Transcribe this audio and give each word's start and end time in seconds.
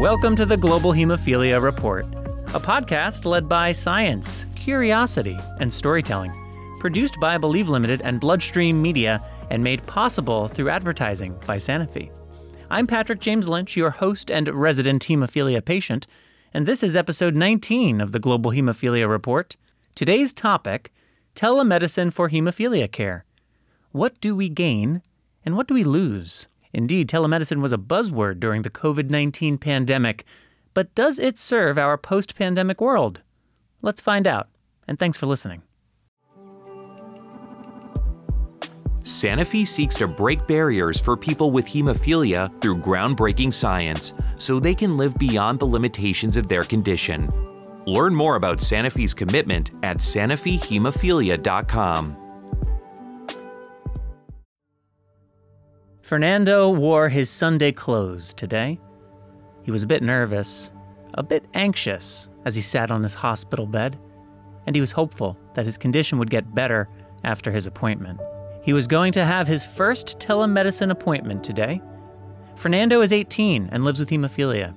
Welcome 0.00 0.34
to 0.36 0.46
the 0.46 0.56
Global 0.56 0.94
Hemophilia 0.94 1.60
Report, 1.60 2.06
a 2.54 2.58
podcast 2.58 3.26
led 3.26 3.50
by 3.50 3.72
science, 3.72 4.46
curiosity, 4.56 5.38
and 5.58 5.70
storytelling, 5.70 6.32
produced 6.78 7.20
by 7.20 7.36
Believe 7.36 7.68
Limited 7.68 8.00
and 8.00 8.18
Bloodstream 8.18 8.80
Media, 8.80 9.22
and 9.50 9.62
made 9.62 9.86
possible 9.86 10.48
through 10.48 10.70
advertising 10.70 11.38
by 11.46 11.56
Sanofi. 11.56 12.10
I'm 12.70 12.86
Patrick 12.86 13.20
James 13.20 13.46
Lynch, 13.46 13.76
your 13.76 13.90
host 13.90 14.30
and 14.30 14.48
resident 14.48 15.04
hemophilia 15.04 15.62
patient, 15.62 16.06
and 16.54 16.64
this 16.64 16.82
is 16.82 16.96
episode 16.96 17.34
19 17.34 18.00
of 18.00 18.12
the 18.12 18.18
Global 18.18 18.52
Hemophilia 18.52 19.06
Report. 19.06 19.58
Today's 19.94 20.32
topic 20.32 20.94
telemedicine 21.34 22.10
for 22.10 22.30
hemophilia 22.30 22.90
care. 22.90 23.26
What 23.92 24.18
do 24.22 24.34
we 24.34 24.48
gain 24.48 25.02
and 25.44 25.58
what 25.58 25.68
do 25.68 25.74
we 25.74 25.84
lose? 25.84 26.46
Indeed, 26.72 27.08
telemedicine 27.08 27.60
was 27.60 27.72
a 27.72 27.78
buzzword 27.78 28.40
during 28.40 28.62
the 28.62 28.70
COVID 28.70 29.10
19 29.10 29.58
pandemic, 29.58 30.24
but 30.74 30.94
does 30.94 31.18
it 31.18 31.38
serve 31.38 31.78
our 31.78 31.98
post 31.98 32.36
pandemic 32.36 32.80
world? 32.80 33.22
Let's 33.82 34.00
find 34.00 34.26
out, 34.26 34.48
and 34.86 34.98
thanks 34.98 35.18
for 35.18 35.26
listening. 35.26 35.62
Sanofi 39.02 39.66
seeks 39.66 39.96
to 39.96 40.06
break 40.06 40.46
barriers 40.46 41.00
for 41.00 41.16
people 41.16 41.50
with 41.50 41.66
hemophilia 41.66 42.52
through 42.60 42.76
groundbreaking 42.78 43.52
science 43.52 44.12
so 44.36 44.60
they 44.60 44.74
can 44.74 44.98
live 44.98 45.16
beyond 45.16 45.58
the 45.58 45.66
limitations 45.66 46.36
of 46.36 46.48
their 46.48 46.62
condition. 46.62 47.30
Learn 47.86 48.14
more 48.14 48.36
about 48.36 48.58
Sanofi's 48.58 49.14
commitment 49.14 49.70
at 49.82 49.96
sanofihemophilia.com. 49.98 52.19
Fernando 56.10 56.68
wore 56.68 57.08
his 57.08 57.30
Sunday 57.30 57.70
clothes 57.70 58.34
today. 58.34 58.80
He 59.62 59.70
was 59.70 59.84
a 59.84 59.86
bit 59.86 60.02
nervous, 60.02 60.72
a 61.14 61.22
bit 61.22 61.44
anxious 61.54 62.28
as 62.44 62.56
he 62.56 62.62
sat 62.62 62.90
on 62.90 63.04
his 63.04 63.14
hospital 63.14 63.64
bed, 63.64 63.96
and 64.66 64.74
he 64.74 64.80
was 64.80 64.90
hopeful 64.90 65.38
that 65.54 65.66
his 65.66 65.78
condition 65.78 66.18
would 66.18 66.28
get 66.28 66.52
better 66.52 66.88
after 67.22 67.52
his 67.52 67.68
appointment. 67.68 68.18
He 68.60 68.72
was 68.72 68.88
going 68.88 69.12
to 69.12 69.24
have 69.24 69.46
his 69.46 69.64
first 69.64 70.18
telemedicine 70.18 70.90
appointment 70.90 71.44
today. 71.44 71.80
Fernando 72.56 73.02
is 73.02 73.12
18 73.12 73.68
and 73.70 73.84
lives 73.84 74.00
with 74.00 74.10
hemophilia. 74.10 74.74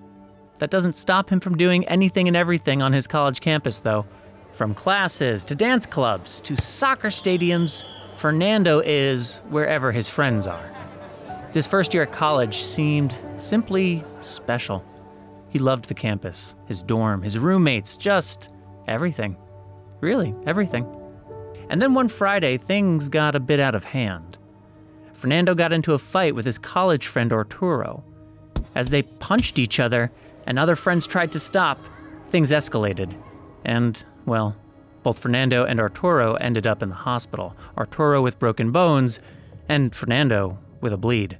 That 0.59 0.69
doesn't 0.69 0.95
stop 0.95 1.31
him 1.31 1.39
from 1.39 1.57
doing 1.57 1.83
anything 1.87 2.27
and 2.27 2.37
everything 2.37 2.83
on 2.83 2.93
his 2.93 3.07
college 3.07 3.41
campus, 3.41 3.79
though. 3.79 4.05
From 4.51 4.75
classes 4.75 5.43
to 5.45 5.55
dance 5.55 5.87
clubs 5.87 6.39
to 6.41 6.55
soccer 6.55 7.07
stadiums, 7.07 7.85
Fernando 8.13 8.81
is 8.81 9.37
wherever 9.49 9.91
his 9.91 10.07
friends 10.07 10.45
are. 10.45 10.82
This 11.53 11.67
first 11.67 11.93
year 11.93 12.01
at 12.01 12.11
college 12.11 12.57
seemed 12.57 13.15
simply 13.35 14.03
special. 14.21 14.83
He 15.49 15.59
loved 15.59 15.85
the 15.85 15.93
campus, 15.93 16.55
his 16.65 16.81
dorm, 16.81 17.21
his 17.21 17.37
roommates, 17.37 17.95
just 17.95 18.49
everything. 18.87 19.37
Really, 20.01 20.33
everything. 20.47 20.83
And 21.69 21.79
then 21.79 21.93
one 21.93 22.07
Friday, 22.07 22.57
things 22.57 23.07
got 23.07 23.35
a 23.35 23.39
bit 23.39 23.59
out 23.59 23.75
of 23.75 23.83
hand. 23.83 24.39
Fernando 25.13 25.53
got 25.53 25.71
into 25.71 25.93
a 25.93 25.99
fight 25.99 26.33
with 26.33 26.43
his 26.43 26.57
college 26.57 27.05
friend 27.05 27.31
Arturo. 27.31 28.03
As 28.73 28.89
they 28.89 29.03
punched 29.03 29.59
each 29.59 29.79
other 29.79 30.11
and 30.47 30.57
other 30.57 30.75
friends 30.75 31.05
tried 31.05 31.31
to 31.33 31.39
stop, 31.39 31.79
things 32.31 32.49
escalated. 32.49 33.15
And, 33.63 34.03
well, 34.25 34.55
both 35.03 35.19
Fernando 35.19 35.65
and 35.65 35.79
Arturo 35.79 36.33
ended 36.33 36.65
up 36.65 36.81
in 36.81 36.89
the 36.89 36.95
hospital. 36.95 37.55
Arturo 37.77 38.23
with 38.23 38.39
broken 38.39 38.71
bones, 38.71 39.19
and 39.69 39.93
Fernando 39.93 40.57
with 40.81 40.93
a 40.93 40.97
bleed. 40.97 41.37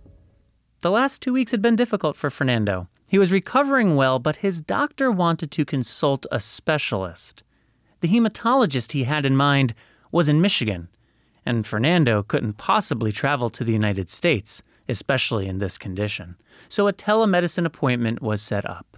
The 0.84 0.92
last 0.92 1.22
two 1.22 1.32
weeks 1.32 1.52
had 1.52 1.62
been 1.62 1.78
difficult 1.78 2.18
for 2.18 2.30
Fernando. 2.30 2.90
He 3.10 3.18
was 3.18 3.32
recovering 3.32 3.96
well, 3.96 4.20
but 4.20 4.44
his 4.44 4.60
doctor 4.60 5.10
wanted 5.10 5.50
to 5.52 5.64
consult 5.64 6.26
a 6.30 6.42
specialist. 6.42 7.42
The 8.02 8.10
hematologist 8.10 8.92
he 8.92 9.06
had 9.06 9.26
in 9.26 9.38
mind 9.38 9.74
was 10.12 10.28
in 10.28 10.42
Michigan, 10.42 10.90
and 11.46 11.66
Fernando 11.66 12.22
couldn't 12.22 12.58
possibly 12.58 13.14
travel 13.14 13.50
to 13.52 13.64
the 13.64 13.72
United 13.72 14.10
States, 14.10 14.62
especially 14.90 15.48
in 15.48 15.60
this 15.60 15.78
condition. 15.78 16.36
So 16.68 16.90
a 16.90 16.92
telemedicine 16.92 17.66
appointment 17.66 18.22
was 18.22 18.42
set 18.42 18.70
up. 18.70 18.98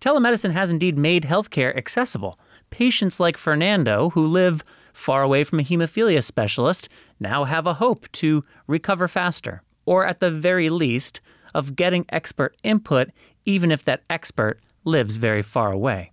Telemedicine 0.00 0.54
has 0.54 0.70
indeed 0.70 0.98
made 0.98 1.22
healthcare 1.22 1.76
accessible. 1.76 2.36
Patients 2.70 3.20
like 3.20 3.36
Fernando, 3.36 4.10
who 4.10 4.26
live 4.26 4.64
far 4.92 5.22
away 5.22 5.44
from 5.44 5.60
a 5.60 5.62
hemophilia 5.62 6.20
specialist, 6.20 6.88
now 7.20 7.44
have 7.44 7.64
a 7.64 7.74
hope 7.74 8.10
to 8.10 8.44
recover 8.66 9.06
faster, 9.06 9.62
or 9.86 10.04
at 10.04 10.20
the 10.20 10.30
very 10.30 10.68
least, 10.68 11.20
of 11.54 11.74
getting 11.74 12.04
expert 12.10 12.54
input, 12.62 13.08
even 13.46 13.72
if 13.72 13.82
that 13.84 14.02
expert 14.10 14.60
lives 14.84 15.16
very 15.16 15.42
far 15.42 15.72
away. 15.72 16.12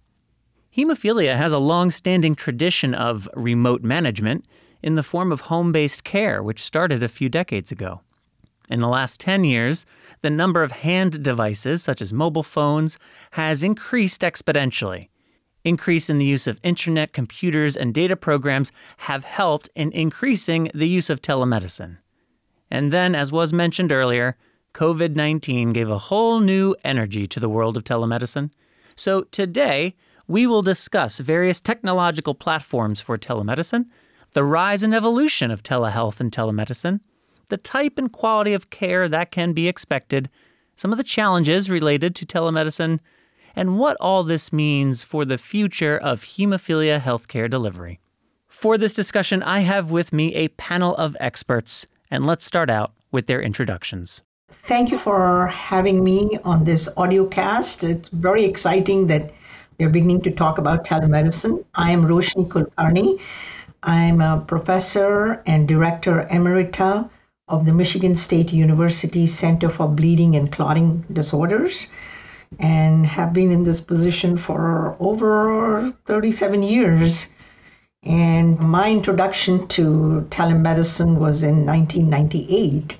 Hemophilia 0.75 1.35
has 1.35 1.51
a 1.51 1.59
long 1.59 1.91
standing 1.91 2.33
tradition 2.33 2.95
of 2.95 3.28
remote 3.35 3.83
management 3.83 4.45
in 4.81 4.95
the 4.95 5.03
form 5.03 5.31
of 5.31 5.41
home 5.41 5.72
based 5.72 6.03
care, 6.03 6.41
which 6.41 6.63
started 6.63 7.03
a 7.03 7.07
few 7.07 7.29
decades 7.29 7.72
ago. 7.72 8.01
In 8.69 8.79
the 8.79 8.88
last 8.88 9.19
10 9.19 9.44
years, 9.44 9.85
the 10.22 10.29
number 10.29 10.63
of 10.63 10.72
hand 10.72 11.22
devices, 11.22 11.83
such 11.83 12.01
as 12.01 12.13
mobile 12.13 12.44
phones, 12.44 12.97
has 13.31 13.62
increased 13.62 14.22
exponentially. 14.22 15.09
Increase 15.63 16.09
in 16.09 16.17
the 16.17 16.25
use 16.25 16.47
of 16.47 16.59
internet, 16.63 17.13
computers, 17.13 17.78
and 17.78 17.94
data 17.94 18.16
programs 18.16 18.72
have 18.97 19.23
helped 19.23 19.69
in 19.75 19.91
increasing 19.91 20.72
the 20.73 20.88
use 20.88 21.09
of 21.09 21.22
telemedicine. 21.22 21.97
And 22.73 22.91
then, 22.91 23.13
as 23.13 23.31
was 23.31 23.53
mentioned 23.53 23.91
earlier, 23.91 24.35
COVID 24.73 25.16
19 25.16 25.73
gave 25.73 25.91
a 25.91 26.00
whole 26.09 26.39
new 26.39 26.75
energy 26.84 27.28
to 27.28 27.39
the 27.39 27.47
world 27.47 27.78
of 27.78 27.84
telemedicine. 27.84 28.50
So 28.95 29.25
today, 29.25 29.95
we 30.28 30.47
will 30.47 30.63
discuss 30.63 31.19
various 31.19 31.62
technological 31.62 32.33
platforms 32.33 33.00
for 33.00 33.16
telemedicine, 33.16 33.85
the 34.31 34.44
rise 34.44 34.81
and 34.81 34.95
evolution 34.95 35.51
of 35.51 35.62
telehealth 35.62 36.19
and 36.19 36.31
telemedicine, 36.31 37.01
the 37.50 37.57
type 37.57 38.00
and 38.00 38.12
quality 38.12 38.53
of 38.53 38.72
care 38.72 39.07
that 39.07 39.29
can 39.29 39.53
be 39.53 39.67
expected, 39.67 40.28
some 40.75 40.91
of 40.91 40.97
the 40.97 41.03
challenges 41.03 41.69
related 41.69 42.16
to 42.16 42.25
telemedicine, 42.25 43.00
and 43.56 43.78
what 43.78 43.97
all 44.01 44.23
this 44.23 44.51
means 44.51 45.03
for 45.03 45.25
the 45.25 45.38
future 45.38 45.95
of 45.95 46.23
hemophilia 46.23 47.00
healthcare 47.00 47.47
delivery. 47.47 48.00
For 48.47 48.79
this 48.79 48.95
discussion, 48.95 49.44
I 49.44 49.59
have 49.59 49.91
with 49.91 50.12
me 50.12 50.33
a 50.33 50.47
panel 50.47 50.95
of 50.95 51.16
experts, 51.19 51.85
and 52.13 52.28
let's 52.28 52.46
start 52.46 52.69
out 52.69 52.91
with 53.12 53.25
their 53.25 53.41
introductions. 53.41 54.22
Thank 54.66 54.91
you 54.91 55.00
for 55.00 55.47
having 55.47 56.03
me 56.03 56.38
on 56.46 56.63
this 56.63 56.88
audio 56.96 57.25
cast. 57.25 57.84
It's 57.84 58.07
very 58.09 58.44
exciting 58.44 59.07
that 59.07 59.34
we're 59.79 59.90
beginning 59.90 60.22
to 60.22 60.31
talk 60.31 60.59
about 60.59 60.85
telemedicine. 60.85 61.66
I 61.74 61.90
am 61.90 62.06
Roshni 62.06 62.47
Kulkarni. 62.47 63.19
I'm 63.81 64.22
a 64.22 64.46
professor 64.47 65.41
and 65.47 65.68
director 65.68 66.28
emerita 66.29 67.09
of 67.47 67.66
the 67.66 67.74
Michigan 67.74 68.16
State 68.16 68.53
University 68.53 69.25
Center 69.25 69.69
for 69.69 69.88
Bleeding 69.88 70.35
and 70.35 70.51
Clotting 70.51 71.03
Disorders 71.12 71.91
and 72.59 73.07
have 73.07 73.34
been 73.34 73.51
in 73.51 73.63
this 73.63 73.81
position 73.81 74.38
for 74.38 74.95
over 75.00 75.91
37 76.06 76.62
years. 76.62 77.25
And 78.05 78.59
my 78.59 78.91
introduction 78.91 79.67
to 79.69 80.27
telemedicine 80.29 81.17
was 81.17 81.41
in 81.41 81.65
1998 81.65 82.97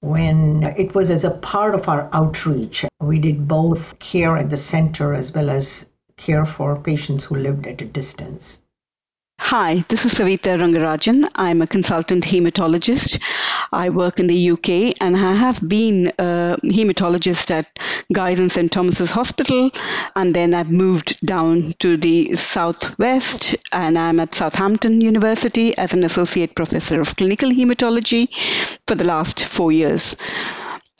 when 0.00 0.62
it 0.76 0.94
was 0.94 1.10
as 1.10 1.24
a 1.24 1.30
part 1.30 1.74
of 1.74 1.88
our 1.88 2.08
outreach. 2.12 2.84
We 3.00 3.20
did 3.20 3.46
both 3.46 3.98
care 3.98 4.36
at 4.36 4.50
the 4.50 4.56
center 4.56 5.14
as 5.14 5.32
well 5.32 5.50
as 5.50 5.88
care 6.16 6.44
for 6.44 6.76
patients 6.76 7.24
who 7.24 7.36
lived 7.36 7.66
at 7.66 7.80
a 7.82 7.84
distance. 7.84 8.59
Hi, 9.42 9.82
this 9.88 10.04
is 10.06 10.14
Savita 10.14 10.56
Rangarajan. 10.60 11.28
I'm 11.34 11.60
a 11.60 11.66
consultant 11.66 12.24
hematologist. 12.24 13.20
I 13.72 13.88
work 13.88 14.20
in 14.20 14.28
the 14.28 14.50
UK 14.50 14.94
and 15.00 15.16
I 15.16 15.32
have 15.32 15.66
been 15.66 16.12
a 16.18 16.56
hematologist 16.62 17.50
at 17.50 17.66
Guy's 18.12 18.38
and 18.38 18.52
St. 18.52 18.70
Thomas's 18.70 19.10
Hospital. 19.10 19.70
And 20.14 20.32
then 20.36 20.54
I've 20.54 20.70
moved 20.70 21.18
down 21.24 21.72
to 21.80 21.96
the 21.96 22.36
Southwest 22.36 23.56
and 23.72 23.98
I'm 23.98 24.20
at 24.20 24.34
Southampton 24.34 25.00
University 25.00 25.76
as 25.76 25.94
an 25.94 26.04
associate 26.04 26.54
professor 26.54 27.00
of 27.00 27.16
clinical 27.16 27.48
hematology 27.48 28.28
for 28.86 28.94
the 28.94 29.04
last 29.04 29.42
four 29.42 29.72
years. 29.72 30.16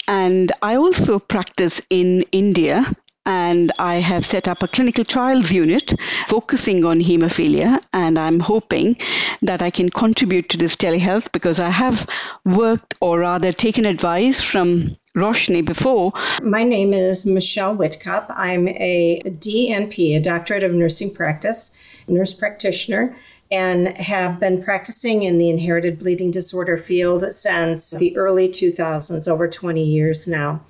And 0.08 0.50
I 0.60 0.74
also 0.76 1.20
practice 1.20 1.82
in 1.88 2.24
India 2.32 2.84
and 3.26 3.70
I 3.78 3.96
have 3.96 4.24
set 4.24 4.48
up 4.48 4.62
a 4.62 4.68
clinical 4.68 5.04
trials 5.04 5.52
unit 5.52 5.94
focusing 6.26 6.84
on 6.84 7.00
hemophilia. 7.00 7.80
And 7.92 8.18
I'm 8.18 8.40
hoping 8.40 8.96
that 9.42 9.62
I 9.62 9.70
can 9.70 9.90
contribute 9.90 10.48
to 10.50 10.56
this 10.56 10.76
telehealth 10.76 11.30
because 11.32 11.60
I 11.60 11.68
have 11.68 12.08
worked 12.44 12.94
or 13.00 13.20
rather 13.20 13.52
taken 13.52 13.84
advice 13.84 14.40
from 14.40 14.96
Roshni 15.14 15.64
before. 15.64 16.12
My 16.42 16.62
name 16.64 16.92
is 16.94 17.26
Michelle 17.26 17.76
Witkop. 17.76 18.26
I'm 18.30 18.68
a 18.68 19.20
DNP, 19.24 20.16
a 20.16 20.20
doctorate 20.20 20.62
of 20.62 20.72
nursing 20.72 21.12
practice, 21.12 21.76
nurse 22.08 22.32
practitioner. 22.32 23.16
and 23.52 23.88
have 23.98 24.38
been 24.38 24.62
practicing 24.62 25.24
in 25.24 25.38
the 25.38 25.50
inherited 25.50 25.98
bleeding 25.98 26.30
disorder 26.30 26.76
field 26.76 27.34
since 27.34 27.90
the 27.90 28.16
early 28.16 28.48
2000s, 28.48 29.26
over 29.26 29.48
20 29.48 29.82
years 29.82 30.28
now. 30.28 30.60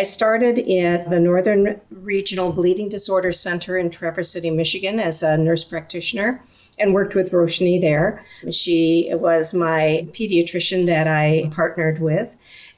I 0.00 0.02
started 0.02 0.58
at 0.58 1.10
the 1.10 1.20
Northern 1.20 1.78
Regional 1.90 2.52
Bleeding 2.52 2.88
Disorder 2.88 3.32
Center 3.32 3.76
in 3.76 3.90
Traverse 3.90 4.30
City, 4.30 4.48
Michigan, 4.48 4.98
as 4.98 5.22
a 5.22 5.36
nurse 5.36 5.62
practitioner 5.62 6.42
and 6.78 6.94
worked 6.94 7.14
with 7.14 7.32
Roshni 7.32 7.78
there. 7.78 8.24
She 8.50 9.10
was 9.12 9.52
my 9.52 10.08
pediatrician 10.12 10.86
that 10.86 11.06
I 11.06 11.50
partnered 11.54 12.00
with 12.00 12.34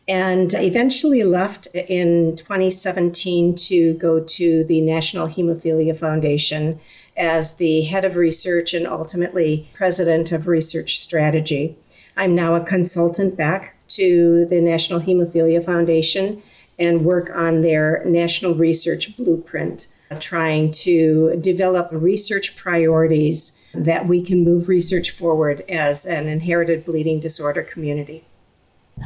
and 0.09 0.53
eventually 0.55 1.23
left 1.23 1.69
in 1.69 2.35
2017 2.35 3.55
to 3.55 3.95
go 3.95 4.19
to 4.19 4.65
the 4.65 4.81
National 4.81 5.29
Hemophilia 5.29 5.97
Foundation 5.97 6.81
as 7.17 7.55
the 7.55 7.83
head 7.83 8.05
of 8.05 8.17
research 8.17 8.75
and 8.75 8.85
ultimately 8.85 9.71
president 9.75 10.33
of 10.33 10.49
research 10.49 10.99
strategy. 10.99 11.77
I'm 12.17 12.35
now 12.35 12.57
a 12.57 12.65
consultant 12.65 13.37
back 13.37 13.77
to 13.91 14.45
the 14.47 14.61
National 14.61 14.99
Hemophilia 14.99 15.65
Foundation 15.65 16.43
and 16.83 17.05
work 17.05 17.31
on 17.33 17.63
their 17.63 18.03
national 18.05 18.55
research 18.57 19.17
blueprint, 19.17 19.87
trying 20.19 20.73
to 20.73 21.37
develop 21.41 21.89
research 21.93 22.57
priorities 22.57 23.65
that 23.73 24.09
we 24.09 24.21
can 24.21 24.43
move 24.43 24.69
research 24.69 25.11
forward 25.13 25.63
as 25.69 26.05
an 26.05 26.27
inherited 26.27 26.85
bleeding 26.85 27.21
disorder 27.21 27.63
community. 27.63 28.25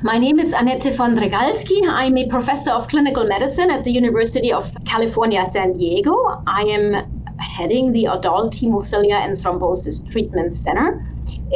My 0.03 0.19
name 0.19 0.41
is 0.41 0.53
Annette 0.53 0.95
von 0.95 1.15
Drygalski. 1.15 1.81
I'm 1.87 2.17
a 2.17 2.29
professor 2.29 2.73
of 2.73 2.89
clinical 2.89 3.25
medicine 3.25 3.71
at 3.71 3.85
the 3.85 3.93
University 3.93 4.53
of 4.53 4.73
California, 4.87 5.45
San 5.45 5.75
Diego. 5.75 6.43
I 6.47 6.63
am 6.63 7.16
heading 7.39 7.93
the 7.93 8.07
Adult 8.07 8.55
Hemophilia 8.55 9.25
and 9.25 9.35
Thrombosis 9.35 10.07
Treatment 10.07 10.55
Center. 10.55 11.03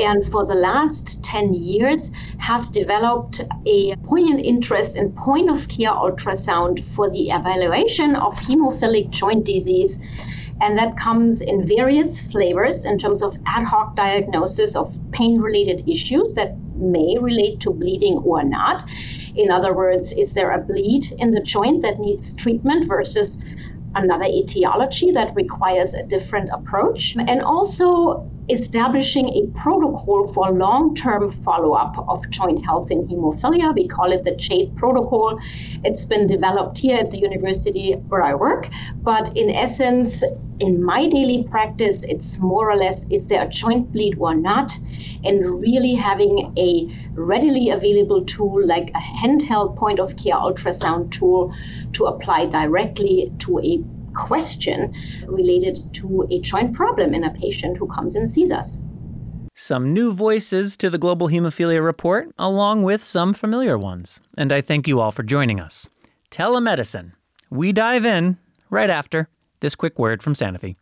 And 0.00 0.24
for 0.24 0.46
the 0.46 0.54
last 0.54 1.22
10 1.24 1.54
years, 1.54 2.12
have 2.38 2.72
developed 2.72 3.40
a 3.66 3.94
poignant 4.04 4.44
interest 4.44 4.96
in 4.96 5.12
point 5.12 5.50
of 5.50 5.68
care 5.68 5.92
ultrasound 5.92 6.84
for 6.84 7.10
the 7.10 7.30
evaluation 7.30 8.16
of 8.16 8.38
hemophilic 8.40 9.10
joint 9.10 9.44
disease 9.44 10.00
and 10.60 10.78
that 10.78 10.96
comes 10.96 11.40
in 11.40 11.66
various 11.66 12.20
flavors 12.20 12.84
in 12.84 12.98
terms 12.98 13.22
of 13.22 13.36
ad 13.46 13.64
hoc 13.64 13.96
diagnosis 13.96 14.76
of 14.76 14.88
pain 15.10 15.40
related 15.40 15.88
issues 15.88 16.34
that 16.34 16.56
may 16.76 17.16
relate 17.18 17.60
to 17.60 17.70
bleeding 17.70 18.16
or 18.24 18.42
not. 18.42 18.84
In 19.34 19.50
other 19.50 19.74
words, 19.74 20.12
is 20.12 20.34
there 20.34 20.50
a 20.50 20.60
bleed 20.62 21.04
in 21.18 21.30
the 21.30 21.40
joint 21.40 21.82
that 21.82 21.98
needs 21.98 22.34
treatment 22.34 22.88
versus 22.88 23.42
another 23.94 24.26
etiology 24.26 25.12
that 25.12 25.34
requires 25.36 25.94
a 25.94 26.06
different 26.06 26.50
approach? 26.52 27.16
And 27.16 27.42
also 27.42 28.24
establishing 28.50 29.28
a 29.28 29.46
protocol 29.58 30.26
for 30.28 30.50
long 30.50 30.94
term 30.94 31.30
follow 31.30 31.72
up 31.72 31.96
of 32.08 32.28
joint 32.30 32.64
health 32.64 32.90
in 32.90 33.06
hemophilia. 33.06 33.74
We 33.74 33.88
call 33.88 34.12
it 34.12 34.24
the 34.24 34.34
JADE 34.34 34.76
protocol. 34.76 35.38
It's 35.84 36.06
been 36.06 36.26
developed 36.26 36.78
here 36.78 36.98
at 36.98 37.10
the 37.10 37.18
university 37.18 37.92
where 37.92 38.22
I 38.22 38.34
work, 38.34 38.68
but 39.02 39.36
in 39.36 39.50
essence, 39.50 40.24
in 40.58 40.82
my 40.82 41.06
daily 41.06 41.44
practice, 41.44 42.04
it's 42.04 42.38
more 42.38 42.70
or 42.70 42.76
less 42.76 43.06
is 43.08 43.28
there 43.28 43.42
a 43.42 43.48
joint 43.48 43.92
bleed 43.92 44.16
or 44.18 44.34
not? 44.34 44.72
And 45.24 45.44
really 45.60 45.94
having 45.94 46.52
a 46.56 46.70
readily 47.12 47.70
available 47.70 48.24
tool 48.24 48.66
like 48.66 48.90
a 48.90 49.00
handheld 49.00 49.76
point 49.76 50.00
of 50.00 50.16
care 50.16 50.36
ultrasound 50.36 51.12
tool 51.12 51.54
to 51.92 52.04
apply 52.04 52.46
directly 52.46 53.32
to 53.40 53.58
a 53.60 53.82
question 54.14 54.94
related 55.26 55.78
to 55.94 56.26
a 56.30 56.40
joint 56.40 56.74
problem 56.74 57.14
in 57.14 57.24
a 57.24 57.32
patient 57.34 57.76
who 57.76 57.86
comes 57.86 58.14
and 58.14 58.30
sees 58.30 58.50
us. 58.50 58.80
Some 59.54 59.92
new 59.92 60.12
voices 60.12 60.76
to 60.78 60.88
the 60.88 60.98
Global 60.98 61.28
Hemophilia 61.28 61.84
Report, 61.84 62.30
along 62.38 62.82
with 62.82 63.04
some 63.04 63.34
familiar 63.34 63.76
ones. 63.76 64.20
And 64.38 64.52
I 64.52 64.60
thank 64.60 64.88
you 64.88 65.00
all 65.00 65.10
for 65.10 65.22
joining 65.22 65.60
us. 65.60 65.90
Telemedicine. 66.30 67.12
We 67.50 67.72
dive 67.72 68.06
in 68.06 68.38
right 68.70 68.90
after 68.90 69.28
this 69.60 69.74
quick 69.74 69.98
word 69.98 70.22
from 70.22 70.34
Sanofi. 70.34 70.76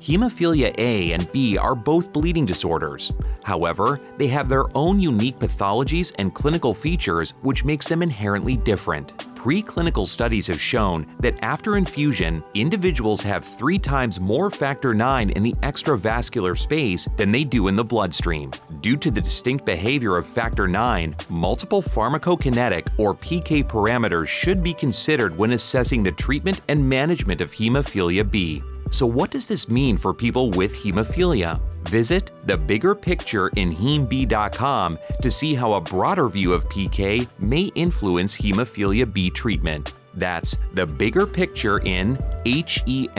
Hemophilia 0.00 0.74
A 0.78 1.12
and 1.12 1.30
B 1.32 1.56
are 1.56 1.74
both 1.74 2.12
bleeding 2.12 2.44
disorders. 2.44 3.10
However, 3.42 4.00
they 4.18 4.26
have 4.28 4.50
their 4.50 4.64
own 4.76 5.00
unique 5.00 5.38
pathologies 5.38 6.12
and 6.18 6.34
clinical 6.34 6.74
features 6.74 7.32
which 7.40 7.64
makes 7.64 7.88
them 7.88 8.02
inherently 8.02 8.58
different. 8.58 9.33
Preclinical 9.44 10.06
studies 10.06 10.46
have 10.46 10.58
shown 10.58 11.06
that 11.20 11.34
after 11.42 11.76
infusion, 11.76 12.42
individuals 12.54 13.20
have 13.20 13.44
three 13.44 13.78
times 13.78 14.18
more 14.18 14.50
factor 14.50 14.92
IX 14.92 15.32
in 15.32 15.42
the 15.42 15.52
extravascular 15.62 16.56
space 16.56 17.06
than 17.18 17.30
they 17.30 17.44
do 17.44 17.68
in 17.68 17.76
the 17.76 17.84
bloodstream. 17.84 18.50
Due 18.80 18.96
to 18.96 19.10
the 19.10 19.20
distinct 19.20 19.66
behavior 19.66 20.16
of 20.16 20.26
factor 20.26 20.64
IX, 20.64 21.14
multiple 21.28 21.82
pharmacokinetic 21.82 22.88
or 22.96 23.14
PK 23.14 23.62
parameters 23.62 24.28
should 24.28 24.62
be 24.62 24.72
considered 24.72 25.36
when 25.36 25.52
assessing 25.52 26.02
the 26.02 26.12
treatment 26.12 26.62
and 26.68 26.88
management 26.88 27.42
of 27.42 27.52
hemophilia 27.52 28.24
B. 28.24 28.62
So, 28.94 29.06
what 29.06 29.30
does 29.32 29.46
this 29.46 29.68
mean 29.68 29.96
for 29.96 30.14
people 30.14 30.52
with 30.52 30.72
hemophilia? 30.72 31.60
Visit 31.88 32.30
thebiggerpictureinhemb.com 32.46 34.98
to 35.20 35.30
see 35.32 35.52
how 35.52 35.72
a 35.72 35.80
broader 35.80 36.28
view 36.28 36.52
of 36.52 36.68
PK 36.68 37.26
may 37.40 37.72
influence 37.74 38.36
hemophilia 38.36 39.12
B 39.12 39.30
treatment. 39.30 39.94
That's 40.14 40.58
the 40.74 40.86
bigger 40.86 41.26
picture 41.26 41.80
in 41.80 42.16
HEMB.com. 42.46 43.16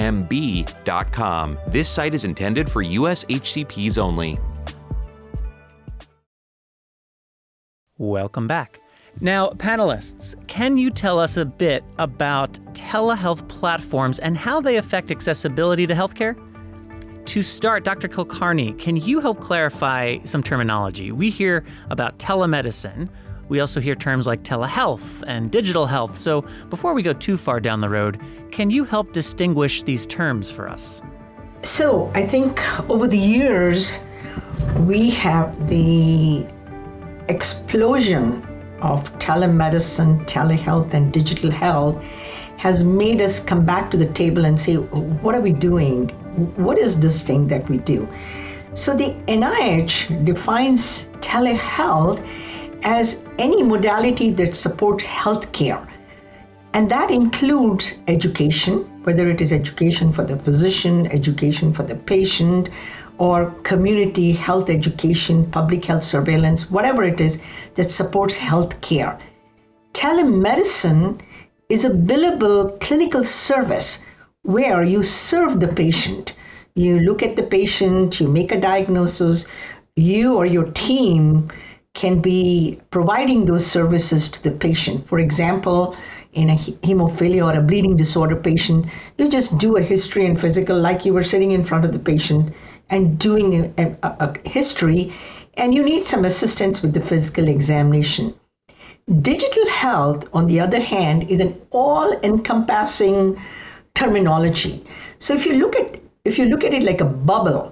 This 1.68 1.90
site 1.90 2.14
is 2.14 2.24
intended 2.24 2.72
for 2.72 2.82
US 2.82 3.26
HCPs 3.26 3.98
only. 3.98 4.40
Welcome 7.98 8.48
back. 8.48 8.80
Now, 9.22 9.50
panelists, 9.52 10.36
can 10.48 10.76
you 10.76 10.90
tell 10.90 11.20
us 11.20 11.38
a 11.38 11.46
bit 11.46 11.86
about 11.98 12.54
telehealth 12.74 13.48
platforms 13.48 14.20
and 14.20 14.38
how 14.38 14.60
they 14.60 14.76
affect 14.76 15.10
accessibility 15.10 15.88
to 15.88 15.94
healthcare? 15.94 16.36
To 17.28 17.42
start, 17.42 17.86
Dr. 17.86 18.10
Kulkarni, 18.10 18.78
can 18.78 18.98
you 18.98 19.22
help 19.22 19.40
clarify 19.40 20.18
some 20.26 20.44
terminology? 20.44 21.14
We 21.14 21.30
hear 21.30 21.64
about 21.90 22.20
telemedicine. 22.20 23.10
We 23.48 23.62
also 23.62 23.80
hear 23.80 23.96
terms 23.96 24.28
like 24.28 24.44
telehealth 24.44 25.24
and 25.26 25.50
digital 25.50 25.86
health. 25.86 26.18
So, 26.18 26.46
before 26.70 26.94
we 26.94 27.02
go 27.02 27.14
too 27.14 27.38
far 27.38 27.62
down 27.62 27.80
the 27.80 27.90
road, 27.90 28.22
can 28.52 28.70
you 28.70 28.84
help 28.84 29.14
distinguish 29.14 29.82
these 29.84 30.06
terms 30.06 30.52
for 30.52 30.68
us? 30.68 31.02
So, 31.62 32.12
I 32.14 32.28
think 32.28 32.62
over 32.90 33.08
the 33.08 33.18
years, 33.18 34.06
we 34.80 35.10
have 35.12 35.70
the 35.70 36.46
explosion 37.30 38.45
of 38.82 39.12
telemedicine, 39.20 40.26
telehealth, 40.26 40.94
and 40.94 41.12
digital 41.12 41.52
health 41.52 42.04
has 42.58 42.84
made 42.84 43.22
us 43.22 43.40
come 43.40 43.66
back 43.66 43.92
to 43.92 43.98
the 43.98 44.06
table 44.08 44.46
and 44.46 44.60
say, 44.60 44.76
what 44.76 45.36
are 45.36 45.42
we 45.42 45.52
doing? 45.52 46.10
What 46.56 46.78
is 46.78 47.00
this 47.00 47.22
thing 47.22 47.48
that 47.48 47.70
we 47.70 47.78
do? 47.78 48.08
So 48.74 48.96
the 48.96 49.16
NIH 49.28 50.26
defines 50.26 51.08
telehealth 51.20 52.26
as 52.84 53.24
any 53.40 53.64
modality 53.64 54.32
that 54.32 54.56
supports 54.56 55.06
healthcare. 55.06 55.88
And 56.74 56.92
that 56.92 57.10
includes 57.10 58.00
education, 58.08 59.04
whether 59.04 59.30
it 59.30 59.42
is 59.42 59.54
education 59.54 60.12
for 60.12 60.26
the 60.26 60.38
physician, 60.38 61.08
education 61.08 61.74
for 61.74 61.84
the 61.84 61.96
patient, 61.96 62.70
or 63.18 63.52
community 63.64 64.34
health 64.34 64.70
education, 64.70 65.50
public 65.52 65.86
health 65.86 66.04
surveillance, 66.04 66.70
whatever 66.70 67.04
it 67.04 67.22
is 67.22 67.40
that 67.76 67.92
supports 67.92 68.38
health 68.38 68.80
care. 68.82 69.20
Telemedicine 69.94 71.22
is 71.70 71.86
a 71.86 71.90
billable 71.90 72.80
clinical 72.80 73.24
service 73.24 74.06
where 74.44 74.84
you 74.84 75.04
serve 75.04 75.60
the 75.60 75.68
patient. 75.68 76.34
You 76.76 77.00
look 77.00 77.24
at 77.24 77.36
the 77.36 77.44
patient, 77.44 78.20
you 78.20 78.28
make 78.28 78.52
a 78.52 78.60
diagnosis, 78.60 79.46
you 79.96 80.36
or 80.36 80.46
your 80.46 80.66
team 80.72 81.50
can 81.94 82.20
be 82.20 82.80
providing 82.92 83.46
those 83.46 83.66
services 83.66 84.30
to 84.30 84.44
the 84.44 84.52
patient. 84.52 85.08
For 85.08 85.18
example, 85.18 85.96
in 86.34 86.50
a 86.50 86.58
hemophilia 86.58 87.46
or 87.46 87.58
a 87.58 87.62
bleeding 87.62 87.96
disorder 87.96 88.36
patient, 88.36 88.86
you 89.18 89.30
just 89.30 89.58
do 89.58 89.78
a 89.78 89.82
history 89.82 90.26
and 90.26 90.40
physical 90.40 90.78
like 90.78 91.06
you 91.06 91.14
were 91.14 91.24
sitting 91.24 91.52
in 91.52 91.64
front 91.64 91.86
of 91.86 91.94
the 91.94 92.00
patient 92.00 92.54
and 92.90 93.18
doing 93.18 93.74
a, 93.78 93.96
a, 94.04 94.10
a 94.20 94.50
history, 94.50 95.14
and 95.58 95.74
you 95.74 95.84
need 95.84 96.04
some 96.04 96.26
assistance 96.26 96.82
with 96.82 96.94
the 96.94 97.02
physical 97.02 97.48
examination. 97.48 98.34
Digital 99.22 99.68
health, 99.68 100.28
on 100.34 100.48
the 100.48 100.60
other 100.60 100.80
hand, 100.80 101.30
is 101.30 101.40
an 101.40 101.60
all-encompassing 101.72 103.40
terminology. 103.94 104.84
So 105.20 105.34
if 105.34 105.46
you 105.46 105.54
look 105.54 105.76
at 105.76 106.00
if 106.26 106.40
you 106.40 106.46
look 106.46 106.64
at 106.64 106.74
it 106.74 106.84
like 106.84 107.02
a 107.02 107.06
bubble, 107.06 107.72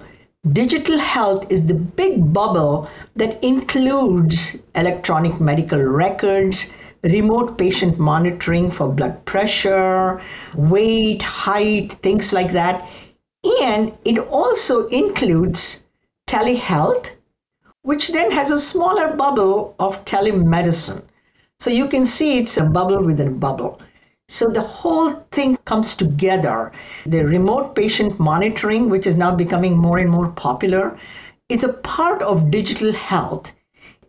digital 0.52 0.98
health 0.98 1.50
is 1.50 1.66
the 1.66 1.74
big 1.74 2.32
bubble 2.32 2.88
that 3.16 3.42
includes 3.44 4.56
electronic 4.76 5.40
medical 5.40 5.82
records, 5.82 6.72
remote 7.02 7.58
patient 7.58 7.98
monitoring 7.98 8.70
for 8.70 8.88
blood 8.88 9.24
pressure, 9.24 10.20
weight, 10.54 11.20
height, 11.22 11.94
things 11.94 12.32
like 12.32 12.52
that 12.52 12.88
And 13.44 13.92
it 14.04 14.18
also 14.18 14.88
includes 14.88 15.84
telehealth, 16.26 17.10
which 17.84 18.08
then 18.12 18.30
has 18.30 18.50
a 18.50 18.58
smaller 18.58 19.14
bubble 19.14 19.74
of 19.78 20.04
telemedicine. 20.06 21.04
So 21.60 21.70
you 21.70 21.86
can 21.86 22.06
see 22.06 22.38
it's 22.38 22.56
a 22.56 22.64
bubble 22.64 23.04
within 23.04 23.28
a 23.28 23.38
bubble. 23.46 23.78
So 24.26 24.46
the 24.46 24.62
whole 24.62 25.12
thing 25.32 25.58
comes 25.66 25.94
together. 25.94 26.72
The 27.04 27.26
remote 27.26 27.74
patient 27.74 28.18
monitoring, 28.18 28.88
which 28.88 29.06
is 29.06 29.16
now 29.16 29.36
becoming 29.36 29.76
more 29.76 29.98
and 29.98 30.10
more 30.10 30.30
popular, 30.30 30.98
is 31.50 31.62
a 31.62 31.74
part 31.74 32.22
of 32.22 32.50
digital 32.50 32.90
health. 32.90 33.52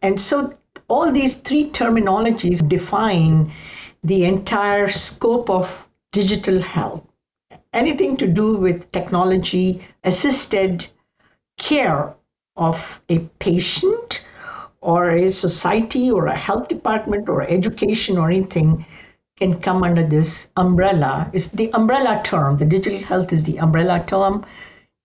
And 0.01 0.19
so 0.19 0.53
all 0.87 1.11
these 1.11 1.41
three 1.41 1.69
terminologies 1.69 2.65
define 2.67 3.51
the 4.05 4.23
entire 4.23 4.89
scope 4.89 5.49
of 5.49 5.89
digital 6.13 6.61
health. 6.61 7.03
Anything 7.73 8.15
to 8.17 8.27
do 8.27 8.55
with 8.55 8.89
technology 8.93 9.81
assisted 10.05 10.87
care 11.57 12.15
of 12.55 13.01
a 13.09 13.19
patient 13.39 14.25
or 14.81 15.09
a 15.09 15.29
society 15.29 16.11
or 16.11 16.27
a 16.27 16.35
health 16.35 16.67
department 16.67 17.27
or 17.27 17.41
education 17.41 18.17
or 18.17 18.29
anything 18.29 18.85
can 19.37 19.59
come 19.59 19.83
under 19.83 20.03
this 20.03 20.47
umbrella. 20.55 21.29
It's 21.33 21.49
the 21.49 21.73
umbrella 21.73 22.21
term. 22.23 22.57
The 22.57 22.65
digital 22.65 22.99
health 22.99 23.33
is 23.33 23.43
the 23.43 23.59
umbrella 23.59 24.03
term. 24.07 24.45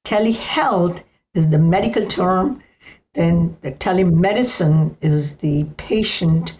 Telehealth 0.04 1.02
is 1.34 1.48
the 1.48 1.58
medical 1.58 2.06
term. 2.06 2.62
Then 3.14 3.56
the 3.62 3.72
telemedicine 3.72 4.94
is 5.00 5.36
the 5.38 5.64
patient 5.76 6.58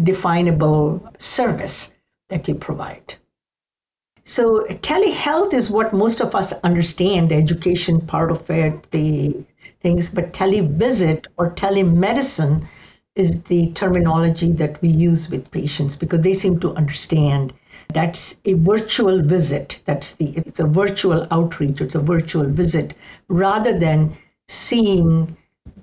definable 0.00 1.02
service 1.18 1.94
that 2.28 2.46
you 2.46 2.54
provide. 2.54 3.14
So 4.24 4.64
telehealth 4.64 5.54
is 5.54 5.70
what 5.70 5.94
most 5.94 6.20
of 6.20 6.34
us 6.34 6.52
understand, 6.60 7.30
the 7.30 7.36
education 7.36 8.00
part 8.02 8.30
of 8.30 8.48
it, 8.50 8.90
the 8.90 9.34
things, 9.80 10.10
but 10.10 10.32
televisit 10.32 11.26
or 11.36 11.50
telemedicine 11.50 12.66
is 13.14 13.42
the 13.44 13.72
terminology 13.72 14.52
that 14.52 14.80
we 14.80 14.88
use 14.88 15.28
with 15.28 15.50
patients 15.50 15.96
because 15.96 16.20
they 16.22 16.34
seem 16.34 16.60
to 16.60 16.74
understand 16.74 17.52
that's 17.88 18.36
a 18.44 18.52
virtual 18.52 19.22
visit. 19.22 19.82
That's 19.86 20.14
the 20.14 20.28
it's 20.36 20.60
a 20.60 20.66
virtual 20.66 21.26
outreach, 21.30 21.80
it's 21.80 21.94
a 21.94 22.00
virtual 22.00 22.46
visit 22.46 22.94
rather 23.28 23.78
than 23.78 24.16
seeing 24.48 25.36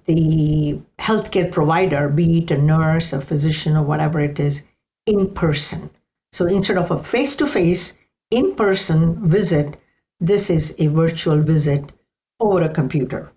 the 0.06 0.80
healthcare 1.00 1.52
provider, 1.52 2.10
be 2.10 2.40
it 2.40 2.52
a 2.52 2.58
nurse, 2.58 3.12
a 3.14 3.22
physician, 3.22 3.76
or 3.76 3.84
whatever 3.84 4.20
it 4.22 4.40
is, 4.40 4.66
in 5.06 5.30
person. 5.32 5.90
So 6.32 6.46
instead 6.46 6.78
of 6.78 6.92
a 6.92 7.02
face 7.02 7.36
to 7.38 7.48
face, 7.48 7.98
in 8.32 8.56
person 8.56 9.28
visit, 9.28 9.78
this 10.20 10.50
is 10.50 10.76
a 10.80 10.88
virtual 10.88 11.42
visit 11.42 11.92
over 12.40 12.64
a 12.64 12.70
computer. 12.70 13.32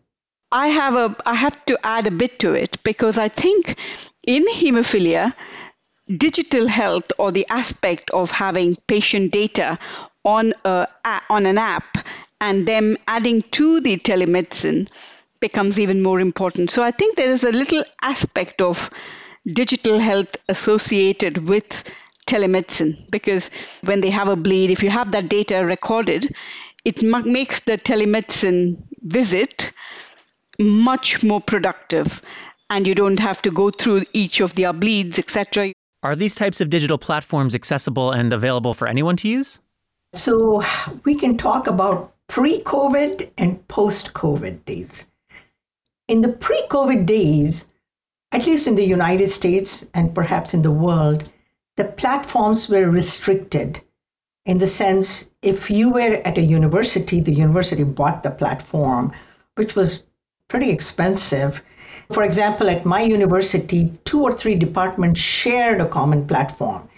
I 0.50 0.68
have 0.68 0.94
a 0.94 1.16
I 1.26 1.34
have 1.34 1.64
to 1.66 1.78
add 1.84 2.06
a 2.06 2.10
bit 2.10 2.38
to 2.40 2.54
it 2.54 2.82
because 2.82 3.18
I 3.18 3.28
think 3.28 3.76
in 4.26 4.44
hemophilia 4.46 5.34
digital 6.16 6.66
health 6.66 7.12
or 7.18 7.32
the 7.32 7.46
aspect 7.50 8.10
of 8.10 8.30
having 8.30 8.76
patient 8.86 9.30
data 9.32 9.78
on 10.24 10.54
a 10.64 10.86
on 11.28 11.44
an 11.46 11.58
app 11.58 11.98
and 12.40 12.66
them 12.66 12.96
adding 13.06 13.42
to 13.58 13.80
the 13.80 13.96
telemedicine 13.98 14.88
becomes 15.40 15.78
even 15.78 16.02
more 16.02 16.20
important. 16.20 16.70
So 16.70 16.82
I 16.82 16.90
think 16.92 17.16
there 17.16 17.30
is 17.30 17.44
a 17.44 17.52
little 17.52 17.84
aspect 18.02 18.62
of 18.62 18.90
digital 19.46 19.98
health 19.98 20.36
associated 20.48 21.46
with 21.48 21.84
telemedicine 22.26 23.10
because 23.10 23.50
when 23.82 24.00
they 24.00 24.10
have 24.10 24.28
a 24.28 24.36
bleed 24.36 24.70
if 24.70 24.82
you 24.82 24.90
have 24.90 25.12
that 25.12 25.28
data 25.28 25.64
recorded 25.64 26.34
it 26.84 27.02
makes 27.02 27.60
the 27.60 27.78
telemedicine 27.78 28.82
visit 29.02 29.72
much 30.58 31.22
more 31.22 31.40
productive 31.40 32.22
and 32.70 32.86
you 32.86 32.94
don't 32.94 33.18
have 33.18 33.40
to 33.42 33.50
go 33.50 33.70
through 33.70 34.04
each 34.12 34.40
of 34.40 34.54
their 34.54 34.72
bleeds, 34.72 35.18
etc. 35.18 35.72
Are 36.02 36.14
these 36.14 36.34
types 36.34 36.60
of 36.60 36.70
digital 36.70 36.98
platforms 36.98 37.54
accessible 37.54 38.12
and 38.12 38.32
available 38.32 38.74
for 38.74 38.86
anyone 38.86 39.16
to 39.18 39.28
use? 39.28 39.60
So 40.14 40.62
we 41.04 41.14
can 41.14 41.36
talk 41.36 41.66
about 41.66 42.12
pre 42.28 42.62
COVID 42.62 43.30
and 43.38 43.66
post 43.68 44.14
COVID 44.14 44.64
days. 44.64 45.06
In 46.08 46.20
the 46.20 46.28
pre 46.28 46.60
COVID 46.68 47.06
days, 47.06 47.66
at 48.32 48.46
least 48.46 48.66
in 48.66 48.74
the 48.74 48.84
United 48.84 49.30
States 49.30 49.86
and 49.94 50.14
perhaps 50.14 50.54
in 50.54 50.62
the 50.62 50.70
world, 50.70 51.30
the 51.76 51.84
platforms 51.84 52.68
were 52.68 52.90
restricted 52.90 53.80
in 54.48 54.58
the 54.58 54.66
sense 54.66 55.30
if 55.42 55.70
you 55.70 55.90
were 55.90 56.20
at 56.24 56.38
a 56.38 56.42
university, 56.42 57.20
the 57.20 57.32
university 57.32 57.84
bought 57.84 58.22
the 58.22 58.30
platform, 58.30 59.12
which 59.56 59.76
was 59.76 60.02
pretty 60.48 60.70
expensive. 60.70 61.62
For 62.10 62.22
example, 62.24 62.70
at 62.70 62.86
my 62.86 63.02
university, 63.02 63.92
two 64.04 64.22
or 64.22 64.32
three 64.32 64.54
departments 64.54 65.20
shared 65.20 65.80
a 65.80 65.88
common 65.88 66.26
platform. 66.26 66.88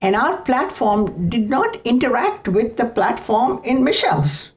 And 0.00 0.16
our 0.16 0.36
platform 0.42 1.28
did 1.28 1.50
not 1.50 1.80
interact 1.84 2.48
with 2.48 2.76
the 2.76 2.86
platform 2.86 3.60
in 3.64 3.84
Michelle's. 3.84 4.52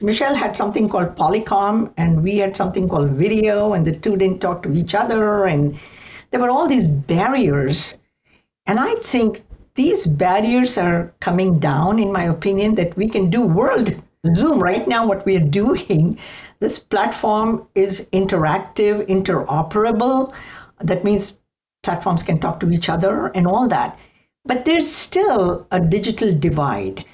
Michelle 0.00 0.34
had 0.34 0.56
something 0.56 0.88
called 0.88 1.16
Polycom, 1.16 1.92
and 1.98 2.22
we 2.22 2.38
had 2.38 2.56
something 2.56 2.88
called 2.88 3.10
video, 3.10 3.74
and 3.74 3.86
the 3.86 3.92
two 3.92 4.16
didn't 4.16 4.40
talk 4.40 4.62
to 4.62 4.72
each 4.72 4.94
other. 4.94 5.44
And 5.44 5.78
there 6.30 6.40
were 6.40 6.50
all 6.50 6.66
these 6.66 6.86
barriers. 6.86 7.98
And 8.66 8.78
I 8.80 8.94
think 8.96 9.44
these 9.74 10.06
barriers 10.06 10.78
are 10.78 11.12
coming 11.20 11.58
down, 11.58 11.98
in 11.98 12.12
my 12.12 12.24
opinion, 12.24 12.74
that 12.76 12.96
we 12.96 13.08
can 13.08 13.28
do 13.28 13.42
world 13.42 13.94
Zoom 14.34 14.60
right 14.60 14.86
now, 14.86 15.06
what 15.06 15.26
we 15.26 15.36
are 15.36 15.40
doing 15.40 16.18
this 16.62 16.78
platform 16.78 17.66
is 17.74 18.08
interactive, 18.12 19.08
interoperable. 19.08 20.32
That 20.80 21.02
means 21.02 21.36
platforms 21.82 22.22
can 22.22 22.38
talk 22.38 22.60
to 22.60 22.70
each 22.70 22.88
other 22.88 23.26
and 23.34 23.48
all 23.48 23.66
that. 23.66 23.98
But 24.44 24.64
there's 24.64 24.88
still 24.88 25.66
a 25.72 25.80
digital 25.80 26.32
divide. 26.32 27.04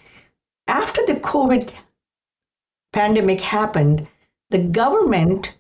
After 0.67 1.05
the 1.07 1.15
COVID 1.15 1.73
pandemic 2.93 3.41
happened, 3.41 4.07
the 4.51 4.59
government, 4.59 5.55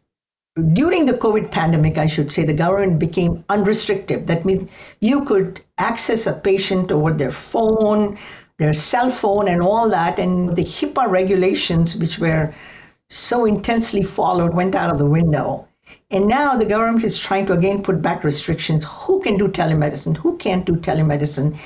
during 0.75 1.07
the 1.07 1.15
COVID 1.25 1.51
pandemic, 1.51 1.97
I 1.97 2.07
should 2.07 2.31
say, 2.31 2.45
the 2.45 2.53
government 2.53 2.99
became 2.99 3.43
unrestricted. 3.49 4.27
That 4.27 4.45
means 4.45 4.71
you 5.01 5.25
could 5.25 5.63
access 5.79 6.27
a 6.27 6.35
patient 6.35 6.93
over 6.93 7.15
their 7.15 7.33
phone, 7.33 8.19
their 8.59 8.75
cell 8.75 9.11
phone, 9.11 9.49
and 9.49 9.63
all 9.63 9.89
that. 9.89 10.19
And 10.19 10.55
the 10.55 10.65
HIPAA 10.65 11.09
regulations, 11.09 11.97
which 11.97 12.19
were 12.19 12.55
so 13.09 13.45
intensely 13.45 14.03
followed 14.03 14.55
went 14.55 14.75
out 14.75 14.91
of 14.91 14.99
the 14.99 15.07
window. 15.07 15.67
And 16.11 16.27
now 16.27 16.57
the 16.57 16.65
government 16.65 17.05
is 17.05 17.19
trying 17.19 17.47
to 17.47 17.53
again 17.53 17.83
put 17.83 18.03
back 18.03 18.25
restrictions. 18.25 18.85
Who 18.85 19.21
can 19.21 19.37
do 19.39 19.49
telemedicine? 19.49 20.17
Who 20.17 20.37
can't 20.37 20.65
do 20.65 20.77
telemedicine? 20.77 21.59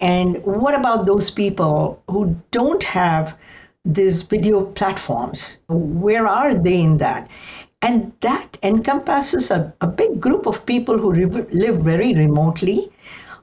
And 0.00 0.42
what 0.44 0.74
about 0.74 1.06
those 1.06 1.30
people 1.30 2.02
who 2.08 2.36
don't 2.50 2.82
have 2.84 3.36
these 3.84 4.22
video 4.22 4.64
platforms? 4.64 5.60
Where 5.68 6.26
are 6.26 6.54
they 6.54 6.80
in 6.80 6.98
that? 6.98 7.28
And 7.82 8.12
that 8.20 8.56
encompasses 8.62 9.50
a, 9.50 9.74
a 9.80 9.86
big 9.86 10.20
group 10.20 10.46
of 10.46 10.64
people 10.66 10.98
who 10.98 11.12
re- 11.12 11.46
live 11.52 11.78
very 11.78 12.14
remotely, 12.14 12.90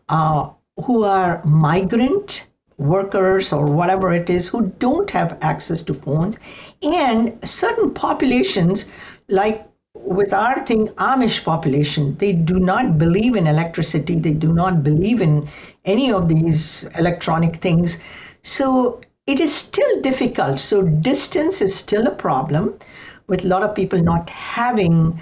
uh, 0.09 0.49
who 0.83 1.03
are 1.03 1.41
migrant 1.45 2.47
workers 2.77 3.53
or 3.53 3.65
whatever 3.65 4.13
it 4.13 4.29
is 4.29 4.47
who 4.47 4.67
don't 4.79 5.09
have 5.11 5.37
access 5.41 5.81
to 5.83 5.93
phones. 5.93 6.37
And 6.81 7.37
certain 7.47 7.93
populations 7.93 8.89
like 9.27 9.67
with 9.93 10.33
our 10.33 10.65
thing 10.65 10.87
amish 10.89 11.43
population 11.43 12.15
they 12.17 12.31
do 12.31 12.59
not 12.59 12.97
believe 12.97 13.35
in 13.35 13.47
electricity. 13.47 14.15
They 14.15 14.31
do 14.31 14.53
not 14.53 14.83
believe 14.83 15.21
in 15.21 15.47
any 15.85 16.11
of 16.11 16.27
these 16.27 16.85
electronic 16.97 17.57
things. 17.57 17.97
So 18.43 19.01
it 19.27 19.39
is 19.39 19.53
still 19.53 20.01
difficult. 20.01 20.59
So 20.59 20.81
distance 20.81 21.61
is 21.61 21.75
still 21.75 22.07
a 22.07 22.15
problem 22.15 22.79
with 23.27 23.45
a 23.45 23.47
lot 23.47 23.63
of 23.63 23.75
people 23.75 24.01
not 24.01 24.29
having 24.29 25.21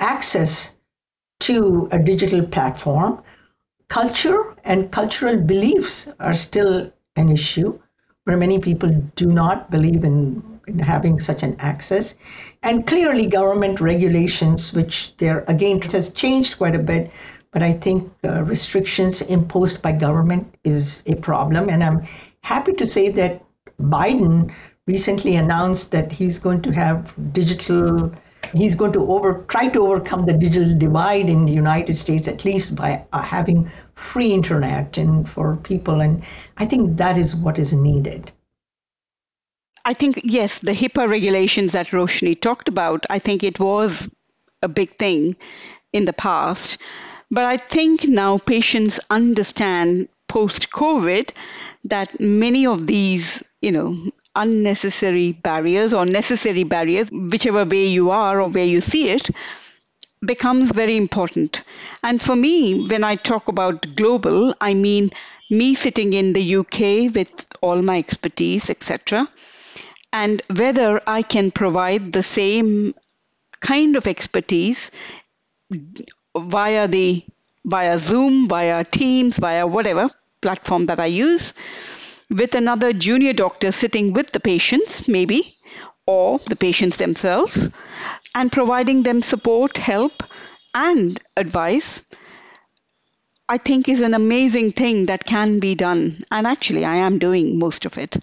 access 0.00 0.76
to 1.40 1.88
a 1.92 1.98
digital 1.98 2.42
platform 2.42 3.22
culture 3.88 4.54
and 4.64 4.90
cultural 4.90 5.36
beliefs 5.36 6.08
are 6.20 6.34
still 6.34 6.92
an 7.16 7.28
issue 7.30 7.78
where 8.24 8.36
many 8.36 8.58
people 8.58 8.90
do 9.16 9.26
not 9.26 9.70
believe 9.70 10.04
in, 10.04 10.60
in 10.66 10.78
having 10.78 11.18
such 11.18 11.42
an 11.42 11.56
access. 11.58 12.14
And 12.62 12.86
clearly, 12.86 13.26
government 13.26 13.80
regulations, 13.80 14.72
which 14.74 15.14
there 15.16 15.44
again 15.48 15.80
has 15.80 16.12
changed 16.12 16.58
quite 16.58 16.74
a 16.74 16.78
bit, 16.78 17.10
but 17.52 17.62
I 17.62 17.72
think 17.72 18.12
uh, 18.24 18.42
restrictions 18.42 19.22
imposed 19.22 19.80
by 19.80 19.92
government 19.92 20.54
is 20.64 21.02
a 21.06 21.14
problem. 21.14 21.70
And 21.70 21.82
I'm 21.82 22.06
happy 22.42 22.74
to 22.74 22.86
say 22.86 23.08
that 23.10 23.42
Biden 23.80 24.52
recently 24.86 25.36
announced 25.36 25.90
that 25.92 26.12
he's 26.12 26.38
going 26.38 26.60
to 26.62 26.72
have 26.72 27.14
digital 27.32 28.12
he's 28.54 28.74
going 28.74 28.92
to 28.92 29.10
over 29.10 29.44
try 29.48 29.68
to 29.68 29.86
overcome 29.86 30.26
the 30.26 30.32
digital 30.32 30.76
divide 30.76 31.28
in 31.28 31.44
the 31.44 31.52
United 31.52 31.94
States 31.94 32.28
at 32.28 32.44
least 32.44 32.74
by 32.74 33.04
uh, 33.12 33.22
having 33.22 33.70
free 33.94 34.32
internet 34.32 34.96
and 34.96 35.28
for 35.28 35.56
people 35.56 36.00
and 36.00 36.22
I 36.56 36.66
think 36.66 36.96
that 36.98 37.18
is 37.18 37.34
what 37.34 37.58
is 37.58 37.72
needed. 37.72 38.32
I 39.84 39.94
think, 39.94 40.20
yes, 40.22 40.58
the 40.58 40.72
HIPAA 40.72 41.08
regulations 41.08 41.72
that 41.72 41.88
Roshni 41.88 42.38
talked 42.38 42.68
about, 42.68 43.06
I 43.08 43.18
think 43.18 43.42
it 43.42 43.58
was 43.58 44.10
a 44.60 44.68
big 44.68 44.98
thing 44.98 45.36
in 45.94 46.04
the 46.04 46.12
past. 46.12 46.76
But 47.30 47.44
I 47.44 47.56
think 47.56 48.04
now 48.04 48.36
patients 48.36 49.00
understand 49.08 50.08
post 50.28 50.70
COVID 50.70 51.30
that 51.84 52.20
many 52.20 52.66
of 52.66 52.86
these, 52.86 53.42
you 53.62 53.72
know, 53.72 53.96
unnecessary 54.38 55.32
barriers 55.32 55.92
or 55.92 56.04
necessary 56.06 56.64
barriers, 56.64 57.10
whichever 57.10 57.64
way 57.64 57.86
you 57.86 58.10
are 58.10 58.40
or 58.40 58.48
where 58.48 58.64
you 58.64 58.80
see 58.80 59.08
it, 59.10 59.30
becomes 60.24 60.72
very 60.72 60.96
important. 60.96 61.62
And 62.02 62.20
for 62.20 62.34
me, 62.36 62.86
when 62.86 63.04
I 63.04 63.16
talk 63.16 63.48
about 63.48 63.94
global, 63.96 64.54
I 64.60 64.74
mean 64.74 65.10
me 65.50 65.74
sitting 65.74 66.12
in 66.12 66.32
the 66.32 66.56
UK 66.56 67.14
with 67.14 67.46
all 67.60 67.82
my 67.82 67.98
expertise, 67.98 68.70
etc., 68.70 69.28
and 70.12 70.40
whether 70.54 71.00
I 71.06 71.22
can 71.22 71.50
provide 71.50 72.12
the 72.12 72.22
same 72.22 72.94
kind 73.60 73.96
of 73.96 74.06
expertise 74.06 74.90
via 76.36 76.88
the 76.88 77.24
via 77.64 77.98
Zoom, 77.98 78.48
via 78.48 78.84
Teams, 78.84 79.36
via 79.36 79.66
whatever 79.66 80.08
platform 80.40 80.86
that 80.86 81.00
I 81.00 81.06
use, 81.06 81.52
with 82.30 82.54
another 82.54 82.92
junior 82.92 83.32
doctor 83.32 83.72
sitting 83.72 84.12
with 84.12 84.30
the 84.32 84.40
patients, 84.40 85.08
maybe, 85.08 85.58
or 86.06 86.38
the 86.40 86.56
patients 86.56 86.96
themselves, 86.96 87.68
and 88.34 88.52
providing 88.52 89.02
them 89.02 89.22
support, 89.22 89.76
help, 89.76 90.22
and 90.74 91.20
advice. 91.36 92.02
I 93.48 93.58
think 93.58 93.88
is 93.88 94.00
an 94.00 94.14
amazing 94.14 94.72
thing 94.72 95.06
that 95.06 95.24
can 95.24 95.58
be 95.58 95.74
done. 95.74 96.22
And 96.30 96.46
actually, 96.46 96.84
I 96.84 96.96
am 96.96 97.18
doing 97.18 97.58
most 97.58 97.84
of 97.86 97.98
it. 97.98 98.16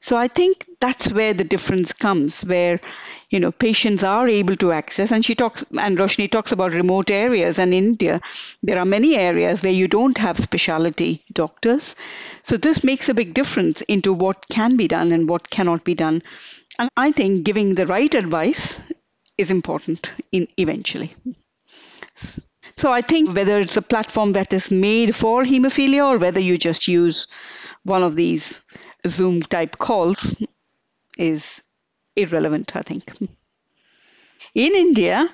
So 0.00 0.16
I 0.16 0.28
think 0.28 0.66
that's 0.80 1.10
where 1.10 1.32
the 1.32 1.44
difference 1.44 1.92
comes, 1.92 2.42
where 2.44 2.80
you 3.30 3.40
know 3.40 3.50
patients 3.52 4.04
are 4.04 4.28
able 4.28 4.56
to 4.56 4.72
access. 4.72 5.10
And 5.12 5.24
she 5.24 5.34
talks 5.34 5.64
and 5.78 5.98
roshni 5.98 6.30
talks 6.30 6.52
about 6.52 6.72
remote 6.72 7.10
areas. 7.10 7.58
And 7.58 7.74
in 7.74 7.84
india 7.84 8.20
there 8.62 8.78
are 8.78 8.84
many 8.84 9.16
areas 9.16 9.62
where 9.62 9.72
you 9.72 9.88
don't 9.88 10.18
have 10.18 10.38
specialty 10.38 11.22
doctors. 11.32 11.96
So 12.42 12.56
this 12.56 12.82
makes 12.84 13.08
a 13.08 13.14
big 13.14 13.34
difference 13.34 13.82
into 13.82 14.12
what 14.12 14.48
can 14.48 14.76
be 14.76 14.88
done 14.88 15.12
and 15.12 15.28
what 15.28 15.50
cannot 15.50 15.84
be 15.84 15.94
done. 15.94 16.22
And 16.78 16.90
i 16.96 17.12
think 17.12 17.44
giving 17.44 17.74
the 17.74 17.86
right 17.86 18.14
advice 18.14 18.80
is 19.38 19.50
important 19.50 20.10
in 20.32 20.48
eventually. 20.56 21.14
So 22.76 22.92
i 22.92 23.00
think 23.00 23.34
whether 23.34 23.60
it's 23.60 23.76
a 23.76 23.82
platform 23.82 24.32
that 24.32 24.52
is 24.52 24.70
made 24.70 25.14
for 25.14 25.44
hemophilia 25.44 26.06
or 26.06 26.18
whether 26.18 26.40
you 26.40 26.56
just 26.58 26.88
use 26.88 27.26
one 27.82 28.02
of 28.02 28.16
these 28.16 28.60
zoom 29.06 29.42
type 29.42 29.78
calls 29.78 30.34
is 31.18 31.62
irrelevant, 32.16 32.74
I 32.76 32.82
think. 32.82 33.12
In 34.54 34.74
India, 34.74 35.32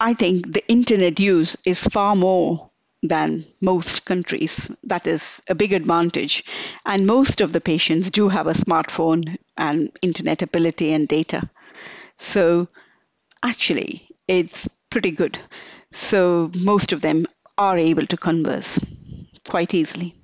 I 0.00 0.14
think 0.14 0.52
the 0.52 0.66
internet 0.68 1.20
use 1.20 1.56
is 1.66 1.78
far 1.78 2.16
more 2.16 2.70
than 3.02 3.44
most 3.60 4.04
countries. 4.04 4.70
That 4.84 5.06
is 5.06 5.40
a 5.48 5.54
big 5.54 5.72
advantage. 5.72 6.44
And 6.86 7.06
most 7.06 7.40
of 7.40 7.52
the 7.52 7.60
patients 7.60 8.10
do 8.10 8.28
have 8.28 8.46
a 8.46 8.52
smartphone 8.54 9.38
and 9.56 9.90
internet 10.02 10.42
ability 10.42 10.92
and 10.92 11.06
data. 11.08 11.50
So 12.18 12.68
actually, 13.42 14.08
it's 14.28 14.68
pretty 14.90 15.12
good. 15.12 15.38
So 15.92 16.50
most 16.58 16.92
of 16.92 17.00
them 17.02 17.26
are 17.58 17.78
able 17.78 18.06
to 18.06 18.18
converse 18.18 18.78
quite 19.48 19.74
easily. 19.74 20.17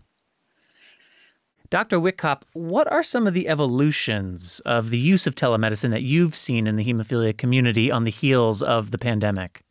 Dr. 1.74 1.98
Witkop, 1.98 2.42
what 2.52 2.86
are 2.92 3.02
some 3.02 3.26
of 3.26 3.34
the 3.34 3.48
evolutions 3.48 4.60
of 4.64 4.90
the 4.90 4.96
use 4.96 5.26
of 5.26 5.34
telemedicine 5.34 5.90
that 5.90 6.04
you've 6.04 6.36
seen 6.36 6.68
in 6.68 6.76
the 6.76 6.84
hemophilia 6.84 7.36
community 7.36 7.90
on 7.90 8.04
the 8.04 8.12
heels 8.12 8.62
of 8.62 8.92
the 8.92 8.96
pandemic? 8.96 9.64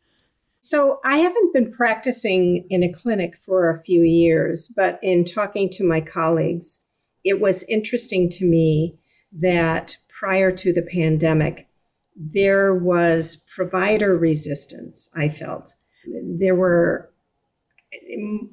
So, 0.60 1.00
I 1.02 1.16
haven't 1.16 1.54
been 1.54 1.72
practicing 1.72 2.66
in 2.68 2.82
a 2.82 2.92
clinic 2.92 3.38
for 3.46 3.70
a 3.70 3.82
few 3.84 4.02
years, 4.02 4.70
but 4.76 4.98
in 5.02 5.24
talking 5.24 5.70
to 5.70 5.88
my 5.88 6.02
colleagues, 6.02 6.86
it 7.24 7.40
was 7.40 7.64
interesting 7.70 8.28
to 8.32 8.44
me 8.44 8.98
that 9.32 9.96
prior 10.10 10.52
to 10.52 10.74
the 10.74 10.82
pandemic, 10.82 11.68
there 12.14 12.74
was 12.74 13.46
provider 13.56 14.14
resistance, 14.14 15.10
I 15.16 15.30
felt. 15.30 15.74
There 16.22 16.54
were 16.54 17.10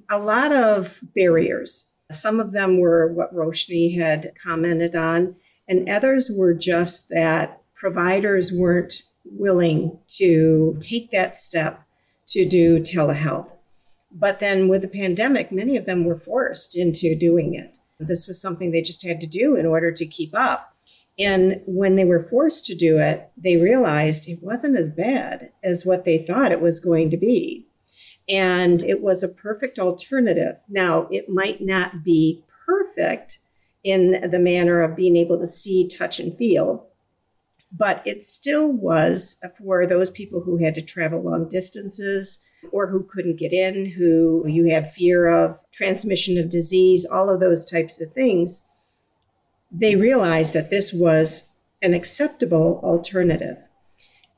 a 0.10 0.20
lot 0.20 0.54
of 0.54 1.02
barriers 1.14 1.91
some 2.12 2.40
of 2.40 2.52
them 2.52 2.80
were 2.80 3.12
what 3.12 3.36
Roshni 3.36 3.98
had 3.98 4.32
commented 4.42 4.96
on, 4.96 5.36
and 5.68 5.90
others 5.90 6.30
were 6.30 6.54
just 6.54 7.10
that 7.10 7.62
providers 7.74 8.52
weren't 8.52 9.04
willing 9.26 10.00
to 10.08 10.78
take 10.80 11.12
that 11.12 11.36
step 11.36 11.84
to 12.28 12.48
do 12.48 12.80
telehealth. 12.80 13.50
But 14.12 14.40
then 14.40 14.68
with 14.68 14.82
the 14.82 14.88
pandemic, 14.88 15.52
many 15.52 15.78
of 15.78 15.86
them 15.86 16.06
were 16.06 16.18
forced 16.18 16.78
into 16.78 17.16
doing 17.16 17.56
it. 17.56 17.78
This 18.00 18.28
was 18.28 18.42
something 18.42 18.72
they 18.72 18.82
just 18.82 19.06
had 19.06 19.22
to 19.22 19.28
do 19.28 19.56
in 19.56 19.66
order 19.66 19.92
to 19.92 20.06
keep 20.06 20.34
up. 20.34 20.76
And 21.20 21.62
when 21.66 21.96
they 21.96 22.06
were 22.06 22.28
forced 22.30 22.66
to 22.66 22.76
do 22.76 22.98
it, 22.98 23.30
they 23.38 23.58
realized 23.58 24.28
it 24.28 24.42
wasn't 24.42 24.78
as 24.78 24.90
bad 24.90 25.52
as 25.64 25.86
what 25.86 26.04
they 26.04 26.26
thought 26.26 26.52
it 26.52 26.62
was 26.62 26.80
going 26.80 27.10
to 27.12 27.18
be. 27.18 27.68
And 28.32 28.84
it 28.86 29.02
was 29.02 29.24
a 29.24 29.30
perfect 29.30 29.78
alternative. 29.78 30.56
Now, 30.70 31.08
it 31.12 31.28
might 31.28 31.60
not 31.60 32.04
be 32.04 32.44
perfect 32.66 33.40
in 33.84 34.30
the 34.32 34.40
manner 34.40 34.82
of 34.82 34.96
being 34.96 35.18
able 35.18 35.38
to 35.40 35.48
see, 35.48 35.88
touch, 35.88 36.20
and 36.20 36.34
feel, 36.34 36.88
but 37.72 38.02
it 38.06 38.24
still 38.24 38.72
was 38.72 39.38
for 39.58 39.86
those 39.86 40.10
people 40.10 40.42
who 40.42 40.58
had 40.64 40.76
to 40.76 40.82
travel 40.82 41.22
long 41.22 41.48
distances 41.50 42.48
or 42.72 42.88
who 42.88 43.04
couldn't 43.04 43.40
get 43.40 43.54
in, 43.54 43.86
who 43.86 44.46
you 44.48 44.70
had 44.72 44.94
fear 44.94 45.28
of 45.28 45.60
transmission 45.72 46.38
of 46.38 46.50
disease, 46.50 47.06
all 47.06 47.30
of 47.30 47.40
those 47.40 47.70
types 47.70 48.00
of 48.02 48.12
things. 48.12 48.66
They 49.72 49.96
realized 49.96 50.54
that 50.54 50.70
this 50.70 50.94
was 50.94 51.54
an 51.82 51.94
acceptable 51.94 52.80
alternative. 52.84 53.58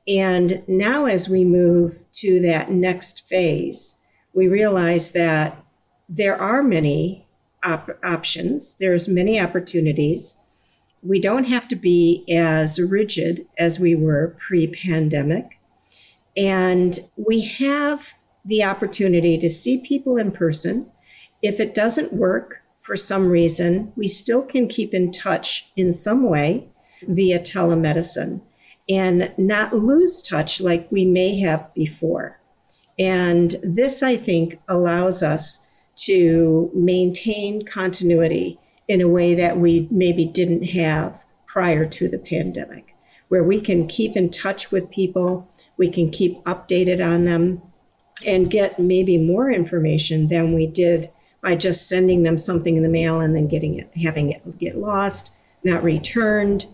And 0.08 0.64
now, 0.68 1.06
as 1.06 1.28
we 1.28 1.44
move 1.44 2.03
to 2.14 2.40
that 2.42 2.72
next 2.72 3.28
phase, 3.28 4.02
we 4.34 4.48
realize 4.48 5.12
that 5.12 5.64
there 6.10 6.40
are 6.40 6.64
many 6.64 7.28
op- 7.64 7.98
options, 8.04 8.78
there's 8.78 9.08
many 9.08 9.40
opportunities. 9.40 10.40
We 11.02 11.20
don't 11.20 11.46
have 11.46 11.68
to 11.70 11.76
be 11.76 12.24
as 12.30 12.80
rigid 12.80 13.48
as 13.58 13.80
we 13.80 13.96
were 13.96 14.36
pre 14.40 14.68
pandemic. 14.68 15.60
And 16.36 17.00
we 17.16 17.42
have 17.42 18.08
the 18.46 18.64
opportunity 18.64 19.38
to 19.38 19.50
see 19.50 19.78
people 19.78 20.18
in 20.18 20.32
person. 20.32 20.90
If 21.42 21.60
it 21.60 21.74
doesn't 21.74 22.14
work 22.14 22.62
for 22.80 22.96
some 22.96 23.30
reason, 23.30 23.94
we 23.96 24.08
still 24.08 24.44
can 24.44 24.68
keep 24.68 24.94
in 24.94 25.12
touch 25.12 25.72
in 25.76 25.94
some 25.94 26.24
way 26.24 26.68
via 27.08 27.40
telemedicine 27.40 28.42
and 28.90 29.32
not 29.38 29.76
lose 29.76 30.22
touch 30.22 30.60
like 30.60 30.92
we 30.92 31.06
may 31.06 31.40
have 31.40 31.74
before. 31.74 32.40
And 33.00 33.56
this, 33.64 34.04
I 34.04 34.16
think, 34.18 34.60
allows 34.68 35.24
us 35.24 35.68
to 35.96 36.70
maintain 36.74 37.66
continuity 37.66 38.60
in 38.88 39.02
a 39.02 39.08
way 39.08 39.34
that 39.36 39.58
we 39.58 39.88
maybe 39.90 40.26
didn't 40.26 40.64
have 40.64 41.24
prior 41.46 41.86
to 41.86 42.08
the 42.08 42.20
pandemic, 42.20 42.96
where 43.30 43.44
we 43.44 43.62
can 43.62 43.88
keep 43.88 44.16
in 44.16 44.30
touch 44.30 44.72
with 44.72 44.92
people, 44.92 45.48
we 45.78 45.90
can 45.90 46.10
keep 46.10 46.44
updated 46.44 47.04
on 47.04 47.26
them, 47.26 47.62
and 48.26 48.52
get 48.52 48.80
maybe 48.80 49.18
more 49.18 49.52
information 49.52 50.28
than 50.28 50.54
we 50.54 50.68
did 50.68 51.10
by 51.42 51.56
just 51.56 51.88
sending 51.88 52.24
them 52.24 52.38
something 52.38 52.78
in 52.78 52.84
the 52.84 52.90
mail 52.90 53.20
and 53.20 53.36
then 53.36 53.48
getting 53.48 53.78
it, 53.78 53.92
having 54.02 54.32
it 54.32 54.60
get 54.60 54.78
lost, 54.78 55.34
not 55.64 55.84
returned, 55.84 56.66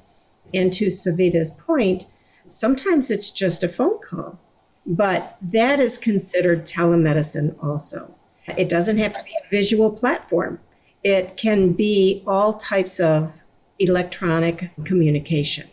and 0.53 0.73
to 0.73 0.88
Savita's 0.88 1.51
point, 1.51 2.05
sometimes 2.47 3.12
it's 3.12 3.29
just 3.29 3.63
a 3.63 3.67
phone 3.67 3.99
call, 3.99 4.39
but 4.85 5.38
that 5.41 5.79
is 5.79 5.97
considered 5.97 6.65
telemedicine 6.65 7.62
also. 7.63 8.15
It 8.57 8.69
doesn't 8.69 8.97
have 8.97 9.13
to 9.13 9.23
be 9.23 9.31
a 9.31 9.49
visual 9.49 9.91
platform, 9.91 10.59
it 11.03 11.38
can 11.38 11.73
be 11.73 12.23
all 12.27 12.53
types 12.53 12.99
of 12.99 13.43
electronic 13.79 14.71
communication 14.83 15.67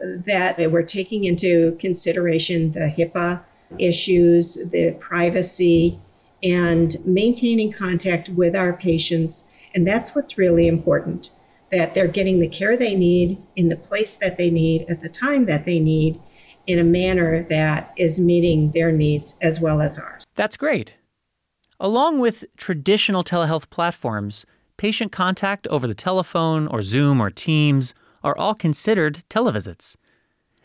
that 0.00 0.58
we're 0.70 0.82
taking 0.82 1.24
into 1.24 1.76
consideration 1.78 2.72
the 2.72 2.92
HIPAA 2.96 3.42
issues, 3.78 4.54
the 4.70 4.96
privacy, 5.00 6.00
and 6.42 6.96
maintaining 7.04 7.70
contact 7.70 8.28
with 8.30 8.56
our 8.56 8.72
patients. 8.72 9.52
And 9.74 9.86
that's 9.86 10.14
what's 10.14 10.38
really 10.38 10.66
important 10.66 11.30
that 11.72 11.94
they're 11.94 12.06
getting 12.06 12.38
the 12.38 12.48
care 12.48 12.76
they 12.76 12.94
need 12.94 13.38
in 13.56 13.68
the 13.68 13.76
place 13.76 14.18
that 14.18 14.36
they 14.36 14.50
need 14.50 14.86
at 14.88 15.00
the 15.00 15.08
time 15.08 15.46
that 15.46 15.64
they 15.64 15.80
need 15.80 16.20
in 16.66 16.78
a 16.78 16.84
manner 16.84 17.42
that 17.44 17.92
is 17.96 18.20
meeting 18.20 18.70
their 18.72 18.92
needs 18.92 19.36
as 19.40 19.58
well 19.58 19.80
as 19.80 19.98
ours. 19.98 20.22
That's 20.36 20.56
great. 20.56 20.94
Along 21.80 22.20
with 22.20 22.44
traditional 22.56 23.24
telehealth 23.24 23.68
platforms, 23.70 24.46
patient 24.76 25.10
contact 25.10 25.66
over 25.68 25.88
the 25.88 25.94
telephone 25.94 26.68
or 26.68 26.82
Zoom 26.82 27.20
or 27.20 27.30
Teams 27.30 27.94
are 28.22 28.36
all 28.36 28.54
considered 28.54 29.24
televisits. 29.28 29.96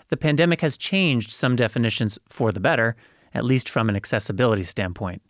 The 0.09 0.17
pandemic 0.17 0.61
has 0.61 0.77
changed 0.77 1.31
some 1.31 1.55
definitions 1.55 2.19
for 2.29 2.51
the 2.51 2.59
better, 2.59 2.95
at 3.33 3.45
least 3.45 3.67
from 3.67 3.89
an 3.89 3.95
accessibility 3.95 4.63
standpoint. 4.63 5.21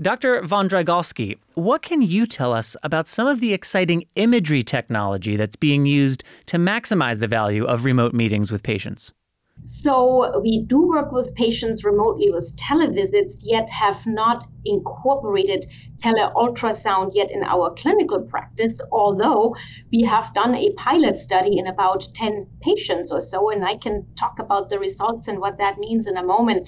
Dr. 0.00 0.42
Von 0.42 0.62
Wondrygalski, 0.68 1.38
what 1.54 1.82
can 1.82 2.00
you 2.00 2.26
tell 2.26 2.52
us 2.52 2.76
about 2.82 3.06
some 3.06 3.26
of 3.26 3.40
the 3.40 3.52
exciting 3.52 4.04
imagery 4.16 4.62
technology 4.62 5.36
that's 5.36 5.56
being 5.56 5.84
used 5.84 6.24
to 6.46 6.56
maximize 6.56 7.18
the 7.18 7.28
value 7.28 7.64
of 7.64 7.84
remote 7.84 8.14
meetings 8.14 8.50
with 8.50 8.62
patients? 8.62 9.12
So 9.60 10.40
we 10.40 10.64
do 10.64 10.88
work 10.88 11.12
with 11.12 11.34
patients 11.34 11.84
remotely 11.84 12.30
with 12.30 12.56
televisits, 12.56 13.42
yet 13.44 13.68
have 13.70 14.04
not 14.06 14.44
incorporated 14.64 15.66
teleultrasound 15.98 17.10
yet 17.14 17.30
in 17.30 17.44
our 17.44 17.72
clinical 17.74 18.22
practice, 18.22 18.80
although 18.90 19.54
we 19.92 20.02
have 20.02 20.34
done 20.34 20.54
a 20.54 20.72
pilot 20.72 21.18
study 21.18 21.58
in 21.58 21.66
about 21.66 22.08
10 22.14 22.46
patients 22.60 23.12
or 23.12 23.20
so, 23.20 23.50
and 23.50 23.64
I 23.64 23.76
can 23.76 24.06
talk 24.16 24.38
about 24.38 24.68
the 24.68 24.78
results 24.78 25.28
and 25.28 25.38
what 25.38 25.58
that 25.58 25.78
means 25.78 26.06
in 26.06 26.16
a 26.16 26.24
moment. 26.24 26.66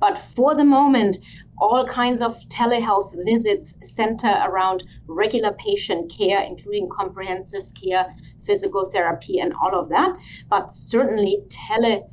But 0.00 0.18
for 0.18 0.54
the 0.54 0.64
moment, 0.64 1.18
all 1.58 1.86
kinds 1.86 2.20
of 2.20 2.34
telehealth 2.48 3.14
visits 3.24 3.74
center 3.82 4.40
around 4.44 4.84
regular 5.06 5.52
patient 5.52 6.12
care, 6.16 6.42
including 6.42 6.88
comprehensive 6.88 7.64
care, 7.74 8.14
physical 8.42 8.84
therapy, 8.84 9.38
and 9.38 9.52
all 9.54 9.78
of 9.78 9.88
that. 9.90 10.16
But 10.48 10.70
certainly, 10.70 11.38
tele 11.48 12.04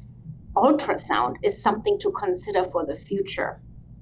ultrasound 0.55 1.37
is 1.43 1.61
something 1.61 1.99
to 1.99 2.11
consider 2.11 2.63
for 2.63 2.85
the 2.85 2.95
future. 2.95 3.61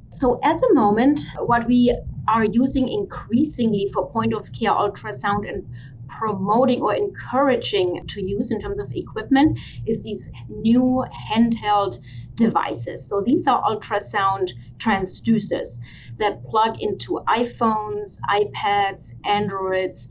So, 0.09 0.39
at 0.43 0.59
the 0.59 0.73
moment, 0.73 1.19
what 1.39 1.67
we 1.67 1.95
are 2.27 2.45
using 2.45 2.89
increasingly 2.89 3.89
for 3.93 4.09
point 4.09 4.33
of 4.33 4.51
care 4.51 4.71
ultrasound 4.71 5.47
and 5.47 5.67
promoting 6.07 6.81
or 6.81 6.95
encouraging 6.95 8.05
to 8.07 8.21
use 8.25 8.51
in 8.51 8.59
terms 8.59 8.79
of 8.79 8.91
equipment 8.93 9.59
is 9.85 10.03
these 10.03 10.31
new 10.49 11.05
handheld 11.29 11.99
devices. 12.37 13.09
So 13.09 13.21
these 13.21 13.45
are 13.47 13.61
ultrasound 13.63 14.51
transducers 14.77 15.79
that 16.19 16.43
plug 16.45 16.77
into 16.79 17.19
iPhones, 17.27 18.19
iPads, 18.29 19.13
Androids, 19.25 20.07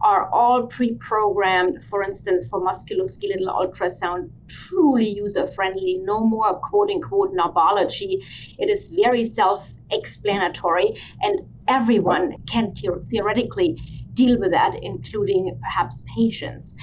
are 0.00 0.30
all 0.30 0.66
pre 0.66 0.94
programmed, 0.94 1.82
for 1.84 2.02
instance, 2.02 2.46
for 2.46 2.60
musculoskeletal 2.60 3.48
ultrasound, 3.48 4.30
truly 4.48 5.08
user 5.08 5.46
friendly, 5.46 5.98
no 6.02 6.24
more 6.24 6.58
quote 6.60 6.90
unquote 6.90 7.34
knobology. 7.34 8.22
It 8.58 8.70
is 8.70 8.90
very 8.90 9.24
self 9.24 9.72
explanatory, 9.90 10.94
and 11.22 11.40
everyone 11.66 12.36
can 12.46 12.72
the- 12.74 13.04
theoretically 13.10 13.76
deal 14.14 14.38
with 14.38 14.50
that, 14.52 14.74
including 14.82 15.58
perhaps 15.62 16.04
patients. 16.16 16.74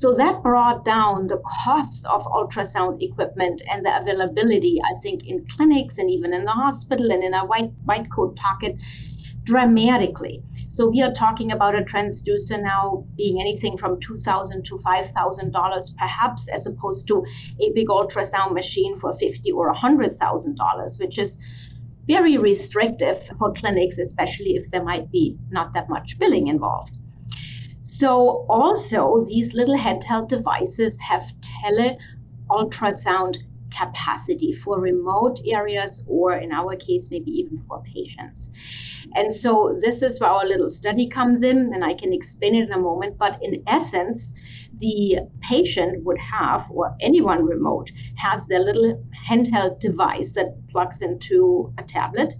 So 0.00 0.14
that 0.14 0.42
brought 0.42 0.82
down 0.82 1.26
the 1.26 1.42
cost 1.62 2.06
of 2.06 2.24
ultrasound 2.24 3.02
equipment 3.02 3.60
and 3.70 3.84
the 3.84 4.00
availability, 4.00 4.80
I 4.82 4.98
think, 5.00 5.26
in 5.26 5.44
clinics 5.46 5.98
and 5.98 6.10
even 6.10 6.32
in 6.32 6.46
the 6.46 6.52
hospital 6.52 7.10
and 7.12 7.22
in 7.22 7.34
a 7.34 7.44
white, 7.44 7.70
white 7.84 8.10
coat 8.10 8.34
pocket 8.34 8.80
dramatically. 9.44 10.42
So 10.68 10.88
we 10.88 11.02
are 11.02 11.12
talking 11.12 11.52
about 11.52 11.74
a 11.74 11.82
transducer 11.82 12.62
now 12.62 13.04
being 13.18 13.42
anything 13.42 13.76
from 13.76 14.00
2,000 14.00 14.64
to 14.64 14.76
$5,000 14.76 15.96
perhaps, 15.98 16.48
as 16.48 16.66
opposed 16.66 17.06
to 17.08 17.22
a 17.60 17.70
big 17.72 17.88
ultrasound 17.88 18.54
machine 18.54 18.96
for 18.96 19.12
$50 19.12 19.52
or 19.52 19.74
$100,000, 19.74 20.98
which 20.98 21.18
is 21.18 21.46
very 22.06 22.38
restrictive 22.38 23.18
for 23.38 23.52
clinics, 23.52 23.98
especially 23.98 24.56
if 24.56 24.70
there 24.70 24.82
might 24.82 25.10
be 25.12 25.36
not 25.50 25.74
that 25.74 25.90
much 25.90 26.18
billing 26.18 26.46
involved. 26.46 26.96
So 28.00 28.46
also 28.48 29.26
these 29.26 29.52
little 29.52 29.76
handheld 29.76 30.28
devices 30.28 30.98
have 31.00 31.22
tele 31.42 31.98
ultrasound 32.48 33.36
capacity 33.70 34.54
for 34.54 34.80
remote 34.80 35.38
areas 35.44 36.02
or 36.06 36.32
in 36.32 36.50
our 36.50 36.76
case 36.76 37.10
maybe 37.10 37.30
even 37.30 37.62
for 37.68 37.82
patients. 37.82 38.48
And 39.14 39.30
so 39.30 39.76
this 39.78 40.00
is 40.02 40.18
where 40.18 40.30
our 40.30 40.46
little 40.46 40.70
study 40.70 41.08
comes 41.08 41.42
in 41.42 41.74
and 41.74 41.84
i 41.84 41.92
can 41.92 42.14
explain 42.14 42.54
it 42.54 42.68
in 42.68 42.72
a 42.72 42.78
moment 42.78 43.18
but 43.18 43.38
in 43.42 43.62
essence 43.66 44.34
the 44.78 45.18
patient 45.42 46.02
would 46.04 46.18
have 46.18 46.70
or 46.70 46.96
anyone 47.00 47.44
remote 47.44 47.90
has 48.16 48.46
their 48.46 48.60
little 48.60 49.04
handheld 49.28 49.78
device 49.78 50.32
that 50.32 50.56
plugs 50.70 51.02
into 51.02 51.70
a 51.76 51.82
tablet 51.82 52.32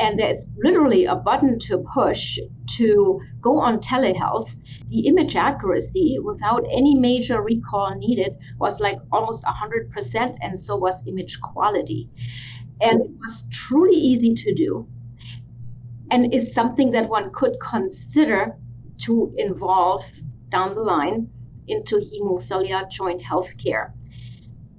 and 0.00 0.18
there's 0.18 0.46
literally 0.56 1.04
a 1.04 1.14
button 1.14 1.58
to 1.58 1.84
push 1.94 2.38
to 2.78 3.20
go 3.42 3.58
on 3.60 3.78
telehealth, 3.78 4.56
the 4.88 5.06
image 5.06 5.36
accuracy 5.36 6.18
without 6.22 6.64
any 6.72 6.94
major 6.94 7.42
recall 7.42 7.94
needed 7.96 8.34
was 8.58 8.80
like 8.80 8.98
almost 9.12 9.44
100%, 9.44 10.36
and 10.40 10.58
so 10.58 10.76
was 10.76 11.06
image 11.06 11.40
quality. 11.42 12.08
And 12.80 13.02
it 13.02 13.10
was 13.20 13.44
truly 13.52 13.96
easy 13.96 14.32
to 14.32 14.54
do 14.54 14.88
and 16.10 16.34
is 16.34 16.54
something 16.54 16.90
that 16.92 17.08
one 17.08 17.30
could 17.32 17.60
consider 17.60 18.56
to 19.02 19.32
involve 19.36 20.02
down 20.48 20.74
the 20.74 20.82
line 20.82 21.28
into 21.68 21.96
hemophilia 21.96 22.90
joint 22.90 23.20
health 23.20 23.54
care. 23.62 23.94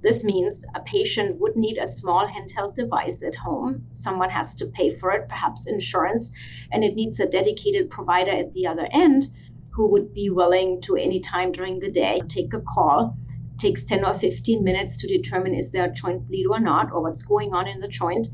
This 0.02 0.24
means 0.24 0.64
a 0.74 0.80
patient 0.80 1.40
would 1.40 1.54
need 1.54 1.78
a 1.78 1.86
small 1.86 2.26
handheld 2.26 2.74
device 2.74 3.22
at 3.22 3.36
home. 3.36 3.86
Someone 3.94 4.30
has 4.30 4.54
to 4.56 4.66
pay 4.66 4.90
for 4.90 5.12
it, 5.12 5.28
perhaps 5.28 5.66
insurance, 5.66 6.32
and 6.72 6.82
it 6.82 6.96
needs 6.96 7.20
a 7.20 7.28
dedicated 7.28 7.88
provider 7.88 8.32
at 8.32 8.52
the 8.52 8.66
other 8.66 8.88
end 8.90 9.28
who 9.70 9.86
would 9.88 10.12
be 10.12 10.28
willing 10.28 10.80
to, 10.82 10.96
any 10.96 11.20
time 11.20 11.52
during 11.52 11.78
the 11.78 11.90
day, 11.90 12.20
take 12.28 12.52
a 12.52 12.60
call. 12.60 13.16
It 13.54 13.58
takes 13.58 13.84
10 13.84 14.04
or 14.04 14.12
15 14.12 14.64
minutes 14.64 14.98
to 14.98 15.06
determine 15.06 15.54
is 15.54 15.70
there 15.70 15.84
a 15.84 15.92
joint 15.92 16.26
bleed 16.26 16.46
or 16.46 16.58
not, 16.58 16.92
or 16.92 17.02
what's 17.02 17.22
going 17.22 17.54
on 17.54 17.68
in 17.68 17.78
the 17.78 17.88
joint, 17.88 18.28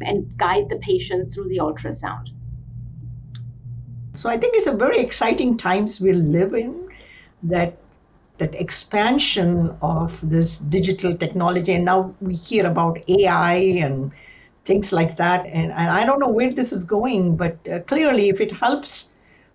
and 0.00 0.36
guide 0.36 0.68
the 0.68 0.76
patient 0.76 1.32
through 1.32 1.48
the 1.48 1.58
ultrasound. 1.58 2.30
So 4.14 4.28
I 4.28 4.38
think 4.38 4.56
it's 4.56 4.66
a 4.66 4.72
very 4.72 4.98
exciting 4.98 5.56
times 5.56 6.00
we 6.00 6.12
live 6.12 6.54
in 6.54 6.88
that 7.44 7.78
that 8.38 8.54
expansion 8.54 9.76
of 9.82 10.18
this 10.28 10.58
digital 10.58 11.16
technology 11.16 11.72
and 11.72 11.84
now 11.84 12.14
we 12.20 12.34
hear 12.34 12.66
about 12.66 12.98
ai 13.08 13.54
and 13.54 14.12
things 14.64 14.92
like 14.92 15.16
that 15.16 15.46
and, 15.46 15.72
and 15.72 15.90
i 15.90 16.04
don't 16.04 16.18
know 16.18 16.28
where 16.28 16.52
this 16.52 16.72
is 16.72 16.84
going 16.84 17.36
but 17.36 17.56
uh, 17.68 17.80
clearly 17.80 18.28
if 18.28 18.40
it 18.40 18.52
helps 18.52 19.08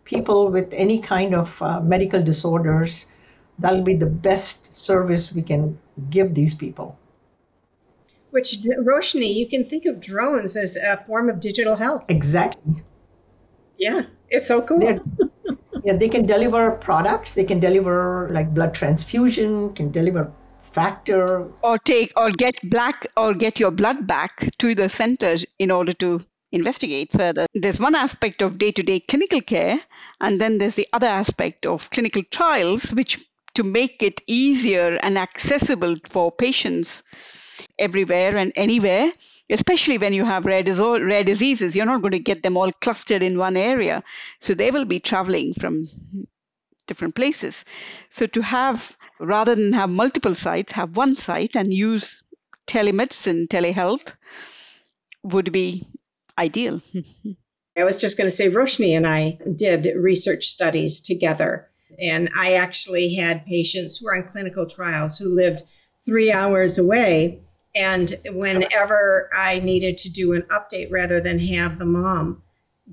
people 0.04 0.50
with 0.50 0.70
any 0.74 1.00
kind 1.00 1.36
of 1.36 1.62
uh, 1.62 1.80
medical 1.80 2.22
disorders 2.24 3.06
that'll 3.60 3.84
be 3.84 3.96
the 3.96 4.06
best 4.06 4.74
service 4.74 5.32
we 5.32 5.42
can 5.42 5.78
give 6.10 6.34
these 6.34 6.56
people. 6.56 6.98
Which 8.32 8.58
roshni 8.80 9.34
you 9.36 9.48
can 9.48 9.66
think 9.66 9.86
of 9.86 10.02
drones 10.02 10.56
as 10.58 10.76
a 10.76 10.98
form 10.98 11.30
of 11.30 11.40
digital 11.40 11.76
health. 11.76 12.06
Exactly. 12.10 12.82
Yeah 13.78 14.06
it's 14.32 14.48
so 14.48 14.62
cool 14.62 15.00
yeah, 15.84 15.94
they 15.94 16.10
can 16.10 16.26
deliver 16.26 16.72
products. 16.72 17.34
They 17.34 17.44
can 17.44 17.60
deliver 17.60 18.30
like 18.32 18.54
blood 18.54 18.74
transfusion, 18.74 19.74
can 19.74 19.92
deliver 19.92 20.32
factor 20.72 21.48
or 21.62 21.78
take 21.78 22.14
or 22.16 22.32
get 22.32 22.56
black 22.70 23.08
or 23.18 23.34
get 23.34 23.60
your 23.60 23.72
blood 23.72 24.08
back 24.08 24.50
to 24.60 24.74
the 24.74 24.88
centers 24.88 25.46
in 25.60 25.70
order 25.70 25.94
to 25.94 26.22
investigate 26.52 27.12
further. 27.12 27.46
There's 27.54 27.80
one 27.80 27.96
aspect 27.96 28.42
of 28.42 28.58
day-to-day 28.58 29.02
clinical 29.02 29.42
care, 29.42 29.80
and 30.20 30.40
then 30.40 30.58
there's 30.58 30.76
the 30.76 30.88
other 30.94 31.08
aspect 31.08 31.66
of 31.66 31.90
clinical 31.90 32.24
trials, 32.30 32.94
which 32.94 33.26
to 33.56 33.64
make 33.64 34.02
it 34.02 34.22
easier 34.28 34.98
and 35.02 35.18
accessible 35.18 35.96
for 36.10 36.32
patients 36.32 37.04
everywhere 37.78 38.38
and 38.38 38.52
anywhere, 38.56 39.12
especially 39.52 39.98
when 39.98 40.14
you 40.14 40.26
have 40.26 40.46
rare, 40.46 40.64
rare 40.64 41.24
diseases. 41.24 41.76
You're 41.76 41.86
not 41.86 42.02
going 42.02 42.14
to 42.14 42.20
get 42.20 42.42
them 42.42 42.58
all 42.58 42.72
clustered 42.72 43.22
in 43.22 43.38
one 43.38 43.58
area. 43.58 44.04
So 44.40 44.54
they 44.54 44.72
will 44.72 44.86
be 44.86 45.00
traveling 45.00 45.54
from 45.54 45.88
different 46.88 47.16
places. 47.16 47.66
So 48.10 48.26
to 48.28 48.42
have, 48.42 48.98
rather 49.20 49.54
than 49.54 49.74
have 49.74 49.90
multiple 49.90 50.36
sites, 50.36 50.72
have 50.72 50.96
one 50.96 51.16
site 51.16 51.56
and 51.56 51.74
use 51.74 52.24
telemedicine, 52.68 53.48
telehealth 53.48 54.14
would 55.24 55.52
be 55.52 55.84
ideal. 56.38 56.82
I 57.78 57.84
was 57.84 58.00
just 58.00 58.18
going 58.18 58.30
to 58.30 58.36
say, 58.36 58.50
Roshni 58.50 58.96
and 58.96 59.08
I 59.08 59.38
did 59.56 59.96
research 59.96 60.46
studies 60.46 61.00
together. 61.00 61.70
And 62.02 62.30
I 62.38 62.54
actually 62.54 63.16
had 63.16 63.46
patients 63.46 63.98
who 63.98 64.06
were 64.06 64.16
on 64.16 64.24
clinical 64.24 64.66
trials 64.66 65.18
who 65.18 65.34
lived 65.34 65.64
three 66.06 66.32
hours 66.32 66.78
away 66.78 67.42
and 67.76 68.14
whenever 68.32 69.30
I 69.34 69.60
needed 69.60 69.98
to 70.00 70.12
do 70.12 70.34
an 70.34 70.44
update 70.44 70.92
rather 70.92 71.22
than 71.22 71.40
have 71.40 71.80
the 71.80 71.86
mom 71.86 72.42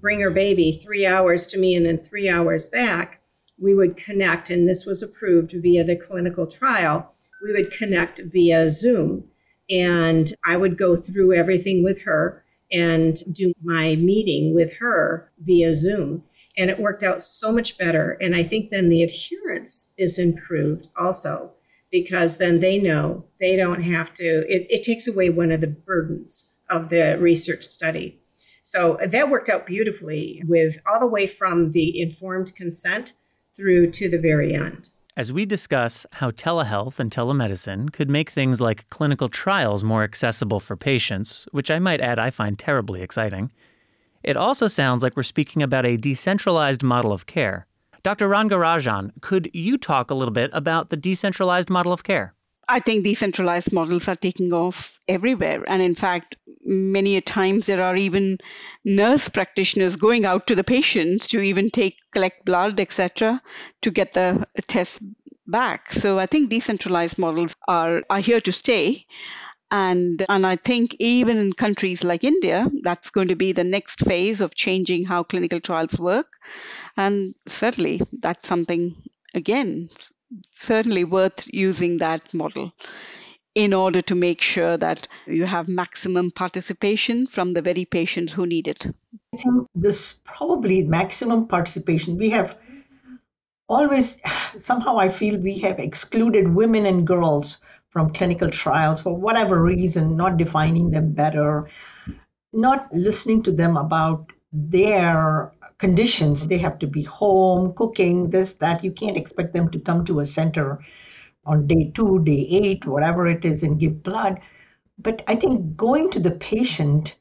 bring 0.01 0.21
her 0.21 0.31
baby 0.31 0.73
three 0.73 1.07
hours 1.07 1.47
to 1.49 1.59
me 1.59 1.75
and 1.75 1.87
then 1.87 1.99
three 1.99 2.29
hours 2.29 2.67
back, 2.67 3.21
we 3.61 3.75
would 3.75 3.97
connect. 3.97 4.51
And 4.51 4.69
this 4.69 4.87
was 4.87 5.03
approved 5.03 5.53
via 5.53 5.85
the 5.85 5.97
clinical 5.97 6.47
trial. 6.47 7.15
We 7.43 7.53
would 7.53 7.73
connect 7.73 8.21
via 8.21 8.71
Zoom. 8.71 9.25
And 9.71 10.33
I 10.47 10.57
would 10.57 10.79
go 10.79 10.97
through 10.97 11.35
everything 11.35 11.85
with 11.85 12.03
her 12.03 12.45
and 12.73 13.17
do 13.33 13.53
my 13.63 13.97
meeting 13.97 14.55
with 14.55 14.77
her 14.79 15.31
via 15.41 15.75
Zoom. 15.75 16.25
And 16.57 16.71
it 16.71 16.81
worked 16.81 17.03
out 17.03 17.23
so 17.23 17.53
much 17.53 17.79
better. 17.79 18.17
And 18.21 18.35
I 18.35 18.43
think 18.43 18.71
then 18.71 18.89
the 18.89 19.03
adherence 19.03 19.93
is 19.99 20.19
improved 20.19 20.89
also 20.97 21.53
because 21.91 22.39
then 22.39 22.61
they 22.61 22.79
know 22.79 23.25
they 23.41 23.57
don't 23.57 23.83
have 23.83 24.13
to, 24.15 24.25
it, 24.25 24.67
it 24.71 24.83
takes 24.83 25.09
away 25.09 25.31
one 25.31 25.53
of 25.53 25.61
the 25.61 25.67
burdens 25.67 26.57
of 26.71 26.91
the 26.91 27.19
research 27.21 27.65
study. 27.65 28.21
So 28.63 28.99
that 29.05 29.31
worked 29.31 29.49
out 29.49 29.67
beautifully 29.67 30.43
with 30.47 30.77
all 30.87 31.01
the 31.01 31.07
way 31.07 31.27
from 31.27 31.73
the 31.73 32.01
informed 32.01 32.55
consent 32.55 33.15
through 33.57 33.93
to 33.93 34.11
the 34.11 34.19
very 34.19 34.55
end. 34.55 34.91
As 35.17 35.33
we 35.33 35.47
discuss 35.47 36.07
how 36.13 36.31
telehealth 36.31 37.01
and 37.01 37.11
telemedicine 37.11 37.93
could 37.93 38.11
make 38.11 38.31
things 38.31 38.61
like 38.61 38.89
clinical 38.91 39.29
trials 39.29 39.83
more 39.83 40.05
accessible 40.05 40.61
for 40.61 40.77
patients, 40.77 41.49
which 41.51 41.71
I 41.71 41.79
might 41.79 42.01
add 42.01 42.19
I 42.19 42.31
find 42.31 42.59
terribly 42.59 43.03
exciting, 43.03 43.51
it 44.23 44.37
also 44.37 44.67
sounds 44.67 45.03
like 45.03 45.17
we're 45.17 45.23
speaking 45.23 45.63
about 45.63 45.87
a 45.87 45.97
decentralized 45.97 46.83
model 46.83 47.13
of 47.13 47.27
care. 47.27 47.68
Dr. 48.03 48.29
Rangarajan, 48.29 49.13
could 49.21 49.51
you 49.53 49.79
talk 49.79 50.11
a 50.11 50.15
little 50.15 50.33
bit 50.33 50.51
about 50.53 50.91
the 50.91 50.97
decentralized 50.97 51.71
model 51.71 51.93
of 51.93 52.05
care? 52.05 52.35
I 52.69 52.81
think 52.81 53.05
decentralized 53.05 53.73
models 53.73 54.09
are 54.09 54.15
taking 54.15 54.53
off 54.53 55.01
everywhere. 55.09 55.65
And 55.67 55.81
in 55.81 55.95
fact, 55.95 56.37
many 56.65 57.17
a 57.17 57.23
times 57.23 57.65
there 57.65 57.83
are 57.83 57.97
even 57.97 58.39
nurse 58.85 59.29
practitioners 59.31 59.97
going 59.97 60.27
out 60.27 60.47
to 60.49 60.55
the 60.55 60.65
patients 60.65 61.29
to 61.29 61.41
even 61.41 61.71
take 61.71 61.97
collect 62.13 62.45
blood, 62.45 62.79
etc., 62.79 63.41
to 63.83 63.91
get 63.91 64.13
the 64.13 64.47
test 64.67 65.01
back. 65.47 65.93
So 65.93 66.19
I 66.19 66.27
think 66.27 66.51
decentralized 66.51 67.19
models 67.19 67.57
are, 67.67 68.03
are 68.11 68.21
here 68.21 68.41
to 68.43 68.53
stay. 68.53 69.07
And, 69.71 70.25
and 70.29 70.47
I 70.47 70.57
think 70.57 70.97
even 70.99 71.37
in 71.37 71.53
countries 71.53 72.03
like 72.03 72.25
India, 72.25 72.71
that's 72.83 73.11
going 73.11 73.29
to 73.29 73.37
be 73.37 73.53
the 73.53 73.65
next 73.65 74.01
phase 74.01 74.41
of 74.41 74.55
changing 74.55 75.05
how 75.05 75.23
clinical 75.23 75.61
trials 75.61 75.99
work. 75.99 76.27
And 76.97 77.35
certainly 77.47 78.01
that's 78.13 78.49
something, 78.49 78.97
again, 79.35 79.91
certainly 80.55 81.05
worth 81.05 81.47
using 81.53 81.99
that 81.99 82.33
model 82.33 82.73
in 83.55 83.75
order 83.75 84.01
to 84.03 84.15
make 84.15 84.41
sure 84.41 84.77
that 84.77 85.09
you 85.27 85.45
have 85.45 85.69
maximum 85.69 86.31
participation 86.31 87.27
from 87.27 87.53
the 87.53 87.63
very 87.63 87.85
patients 87.85 88.33
who 88.33 88.47
need 88.47 88.69
it. 88.69 88.87
I 89.35 89.37
think 89.37 89.67
this 89.75 90.21
probably 90.25 90.83
maximum 90.83 91.49
participation. 91.49 92.17
We 92.17 92.31
have 92.31 92.57
always, 93.69 94.19
somehow 94.59 94.99
I 94.99 95.09
feel 95.09 95.39
we 95.39 95.59
have 95.59 95.79
excluded 95.79 96.55
women 96.55 96.87
and 96.87 97.07
girls 97.07 97.59
from 97.99 98.13
clinical 98.13 98.49
trials 98.49 99.01
for 99.01 99.13
whatever 99.13 99.61
reason, 99.61 100.17
not 100.17 100.37
defining 100.37 100.89
them 100.89 101.11
better, 101.11 101.69
not 102.53 102.87
listening 102.93 103.43
to 103.43 103.51
them 103.51 103.77
about 103.77 104.33
their 104.53 105.53
conditions. 105.79 106.47
They 106.47 106.59
have 106.59 106.79
to 106.79 106.87
be 106.87 107.03
home, 107.03 107.73
cooking, 107.75 108.31
this, 108.31 108.53
that. 108.59 108.85
You 108.85 108.93
can't 108.93 109.17
expect 109.17 109.53
them 109.53 109.69
to 109.73 109.81
come 109.81 110.05
to 110.05 110.21
a 110.21 110.25
center 110.25 110.79
on 111.45 111.67
day 111.67 111.91
two, 111.93 112.23
day 112.23 112.47
eight, 112.49 112.87
whatever 112.87 113.27
it 113.27 113.45
is, 113.45 113.65
and 113.65 113.81
give 113.81 114.05
blood. 114.05 114.39
But 114.97 115.25
I 115.27 115.35
think 115.35 115.77
going 115.77 116.13
to 116.13 116.21
the 116.21 116.31
patient, 116.31 117.19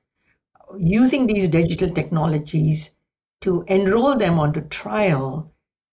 using 0.77 1.25
these 1.25 1.47
digital 1.47 1.89
technologies 1.89 2.91
to 3.41 3.65
enroll 3.67 4.15
them 4.15 4.37
onto 4.37 4.61
trial, 4.61 5.51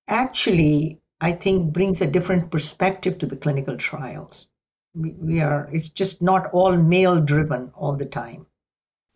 actually, 0.08 1.00
I 1.22 1.32
think 1.32 1.72
brings 1.72 2.02
a 2.02 2.06
different 2.06 2.50
perspective 2.50 3.16
to 3.20 3.26
the 3.26 3.36
clinical 3.36 3.78
trials. 3.78 4.46
We, 4.94 5.40
are, 5.40 5.68
it's 5.72 5.88
just 5.88 6.22
not 6.22 6.52
all 6.52 6.76
male 6.76 7.20
driven 7.20 7.70
all 7.74 7.96
the 7.96 8.06
time. 8.06 8.46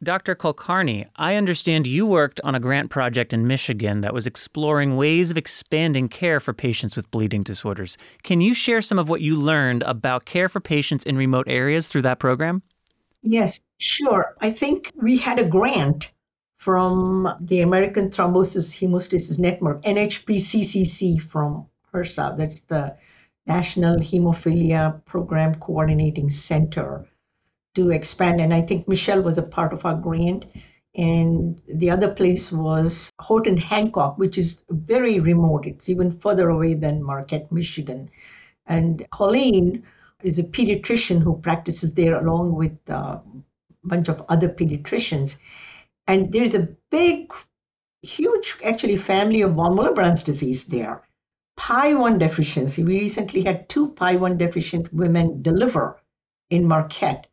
Dr. 0.03 0.37
Kulkarni, 0.37 1.07
I 1.17 1.35
understand 1.35 1.89
you 1.89 2.07
worked 2.07 2.41
on 2.45 2.55
a 2.55 2.61
grant 2.61 2.89
project 2.89 3.33
in 3.33 3.49
Michigan 3.49 4.01
that 4.03 4.15
was 4.15 4.29
exploring 4.29 4.97
ways 4.97 5.33
of 5.33 5.37
expanding 5.37 6.09
care 6.09 6.39
for 6.39 6.53
patients 6.53 6.95
with 6.95 7.11
bleeding 7.11 7.43
disorders. 7.43 7.99
Can 8.23 8.41
you 8.41 8.55
share 8.55 8.81
some 8.81 9.01
of 9.01 9.09
what 9.09 9.23
you 9.23 9.35
learned 9.35 9.83
about 9.83 10.25
care 10.25 10.49
for 10.49 10.61
patients 10.61 11.05
in 11.05 11.17
remote 11.17 11.49
areas 11.49 11.89
through 11.89 12.03
that 12.03 12.21
program? 12.21 12.63
Yes, 13.23 13.59
sure. 13.79 14.37
I 14.41 14.51
think 14.51 14.93
we 14.95 15.17
had 15.17 15.41
a 15.41 15.45
grant 15.45 16.13
from 16.59 17.35
the 17.41 17.63
American 17.63 18.11
Thrombosis 18.11 18.79
Hemostasis 18.79 19.39
Network, 19.39 19.83
NHPCCC 19.83 21.21
from 21.21 21.67
HRSA, 21.93 22.37
that's 22.37 22.61
the 22.61 22.97
National 23.49 23.97
Hemophilia 23.99 25.05
Program 25.07 25.55
Coordinating 25.57 26.31
Center 26.31 27.07
to 27.75 27.91
expand. 27.91 28.41
And 28.41 28.53
I 28.53 28.63
think 28.63 28.87
Michelle 28.87 29.23
was 29.23 29.39
a 29.39 29.43
part 29.43 29.73
of 29.73 29.85
our 29.85 29.97
grant. 29.97 30.45
And 30.95 31.61
the 31.69 31.91
other 31.91 32.13
place 32.13 32.53
was 32.53 33.11
Houghton 33.21 33.57
Hancock, 33.57 34.19
which 34.19 34.37
is 34.37 34.63
very 34.71 35.21
remote. 35.21 35.67
It's 35.67 35.89
even 35.89 36.19
further 36.19 36.51
away 36.51 36.75
than 36.75 37.03
Marquette, 37.03 37.51
Michigan. 37.53 38.11
And 38.67 39.07
Colleen 39.11 39.85
is 40.23 40.39
a 40.39 40.43
pediatrician 40.43 41.23
who 41.23 41.39
practices 41.39 41.95
there 41.95 42.19
along 42.19 42.55
with 42.55 42.77
a 42.89 43.21
bunch 43.85 44.09
of 44.09 44.23
other 44.29 44.49
pediatricians. 44.49 45.39
And 46.07 46.33
there's 46.33 46.55
a 46.55 46.69
big, 46.91 47.33
huge, 48.03 48.57
actually, 48.65 48.97
family 48.97 49.43
of 49.43 49.55
von 49.55 49.77
Willebrand's 49.77 50.23
disease 50.23 50.65
there. 50.65 51.08
PAI1 51.59 52.19
deficiency. 52.19 52.85
We 52.85 53.01
recently 53.01 53.43
had 53.43 53.69
two 53.69 53.91
PI1 53.91 54.39
deficient 54.39 54.93
women 54.95 55.43
deliver 55.43 56.01
in 56.51 56.65
Marquette. 56.65 57.27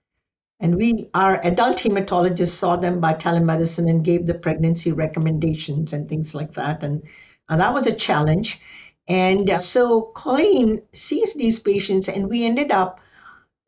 And 0.59 0.75
we, 0.75 1.09
our 1.13 1.39
adult 1.45 1.77
hematologists 1.77 2.47
saw 2.47 2.75
them 2.75 2.99
by 2.99 3.13
telemedicine 3.13 3.89
and 3.89 4.03
gave 4.03 4.25
the 4.25 4.33
pregnancy 4.33 4.91
recommendations 4.91 5.93
and 5.93 6.09
things 6.09 6.33
like 6.33 6.53
that. 6.55 6.83
And, 6.83 7.03
and 7.49 7.61
that 7.61 7.73
was 7.73 7.87
a 7.87 7.93
challenge. 7.93 8.59
And 9.07 9.61
so 9.61 10.01
Colleen 10.15 10.81
sees 10.93 11.35
these 11.35 11.59
patients, 11.59 12.09
and 12.09 12.27
we 12.27 12.43
ended 12.45 12.71
up 12.71 12.99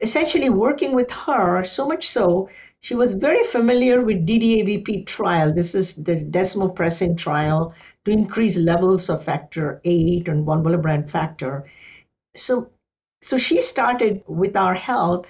essentially 0.02 0.50
working 0.50 0.94
with 0.96 1.12
her 1.12 1.64
so 1.64 1.88
much 1.88 2.08
so 2.08 2.50
she 2.80 2.96
was 2.96 3.14
very 3.14 3.44
familiar 3.44 4.02
with 4.02 4.26
DDAVP 4.26 5.08
trial. 5.08 5.54
This 5.54 5.76
is 5.76 5.96
the 5.96 6.16
desmopressin 6.16 7.18
trial 7.18 7.74
to 8.08 8.14
increase 8.14 8.56
levels 8.56 9.10
of 9.10 9.24
factor 9.24 9.82
eight 9.84 10.30
and 10.30 10.46
von 10.46 10.64
Willebrand 10.64 11.10
factor. 11.10 11.66
So, 12.36 12.72
so 13.22 13.38
she 13.38 13.62
started 13.62 14.24
with 14.28 14.56
our 14.56 14.76
help 14.76 15.28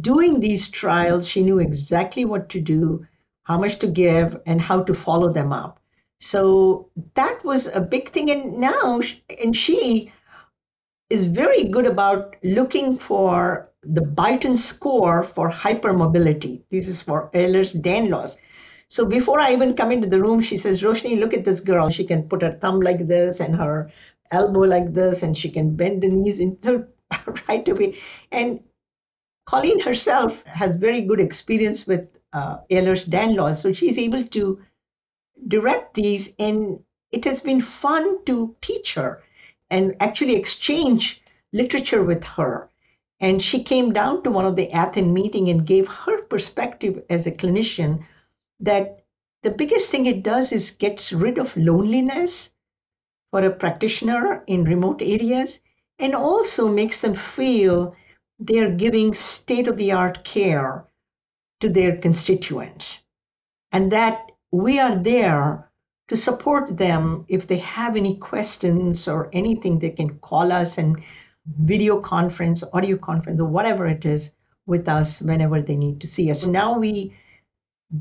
doing 0.00 0.38
these 0.38 0.70
trials, 0.70 1.26
she 1.26 1.42
knew 1.42 1.58
exactly 1.58 2.24
what 2.24 2.48
to 2.50 2.60
do, 2.60 3.04
how 3.42 3.58
much 3.58 3.80
to 3.80 3.88
give, 3.88 4.40
and 4.46 4.60
how 4.60 4.84
to 4.84 4.94
follow 4.94 5.32
them 5.32 5.52
up. 5.52 5.80
So 6.20 6.88
that 7.14 7.44
was 7.44 7.66
a 7.66 7.80
big 7.80 8.10
thing. 8.10 8.30
And 8.30 8.58
now, 8.58 9.00
and 9.42 9.56
she 9.56 10.12
is 11.08 11.24
very 11.24 11.64
good 11.64 11.86
about 11.86 12.36
looking 12.44 12.96
for 12.96 13.68
the 13.82 14.02
Beighton 14.02 14.56
score 14.56 15.24
for 15.24 15.50
hypermobility. 15.50 16.62
This 16.70 16.86
is 16.86 17.00
for 17.00 17.28
Ehlers-Danlos. 17.34 18.36
So 18.90 19.06
before 19.06 19.38
I 19.38 19.52
even 19.52 19.76
come 19.76 19.92
into 19.92 20.08
the 20.08 20.20
room, 20.20 20.42
she 20.42 20.56
says, 20.56 20.82
Roshni, 20.82 21.20
look 21.20 21.32
at 21.32 21.44
this 21.44 21.60
girl. 21.60 21.90
She 21.90 22.04
can 22.04 22.28
put 22.28 22.42
her 22.42 22.58
thumb 22.60 22.80
like 22.80 23.06
this 23.06 23.38
and 23.38 23.54
her 23.54 23.92
elbow 24.32 24.62
like 24.62 24.92
this, 24.92 25.22
and 25.22 25.38
she 25.38 25.48
can 25.48 25.76
bend 25.76 26.02
the 26.02 26.08
knees 26.08 26.40
into 26.40 26.88
right 27.48 27.68
away. 27.68 27.98
And 28.32 28.64
Colleen 29.46 29.78
herself 29.78 30.42
has 30.44 30.74
very 30.74 31.02
good 31.02 31.20
experience 31.20 31.86
with 31.86 32.08
uh, 32.32 32.58
Ehlers-Danlos, 32.68 33.62
so 33.62 33.72
she's 33.72 33.96
able 33.96 34.24
to 34.26 34.60
direct 35.46 35.94
these, 35.94 36.34
and 36.40 36.82
it 37.12 37.24
has 37.26 37.42
been 37.42 37.60
fun 37.60 38.24
to 38.24 38.56
teach 38.60 38.94
her 38.94 39.22
and 39.70 39.94
actually 40.00 40.34
exchange 40.34 41.22
literature 41.52 42.02
with 42.02 42.24
her. 42.24 42.68
And 43.20 43.40
she 43.40 43.62
came 43.62 43.92
down 43.92 44.24
to 44.24 44.32
one 44.32 44.46
of 44.46 44.56
the 44.56 44.68
ATHN 44.68 45.12
meeting 45.12 45.48
and 45.48 45.64
gave 45.64 45.86
her 45.86 46.22
perspective 46.22 47.04
as 47.08 47.26
a 47.26 47.32
clinician 47.32 48.04
that 48.60 49.04
the 49.42 49.50
biggest 49.50 49.90
thing 49.90 50.06
it 50.06 50.22
does 50.22 50.52
is 50.52 50.70
gets 50.70 51.12
rid 51.12 51.38
of 51.38 51.56
loneliness 51.56 52.52
for 53.30 53.44
a 53.44 53.50
practitioner 53.50 54.44
in 54.46 54.64
remote 54.64 55.00
areas 55.02 55.60
and 55.98 56.14
also 56.14 56.68
makes 56.68 57.00
them 57.00 57.14
feel 57.14 57.94
they're 58.38 58.74
giving 58.74 59.14
state 59.14 59.68
of 59.68 59.76
the 59.76 59.92
art 59.92 60.24
care 60.24 60.86
to 61.60 61.68
their 61.68 61.96
constituents, 61.98 63.02
and 63.70 63.92
that 63.92 64.32
we 64.50 64.78
are 64.78 64.96
there 64.96 65.70
to 66.08 66.16
support 66.16 66.76
them 66.76 67.24
if 67.28 67.46
they 67.46 67.58
have 67.58 67.96
any 67.96 68.16
questions 68.16 69.06
or 69.06 69.28
anything 69.32 69.78
they 69.78 69.90
can 69.90 70.18
call 70.18 70.50
us 70.52 70.78
and 70.78 71.02
video 71.46 72.00
conference 72.00 72.64
audio 72.72 72.96
conference 72.96 73.40
or 73.40 73.46
whatever 73.46 73.86
it 73.86 74.04
is 74.06 74.34
with 74.66 74.88
us 74.88 75.20
whenever 75.20 75.60
they 75.60 75.76
need 75.76 76.00
to 76.00 76.08
see 76.08 76.30
us. 76.30 76.48
Now 76.48 76.78
we 76.78 77.14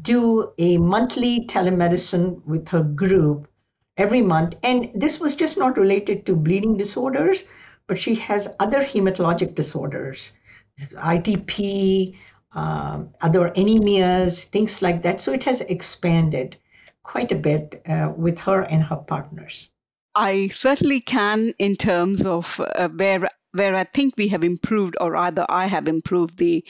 do 0.02 0.52
a 0.58 0.78
monthly 0.78 1.46
telemedicine 1.46 2.46
with 2.46 2.70
her 2.70 2.84
group 2.84 3.48
every 3.98 4.22
month 4.22 4.56
and 4.64 4.90
this 4.94 5.20
was 5.20 5.36
just 5.36 5.58
not 5.58 5.78
related 5.78 6.26
to 6.26 6.36
bleeding 6.36 6.78
disorders 6.78 7.44
but 7.90 8.00
she 8.00 8.16
has 8.16 8.48
other 8.60 8.82
hematologic 8.82 9.56
disorders, 9.56 10.32
ITP, 10.94 12.16
um, 12.54 13.10
other 13.20 13.50
anemias, 13.50 14.46
things 14.46 14.82
like 14.82 15.02
that. 15.04 15.20
So 15.20 15.34
it 15.34 15.44
has 15.44 15.62
expanded. 15.62 16.56
quite 17.02 17.32
a 17.32 17.36
bit 17.36 17.82
uh, 17.90 18.12
with 18.16 18.38
her 18.38 18.62
and 18.62 18.84
her 18.84 18.98
partners. 18.98 19.72
I 20.14 20.50
certainly 20.50 21.02
can 21.02 21.54
in 21.58 21.76
terms 21.76 22.24
of 22.24 22.62
uh, 22.62 22.90
where 22.90 23.28
where 23.52 23.76
I 23.76 23.84
think 23.84 24.14
we 24.16 24.28
have 24.28 24.44
improved, 24.44 24.96
or 25.02 25.14
rather, 25.14 25.44
I 25.50 25.66
have 25.66 25.88
improved 25.88 26.38
the 26.38 26.64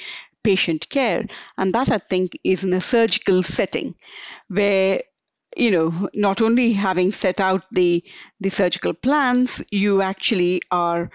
patient 0.44 0.90
care, 0.90 1.26
and 1.58 1.74
that 1.74 1.90
I 1.92 1.98
think 1.98 2.38
is 2.44 2.64
in 2.64 2.74
a 2.74 2.82
surgical 2.82 3.44
setting, 3.44 3.96
where 4.48 5.02
you 5.58 5.72
know 5.72 6.10
not 6.14 6.42
only 6.42 6.74
having 6.74 7.12
set 7.12 7.42
out 7.42 7.64
the 7.72 8.04
the 8.40 8.50
surgical 8.50 8.94
plans, 8.94 9.64
you 9.72 10.02
actually 10.02 10.62
are 10.72 11.12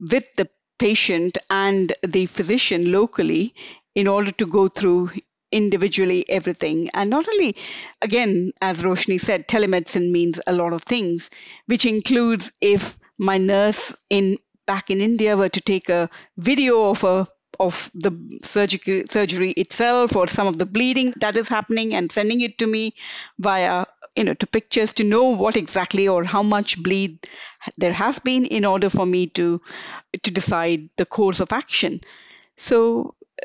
with 0.00 0.24
the 0.36 0.48
patient 0.78 1.38
and 1.50 1.94
the 2.02 2.26
physician 2.26 2.92
locally 2.92 3.54
in 3.94 4.06
order 4.08 4.32
to 4.32 4.46
go 4.46 4.68
through 4.68 5.10
individually 5.50 6.24
everything. 6.28 6.88
And 6.94 7.10
not 7.10 7.28
only, 7.28 7.56
again, 8.00 8.52
as 8.60 8.82
Roshni 8.82 9.20
said, 9.20 9.48
telemedicine 9.48 10.10
means 10.10 10.40
a 10.46 10.52
lot 10.52 10.72
of 10.72 10.82
things, 10.82 11.30
which 11.66 11.84
includes 11.84 12.50
if 12.60 12.98
my 13.18 13.38
nurse 13.38 13.94
in 14.10 14.38
back 14.66 14.90
in 14.90 15.00
India 15.00 15.36
were 15.36 15.48
to 15.50 15.60
take 15.60 15.88
a 15.88 16.08
video 16.36 16.90
of 16.90 17.04
a 17.04 17.28
of 17.60 17.90
the 17.94 18.12
surgery 18.44 19.50
itself 19.52 20.16
or 20.16 20.26
some 20.28 20.46
of 20.46 20.58
the 20.58 20.66
bleeding 20.66 21.12
that 21.16 21.36
is 21.36 21.48
happening 21.48 21.94
and 21.94 22.10
sending 22.12 22.40
it 22.40 22.58
to 22.58 22.66
me 22.66 22.94
via 23.38 23.86
you 24.16 24.24
know 24.24 24.34
to 24.34 24.46
pictures 24.46 24.92
to 24.94 25.04
know 25.04 25.24
what 25.30 25.56
exactly 25.56 26.08
or 26.08 26.24
how 26.24 26.42
much 26.42 26.82
bleed 26.82 27.18
there 27.78 27.92
has 27.92 28.18
been 28.18 28.44
in 28.46 28.64
order 28.64 28.90
for 28.90 29.06
me 29.06 29.26
to 29.26 29.60
to 30.22 30.30
decide 30.30 30.88
the 30.96 31.06
course 31.06 31.40
of 31.40 31.52
action 31.52 32.00
so 32.56 33.14
uh, 33.40 33.44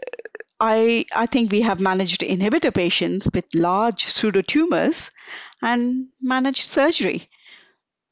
I, 0.59 1.05
I 1.15 1.27
think 1.27 1.51
we 1.51 1.61
have 1.61 1.79
managed 1.79 2.21
to 2.21 2.27
inhibitor 2.27 2.73
patients 2.73 3.27
with 3.33 3.45
large 3.53 4.05
pseudotumors 4.07 5.11
and 5.61 6.09
managed 6.21 6.69
surgery. 6.69 7.29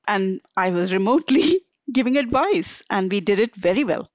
And 0.07 0.41
I 0.57 0.69
was 0.71 0.93
remotely 0.93 1.61
giving 1.91 2.17
advice, 2.17 2.83
and 2.89 3.11
we 3.11 3.19
did 3.21 3.39
it 3.39 3.55
very 3.55 3.83
well. 3.83 4.09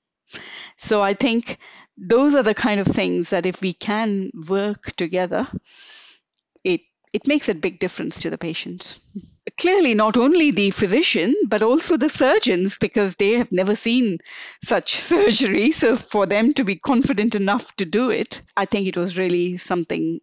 So 0.82 1.02
I 1.02 1.12
think 1.12 1.58
those 1.98 2.34
are 2.34 2.42
the 2.42 2.54
kind 2.54 2.80
of 2.80 2.86
things 2.86 3.30
that 3.30 3.44
if 3.44 3.60
we 3.60 3.74
can 3.74 4.30
work 4.48 4.96
together, 4.96 5.46
it 6.64 6.80
it 7.12 7.26
makes 7.26 7.48
a 7.50 7.54
big 7.54 7.78
difference 7.78 8.20
to 8.20 8.30
the 8.30 8.38
patients. 8.38 8.98
Clearly, 9.58 9.92
not 9.94 10.16
only 10.16 10.52
the 10.52 10.70
physician, 10.70 11.34
but 11.46 11.62
also 11.62 11.96
the 11.96 12.08
surgeons, 12.08 12.78
because 12.78 13.16
they 13.16 13.32
have 13.32 13.52
never 13.52 13.76
seen 13.76 14.18
such 14.64 14.96
surgery. 15.10 15.72
So, 15.72 15.96
for 15.96 16.24
them 16.24 16.54
to 16.54 16.64
be 16.64 16.76
confident 16.76 17.34
enough 17.34 17.76
to 17.76 17.84
do 17.84 18.10
it, 18.10 18.40
I 18.56 18.64
think 18.64 18.86
it 18.86 18.96
was 18.96 19.18
really 19.18 19.58
something, 19.58 20.20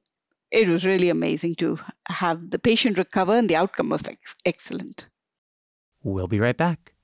it 0.50 0.68
was 0.68 0.86
really 0.86 1.10
amazing 1.10 1.56
to 1.56 1.80
have 2.08 2.50
the 2.50 2.60
patient 2.60 2.98
recover, 2.98 3.34
and 3.34 3.48
the 3.48 3.58
outcome 3.58 3.90
was 3.90 4.04
ex- 4.08 4.36
excellent. 4.44 5.08
We'll 6.02 6.28
be 6.28 6.40
right 6.40 6.58
back. 6.58 6.97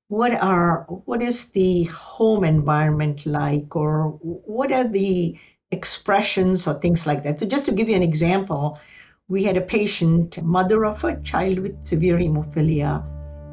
What 0.07 0.33
are 0.33 0.85
what 1.03 1.21
is 1.21 1.51
the 1.51 1.83
home 1.83 2.45
environment 2.45 3.25
like, 3.25 3.75
or 3.75 4.11
what 4.21 4.71
are 4.71 4.87
the 4.87 5.37
expressions 5.71 6.67
or 6.67 6.73
things 6.75 7.05
like 7.05 7.23
that. 7.23 7.39
So, 7.39 7.45
just 7.45 7.65
to 7.65 7.71
give 7.71 7.89
you 7.89 7.95
an 7.95 8.03
example, 8.03 8.79
we 9.27 9.43
had 9.43 9.57
a 9.57 9.61
patient, 9.61 10.41
mother 10.41 10.85
of 10.85 11.03
a 11.03 11.21
child 11.21 11.59
with 11.59 11.85
severe 11.85 12.17
hemophilia, 12.17 13.03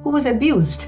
who 0.03 0.11
was 0.11 0.27
abused 0.27 0.85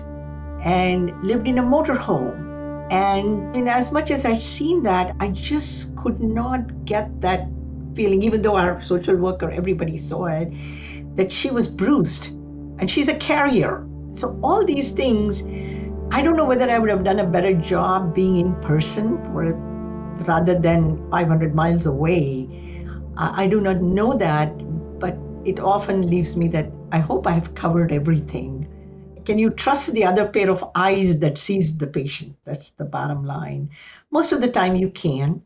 and 0.62 1.23
lived 1.23 1.47
in 1.47 1.59
a 1.59 1.62
motorhome. 1.62 2.47
And 2.91 3.55
in 3.55 3.69
as 3.69 3.93
much 3.93 4.11
as 4.11 4.25
I'd 4.25 4.43
seen 4.43 4.83
that, 4.85 5.14
I 5.21 5.29
just 5.29 5.95
could 5.97 6.21
not 6.21 6.87
get 6.87 7.21
that 7.21 7.47
feeling, 7.95 8.23
even 8.23 8.41
though 8.41 8.57
our 8.57 8.81
social 8.83 9.17
worker, 9.17 9.51
everybody 9.51 9.99
saw 9.99 10.27
it, 10.27 10.51
that 11.17 11.31
she 11.31 11.51
was 11.51 11.69
bruised 11.69 12.29
and 12.79 12.91
she's 12.91 13.09
a 13.09 13.14
carrier. 13.14 13.87
So, 14.12 14.38
all 14.43 14.64
these 14.64 14.91
things, 14.91 15.43
I 16.11 16.23
don't 16.23 16.37
know 16.37 16.47
whether 16.47 16.71
I 16.71 16.79
would 16.79 16.88
have 16.88 17.05
done 17.05 17.19
a 17.19 17.27
better 17.27 17.53
job 17.53 18.14
being 18.14 18.37
in 18.37 18.55
person 18.62 19.23
for 19.25 19.67
rather 20.26 20.59
than 20.59 21.11
500 21.11 21.54
miles 21.54 21.87
away. 21.87 22.48
I, 23.16 23.48
do 23.48 23.61
not 23.61 23.83
know 23.83 24.12
that, 24.14 24.48
but 25.00 25.16
it 25.44 25.59
often 25.59 26.09
leaves 26.09 26.37
me 26.37 26.48
that 26.48 26.70
I 26.92 26.98
hope 26.98 27.26
I 27.26 27.33
have 27.33 27.54
covered 27.54 27.92
everything. 27.92 28.66
Can 29.24 29.38
you 29.38 29.50
trust 29.50 29.92
the 29.92 30.04
other 30.04 30.26
pair 30.26 30.50
of 30.50 30.70
eyes 30.74 31.18
that 31.18 31.37
sees 31.37 31.76
the 31.76 31.87
patient? 31.87 32.37
That's 32.44 32.70
the 32.70 32.85
bottom 32.85 33.24
line. 33.24 33.70
Most 34.11 34.33
of 34.33 34.40
the 34.40 34.50
time 34.50 34.76
you 34.76 34.88
can, 34.90 35.42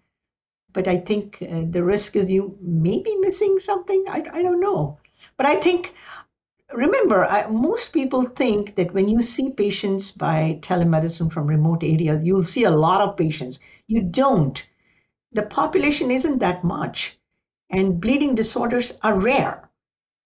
but 0.73 0.87
I 0.87 0.99
think 0.99 1.39
uh, 1.43 1.63
the 1.71 1.83
risk 1.83 2.17
is 2.17 2.31
you 2.31 2.57
may 2.61 3.03
be 3.03 3.17
missing 3.17 3.59
something. 3.59 4.05
I, 4.09 4.25
I 4.33 4.43
don't 4.43 4.61
know. 4.61 4.99
But 5.37 5.47
I 5.47 5.57
think 5.57 5.95
remember, 6.75 7.25
I, 7.25 7.47
most 7.49 7.93
people 7.93 8.25
think 8.25 8.75
that 8.77 8.95
when 8.95 9.09
you 9.09 9.23
see 9.23 9.51
patients 9.51 10.11
by 10.11 10.59
telemedicine 10.63 11.33
from 11.33 11.47
remote 11.47 11.83
areas, 11.83 12.25
you'll 12.25 12.45
see 12.45 12.65
a 12.65 12.71
lot 12.71 13.01
of 13.01 13.17
patients. 13.17 13.59
You 13.87 14.03
don't. 14.03 14.63
The 15.33 15.43
population 15.43 16.11
isn't 16.11 16.39
that 16.39 16.65
much, 16.65 17.19
and 17.71 18.01
bleeding 18.01 18.35
disorders 18.35 18.99
are 19.03 19.19
rare. 19.19 19.71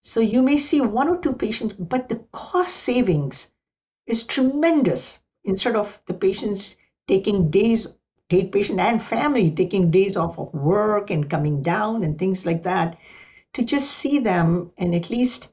So 0.02 0.20
you 0.20 0.42
may 0.42 0.58
see 0.58 0.80
one 0.80 1.08
or 1.08 1.18
two 1.18 1.32
patients, 1.32 1.74
but 1.74 2.08
the 2.08 2.24
cost 2.32 2.76
savings 2.76 3.52
is 4.06 4.24
tremendous. 4.24 5.20
Instead 5.44 5.76
of 5.76 5.98
the 6.06 6.14
patients 6.14 6.76
taking 7.06 7.50
days, 7.50 7.96
take 8.28 8.52
patient 8.52 8.80
and 8.80 9.02
family 9.02 9.50
taking 9.50 9.90
days 9.90 10.16
off 10.16 10.38
of 10.38 10.52
work 10.54 11.10
and 11.10 11.30
coming 11.30 11.62
down 11.62 12.02
and 12.02 12.18
things 12.18 12.44
like 12.44 12.64
that, 12.64 12.98
to 13.54 13.62
just 13.62 13.90
see 13.90 14.18
them 14.18 14.72
and 14.76 14.94
at 14.94 15.10
least 15.10 15.52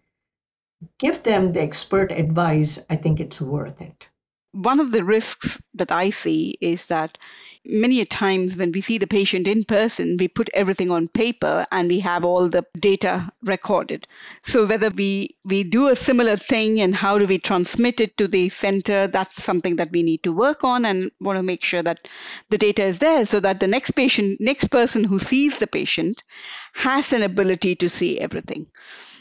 give 0.98 1.24
them 1.24 1.54
the 1.54 1.62
expert 1.62 2.12
advice, 2.12 2.80
I 2.90 2.96
think 2.96 3.20
it's 3.20 3.42
worth 3.42 3.82
it. 3.82 4.08
One 4.52 4.80
of 4.80 4.92
the 4.92 5.04
risks 5.04 5.62
that 5.74 5.92
I 5.92 6.12
see 6.12 6.58
is 6.62 6.86
that 6.88 7.18
many 7.66 8.02
a 8.02 8.06
times 8.06 8.56
when 8.56 8.72
we 8.72 8.82
see 8.82 8.98
the 8.98 9.08
patient 9.08 9.48
in 9.48 9.64
person, 9.64 10.18
we 10.20 10.28
put 10.28 10.50
everything 10.54 10.92
on 10.92 11.08
paper 11.08 11.66
and 11.72 11.88
we 11.88 12.00
have 12.02 12.26
all 12.26 12.50
the 12.50 12.66
data 12.78 13.32
recorded. 13.44 14.06
So 14.44 14.66
whether 14.66 14.90
we, 14.90 15.38
we 15.46 15.64
do 15.64 15.88
a 15.88 15.96
similar 15.96 16.36
thing 16.36 16.82
and 16.82 16.94
how 16.94 17.18
do 17.18 17.26
we 17.26 17.38
transmit 17.40 18.02
it 18.02 18.18
to 18.18 18.28
the 18.28 18.50
center, 18.50 19.08
that's 19.08 19.42
something 19.42 19.78
that 19.78 19.92
we 19.92 20.04
need 20.04 20.24
to 20.24 20.34
work 20.34 20.64
on 20.64 20.86
and 20.86 21.10
want 21.20 21.38
to 21.38 21.44
make 21.44 21.64
sure 21.64 21.82
that 21.82 22.08
the 22.50 22.58
data 22.58 22.84
is 22.84 23.00
there 23.00 23.26
so 23.26 23.40
that 23.40 23.60
the 23.60 23.68
next 23.68 23.92
patient, 23.92 24.42
next 24.42 24.68
person 24.70 25.04
who 25.04 25.20
sees 25.20 25.58
the 25.58 25.68
patient 25.68 26.24
has 26.74 27.14
an 27.14 27.24
ability 27.24 27.76
to 27.76 27.90
see 27.90 28.20
everything. 28.20 28.68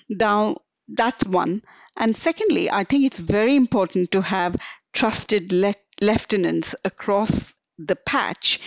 Now, 0.09 0.57
that's 0.95 1.25
one. 1.25 1.63
And 1.97 2.17
secondly, 2.17 2.71
I 2.71 2.85
think 2.85 3.05
it's 3.05 3.19
very 3.19 3.57
important 3.57 4.13
to 4.13 4.23
have 4.23 4.57
trusted 4.93 5.53
le- 5.53 5.75
lieutenants 6.01 6.75
across 6.85 7.55
the 7.79 7.97
patch 7.97 8.61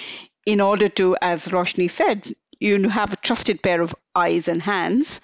in 0.45 0.61
order 0.61 0.89
to, 0.89 1.17
as 1.21 1.45
Roshni 1.47 1.89
said, 1.89 2.33
you 2.59 2.89
have 2.89 3.13
a 3.13 3.17
trusted 3.17 3.61
pair 3.61 3.81
of 3.81 3.95
eyes 4.15 4.47
and 4.47 4.61
hands 4.61 5.21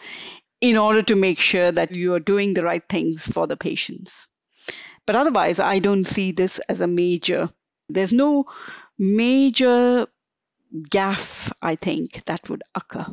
in 0.60 0.78
order 0.78 1.02
to 1.04 1.16
make 1.16 1.40
sure 1.40 1.72
that 1.72 1.96
you 1.96 2.14
are 2.14 2.20
doing 2.20 2.54
the 2.54 2.64
right 2.64 2.84
things 2.88 3.26
for 3.28 3.48
the 3.48 3.58
patients. 3.58 4.28
But 5.06 5.16
otherwise, 5.16 5.60
I 5.60 5.80
don't 5.80 6.06
see 6.06 6.32
this 6.32 6.60
as 6.70 6.82
a 6.82 6.88
major, 6.88 7.50
there's 7.90 8.14
no 8.14 8.46
major 8.98 10.08
gaffe, 10.90 11.52
I 11.62 11.76
think, 11.76 12.24
that 12.26 12.50
would 12.50 12.64
occur. 12.76 13.08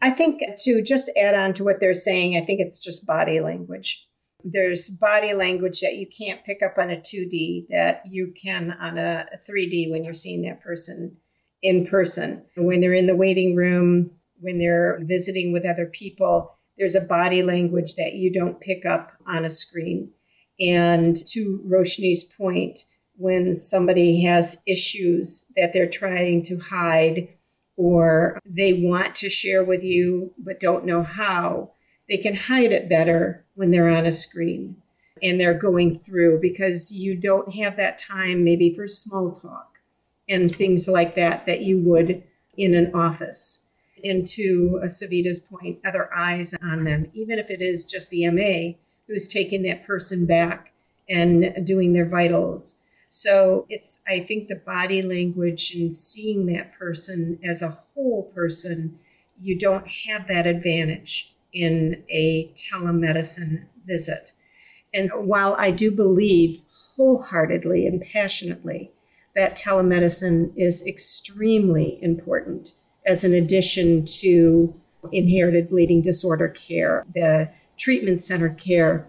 I 0.00 0.10
think 0.10 0.42
to 0.60 0.82
just 0.82 1.10
add 1.20 1.34
on 1.34 1.54
to 1.54 1.64
what 1.64 1.80
they're 1.80 1.94
saying, 1.94 2.36
I 2.36 2.44
think 2.44 2.60
it's 2.60 2.78
just 2.78 3.06
body 3.06 3.40
language. 3.40 4.06
There's 4.44 4.88
body 4.88 5.34
language 5.34 5.80
that 5.80 5.96
you 5.96 6.06
can't 6.06 6.44
pick 6.44 6.62
up 6.62 6.78
on 6.78 6.90
a 6.90 6.96
2D 6.96 7.66
that 7.70 8.02
you 8.06 8.32
can 8.40 8.72
on 8.72 8.96
a 8.96 9.26
3D 9.48 9.90
when 9.90 10.04
you're 10.04 10.14
seeing 10.14 10.42
that 10.42 10.60
person 10.60 11.16
in 11.62 11.86
person. 11.86 12.44
When 12.56 12.80
they're 12.80 12.94
in 12.94 13.06
the 13.06 13.16
waiting 13.16 13.56
room, 13.56 14.12
when 14.40 14.58
they're 14.58 15.00
visiting 15.02 15.52
with 15.52 15.66
other 15.66 15.86
people, 15.86 16.56
there's 16.76 16.94
a 16.94 17.00
body 17.00 17.42
language 17.42 17.96
that 17.96 18.14
you 18.14 18.32
don't 18.32 18.60
pick 18.60 18.86
up 18.86 19.12
on 19.26 19.44
a 19.44 19.50
screen. 19.50 20.12
And 20.60 21.16
to 21.26 21.62
Roshni's 21.66 22.22
point, 22.22 22.84
when 23.16 23.52
somebody 23.52 24.22
has 24.22 24.62
issues 24.66 25.50
that 25.56 25.72
they're 25.72 25.88
trying 25.88 26.42
to 26.42 26.58
hide 26.58 27.28
or 27.78 28.40
they 28.44 28.82
want 28.82 29.14
to 29.14 29.30
share 29.30 29.64
with 29.64 29.82
you 29.82 30.34
but 30.36 30.60
don't 30.60 30.84
know 30.84 31.02
how, 31.02 31.70
they 32.08 32.18
can 32.18 32.34
hide 32.34 32.72
it 32.72 32.88
better 32.88 33.44
when 33.54 33.70
they're 33.70 33.88
on 33.88 34.04
a 34.04 34.12
screen 34.12 34.76
and 35.22 35.40
they're 35.40 35.58
going 35.58 35.98
through 35.98 36.40
because 36.40 36.92
you 36.92 37.14
don't 37.14 37.54
have 37.54 37.76
that 37.76 37.96
time 37.96 38.44
maybe 38.44 38.74
for 38.74 38.86
small 38.86 39.32
talk 39.32 39.78
and 40.28 40.54
things 40.54 40.88
like 40.88 41.14
that 41.14 41.46
that 41.46 41.62
you 41.62 41.78
would 41.78 42.22
in 42.56 42.74
an 42.74 42.92
office. 42.94 43.68
And 44.04 44.26
to 44.28 44.80
uh, 44.82 44.86
Savita's 44.86 45.40
point, 45.40 45.78
other 45.84 46.12
eyes 46.14 46.54
on 46.62 46.84
them, 46.84 47.10
even 47.14 47.38
if 47.38 47.48
it 47.50 47.62
is 47.62 47.84
just 47.84 48.10
the 48.10 48.28
MA 48.30 48.76
who's 49.06 49.26
taking 49.26 49.62
that 49.62 49.86
person 49.86 50.26
back 50.26 50.72
and 51.08 51.64
doing 51.64 51.92
their 51.92 52.04
vitals. 52.04 52.84
So 53.08 53.66
it's, 53.68 54.02
I 54.06 54.20
think, 54.20 54.48
the 54.48 54.56
body 54.56 55.02
language 55.02 55.74
and 55.74 55.94
seeing 55.94 56.46
that 56.46 56.78
person 56.78 57.38
as 57.42 57.62
a 57.62 57.78
whole 57.94 58.30
person, 58.34 58.98
you 59.40 59.58
don't 59.58 59.86
have 60.06 60.28
that 60.28 60.46
advantage 60.46 61.34
in 61.52 62.02
a 62.10 62.52
telemedicine 62.54 63.64
visit. 63.86 64.32
And 64.92 65.10
while 65.14 65.54
I 65.58 65.70
do 65.70 65.94
believe 65.94 66.60
wholeheartedly 66.96 67.86
and 67.86 68.02
passionately 68.02 68.92
that 69.34 69.56
telemedicine 69.56 70.52
is 70.56 70.86
extremely 70.86 71.98
important 72.02 72.72
as 73.06 73.24
an 73.24 73.32
addition 73.32 74.04
to 74.04 74.74
inherited 75.12 75.70
bleeding 75.70 76.02
disorder 76.02 76.48
care, 76.48 77.04
the 77.14 77.48
treatment 77.78 78.20
center 78.20 78.50
care, 78.50 79.06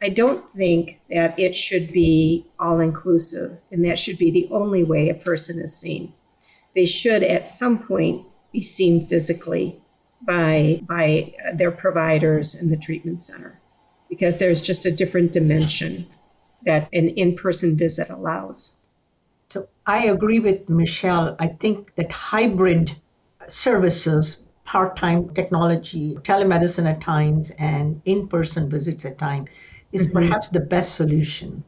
I 0.00 0.10
don't 0.10 0.48
think 0.48 1.00
that 1.08 1.38
it 1.38 1.56
should 1.56 1.92
be 1.92 2.46
all 2.58 2.78
inclusive 2.80 3.58
and 3.72 3.84
that 3.84 3.98
should 3.98 4.18
be 4.18 4.30
the 4.30 4.48
only 4.52 4.84
way 4.84 5.08
a 5.08 5.14
person 5.14 5.58
is 5.58 5.76
seen. 5.76 6.12
They 6.74 6.84
should 6.84 7.24
at 7.24 7.48
some 7.48 7.80
point 7.80 8.24
be 8.52 8.60
seen 8.60 9.04
physically 9.04 9.80
by 10.22 10.80
by 10.88 11.34
uh, 11.44 11.54
their 11.54 11.70
providers 11.70 12.54
in 12.60 12.70
the 12.70 12.76
treatment 12.76 13.20
center 13.20 13.60
because 14.08 14.38
there's 14.38 14.62
just 14.62 14.86
a 14.86 14.92
different 14.92 15.32
dimension 15.32 16.06
that 16.64 16.88
an 16.92 17.08
in-person 17.10 17.76
visit 17.76 18.08
allows. 18.10 18.76
So 19.48 19.68
I 19.86 20.06
agree 20.06 20.38
with 20.38 20.68
Michelle. 20.68 21.36
I 21.38 21.48
think 21.48 21.94
that 21.96 22.10
hybrid 22.10 22.96
services, 23.48 24.42
part-time 24.64 25.34
technology, 25.34 26.14
telemedicine 26.22 26.90
at 26.90 27.00
times, 27.00 27.50
and 27.58 28.00
in-person 28.04 28.70
visits 28.70 29.04
at 29.04 29.18
times 29.18 29.48
is 29.92 30.06
mm-hmm. 30.06 30.18
perhaps 30.18 30.48
the 30.48 30.60
best 30.60 30.94
solution. 30.94 31.64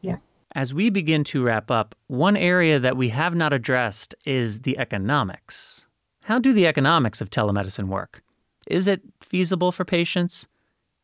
Yeah. 0.00 0.16
As 0.54 0.74
we 0.74 0.90
begin 0.90 1.24
to 1.24 1.42
wrap 1.42 1.70
up, 1.70 1.94
one 2.08 2.36
area 2.36 2.78
that 2.78 2.96
we 2.96 3.08
have 3.10 3.34
not 3.34 3.52
addressed 3.52 4.14
is 4.24 4.60
the 4.60 4.78
economics. 4.78 5.86
How 6.24 6.38
do 6.38 6.52
the 6.52 6.66
economics 6.66 7.20
of 7.20 7.30
telemedicine 7.30 7.88
work? 7.88 8.22
Is 8.66 8.86
it 8.86 9.02
feasible 9.20 9.72
for 9.72 9.84
patients? 9.84 10.46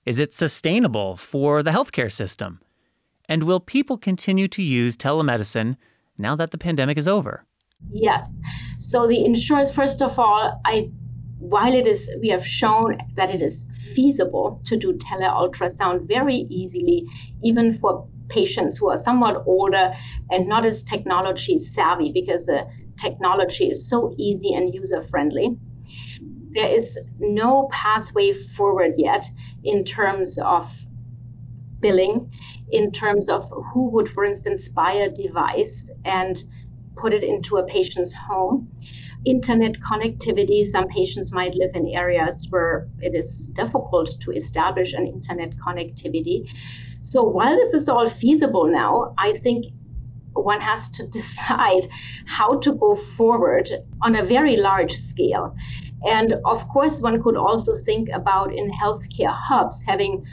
Is 0.07 0.21
it 0.21 0.33
sustainable 0.33 1.17
for 1.17 1.63
the 1.63 1.71
healthcare 1.71 2.13
system? 2.13 2.61
And 3.29 3.45
will 3.45 3.61
people 3.61 3.99
continue 3.99 4.49
to 4.49 4.63
use 4.63 4.97
telemedicine 4.97 5.77
now 6.17 6.37
that 6.37 6.51
the 6.51 6.59
pandemic 6.59 6.97
is 6.97 7.09
over? 7.09 7.45
Yes. 7.91 8.31
So 8.79 9.07
the 9.07 9.25
insurance, 9.25 9.71
first 9.71 10.03
of 10.03 10.19
all, 10.19 10.61
I 10.65 10.91
while 11.39 11.73
it 11.73 11.87
is 11.87 12.11
we 12.21 12.29
have 12.29 12.45
shown 12.45 12.99
that 13.15 13.31
it 13.31 13.41
is 13.41 13.67
feasible 13.95 14.61
to 14.65 14.77
do 14.77 14.97
tele 14.97 15.25
ultrasound 15.25 16.07
very 16.07 16.47
easily, 16.49 17.07
even 17.43 17.73
for 17.73 18.09
patients 18.29 18.77
who 18.77 18.91
are 18.91 18.97
somewhat 18.97 19.45
older 19.47 19.93
and 20.31 20.49
not 20.49 20.67
as 20.67 20.83
technology 20.83 21.57
savvy 21.57 22.13
because 22.13 22.47
the 22.47 22.69
technology 22.97 23.67
is 23.67 23.89
so 23.89 24.15
easy 24.19 24.53
and 24.55 24.75
user 24.75 25.01
friendly. 25.01 25.57
There 26.51 26.69
is 26.69 26.99
no 27.19 27.69
pathway 27.73 28.33
forward 28.33 28.95
yet 28.97 29.25
in 29.63 29.85
terms 29.85 30.39
of 30.39 30.67
billing, 31.81 32.33
in 32.71 32.91
terms 32.91 33.29
of 33.29 33.51
who 33.73 33.91
would, 33.91 34.09
for 34.09 34.25
instance, 34.25 34.69
buy 34.69 34.93
a 34.93 35.11
device 35.11 35.91
and 36.05 36.43
put 36.97 37.13
it 37.13 37.23
into 37.23 37.57
a 37.57 37.65
patient's 37.65 38.13
home. 38.13 38.71
Internet 39.29 39.81
connectivity, 39.81 40.65
some 40.65 40.89
patients 40.89 41.33
might 41.33 41.55
live 41.55 41.73
in 41.75 41.87
areas 41.89 42.47
where 42.49 42.89
it 43.01 43.15
is 43.15 43.49
difficult 43.49 44.09
to 44.23 44.31
establish 44.33 44.95
an 44.95 45.07
internet 45.07 45.55
connectivity. 45.57 46.49
So 47.03 47.23
while 47.23 47.55
this 47.57 47.75
is 47.75 47.89
all 47.91 48.07
feasible 48.07 48.67
now, 48.67 49.15
I 49.19 49.33
think 49.33 49.67
one 50.33 50.61
has 50.61 50.89
to 50.91 51.07
decide 51.19 51.87
how 52.27 52.59
to 52.61 52.73
go 52.73 52.97
forward 52.97 53.69
on 54.01 54.17
a 54.17 54.25
very 54.25 54.57
large 54.57 54.93
scale. 54.93 55.55
And 56.07 56.35
of 56.45 56.69
course, 56.69 57.01
one 57.01 57.23
could 57.23 57.37
also 57.37 57.75
think 57.75 58.09
about 58.09 58.55
in 58.55 58.71
healthcare 58.71 59.35
hubs 59.35 59.85
having 59.85 60.25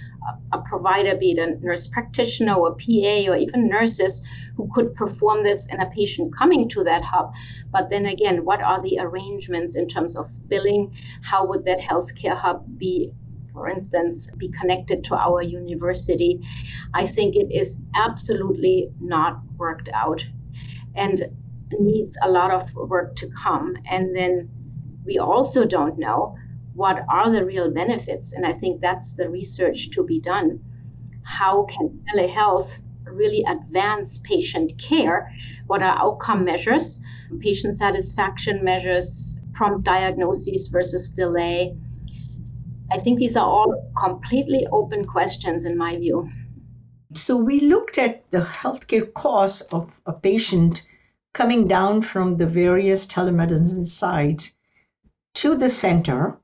a, 0.52 0.60
provider, 0.60 1.16
be 1.16 1.32
it 1.32 1.40
a 1.40 1.56
nurse 1.64 1.88
practitioner 1.88 2.54
or 2.54 2.70
a 2.70 2.76
PA 2.76 3.32
or 3.32 3.38
even 3.38 3.68
nurses 3.68 4.26
who 4.56 4.70
could 4.74 4.96
perform 4.96 5.44
this 5.44 5.68
in 5.68 5.80
a 5.80 5.90
patient 5.90 6.36
coming 6.36 6.70
to 6.70 6.84
that 6.84 7.04
hub. 7.04 7.34
But 7.72 7.90
then 7.90 8.06
again, 8.06 8.46
what 8.46 8.62
are 8.62 8.82
the 8.82 9.00
arrangements 9.00 9.76
in 9.76 9.88
terms 9.88 10.16
of 10.16 10.28
billing? 10.48 10.96
How 11.22 11.46
would 11.48 11.66
that 11.66 11.80
healthcare 11.80 12.38
hub 12.38 12.66
be 12.78 13.12
for 13.54 13.70
instance, 13.70 14.28
be 14.38 14.50
connected 14.50 15.04
to 15.06 15.16
our 15.16 15.42
university, 15.42 16.42
I 16.94 17.06
think 17.06 17.36
it 17.36 17.54
is 17.54 17.80
absolutely 17.96 18.92
not 19.00 19.40
worked 19.56 19.88
out 19.94 20.28
and 20.96 21.22
needs 21.80 22.18
a 22.22 22.30
lot 22.30 22.52
of 22.52 22.74
work 22.74 23.16
to 23.18 23.30
come. 23.30 23.78
And 23.90 24.16
then 24.16 24.50
we 25.06 25.20
also 25.20 25.66
don't 25.66 25.98
know 25.98 26.36
what 26.76 27.06
are 27.10 27.32
the 27.32 27.46
real 27.46 27.72
benefits. 27.72 28.34
And 28.34 28.46
I 28.46 28.52
think 28.52 28.82
that's 28.82 29.14
the 29.14 29.30
research 29.30 29.92
to 29.92 30.04
be 30.04 30.20
done. 30.20 30.60
How 31.24 31.64
can 31.64 32.04
telehealth 32.14 32.82
really 33.06 33.44
advance 33.48 34.20
patient 34.20 34.74
care? 34.78 35.32
What 35.68 35.82
are 35.82 35.98
outcome 35.98 36.44
measures, 36.44 37.02
patient 37.40 37.76
satisfaction 37.76 38.64
measures, 38.64 39.42
prompt 39.54 39.86
diagnoses 39.86 40.68
versus 40.68 41.10
delay? 41.10 41.78
I 42.92 43.00
think 43.00 43.20
these 43.20 43.38
are 43.38 43.48
all 43.48 43.92
completely 43.98 44.68
open 44.70 45.06
questions 45.06 45.66
in 45.66 45.78
my 45.78 45.96
view. 45.96 46.30
So 47.14 47.38
we 47.38 47.62
looked 47.62 47.98
at 47.98 48.30
the 48.32 48.42
healthcare 48.42 49.12
costs 49.14 49.62
of 49.62 50.02
a 50.06 50.12
patient 50.12 50.86
coming 51.34 51.68
down 51.70 52.02
from 52.02 52.36
the 52.36 52.46
various 52.46 53.06
telemedicine 53.06 53.88
sites 53.88 54.52
to 55.36 55.56
the 55.56 55.70
center, 55.70 56.38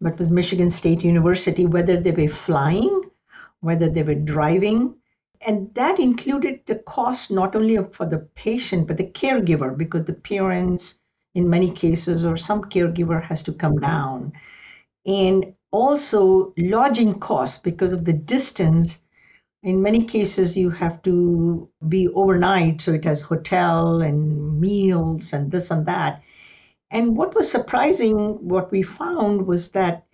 what 0.00 0.18
with 0.18 0.30
Michigan 0.30 0.70
State 0.70 1.04
University, 1.04 1.66
whether 1.66 2.00
they 2.00 2.12
were 2.12 2.28
flying, 2.28 3.02
whether 3.60 3.88
they 3.88 4.02
were 4.02 4.14
driving. 4.14 4.94
And 5.40 5.74
that 5.74 5.98
included 5.98 6.60
the 6.66 6.76
cost 6.76 7.30
not 7.30 7.56
only 7.56 7.78
for 7.92 8.06
the 8.06 8.28
patient, 8.34 8.86
but 8.86 8.96
the 8.96 9.10
caregiver, 9.10 9.76
because 9.76 10.04
the 10.04 10.14
parents, 10.14 10.98
in 11.34 11.48
many 11.48 11.70
cases, 11.70 12.24
or 12.24 12.36
some 12.36 12.64
caregiver 12.64 13.22
has 13.22 13.42
to 13.44 13.52
come 13.52 13.78
down. 13.78 14.32
And 15.04 15.54
also 15.70 16.54
lodging 16.56 17.18
costs 17.18 17.58
because 17.58 17.92
of 17.92 18.04
the 18.04 18.12
distance 18.12 19.02
in 19.62 19.82
many 19.82 20.04
cases 20.04 20.56
you 20.56 20.70
have 20.70 21.02
to 21.02 21.68
be 21.88 22.08
overnight 22.08 22.80
so 22.80 22.92
it 22.92 23.04
has 23.04 23.20
hotel 23.20 24.00
and 24.00 24.60
meals 24.60 25.32
and 25.32 25.50
this 25.50 25.70
and 25.70 25.86
that 25.86 26.22
and 26.96 27.14
what 27.14 27.34
was 27.34 27.50
surprising 27.50 28.16
what 28.48 28.72
we 28.72 28.82
found 28.82 29.46
was 29.46 29.72
that 29.72 30.06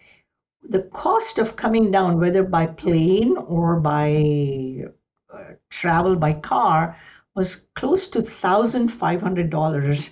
the 0.69 0.83
cost 0.83 1.39
of 1.39 1.55
coming 1.55 1.93
down 1.93 2.19
whether 2.19 2.43
by 2.43 2.67
plane 2.67 3.37
or 3.37 3.79
by 3.79 4.87
uh, 5.33 5.55
travel 5.71 6.17
by 6.17 6.33
car 6.33 6.97
was 7.37 7.69
close 7.77 8.09
to 8.09 8.19
$1500 8.23 10.11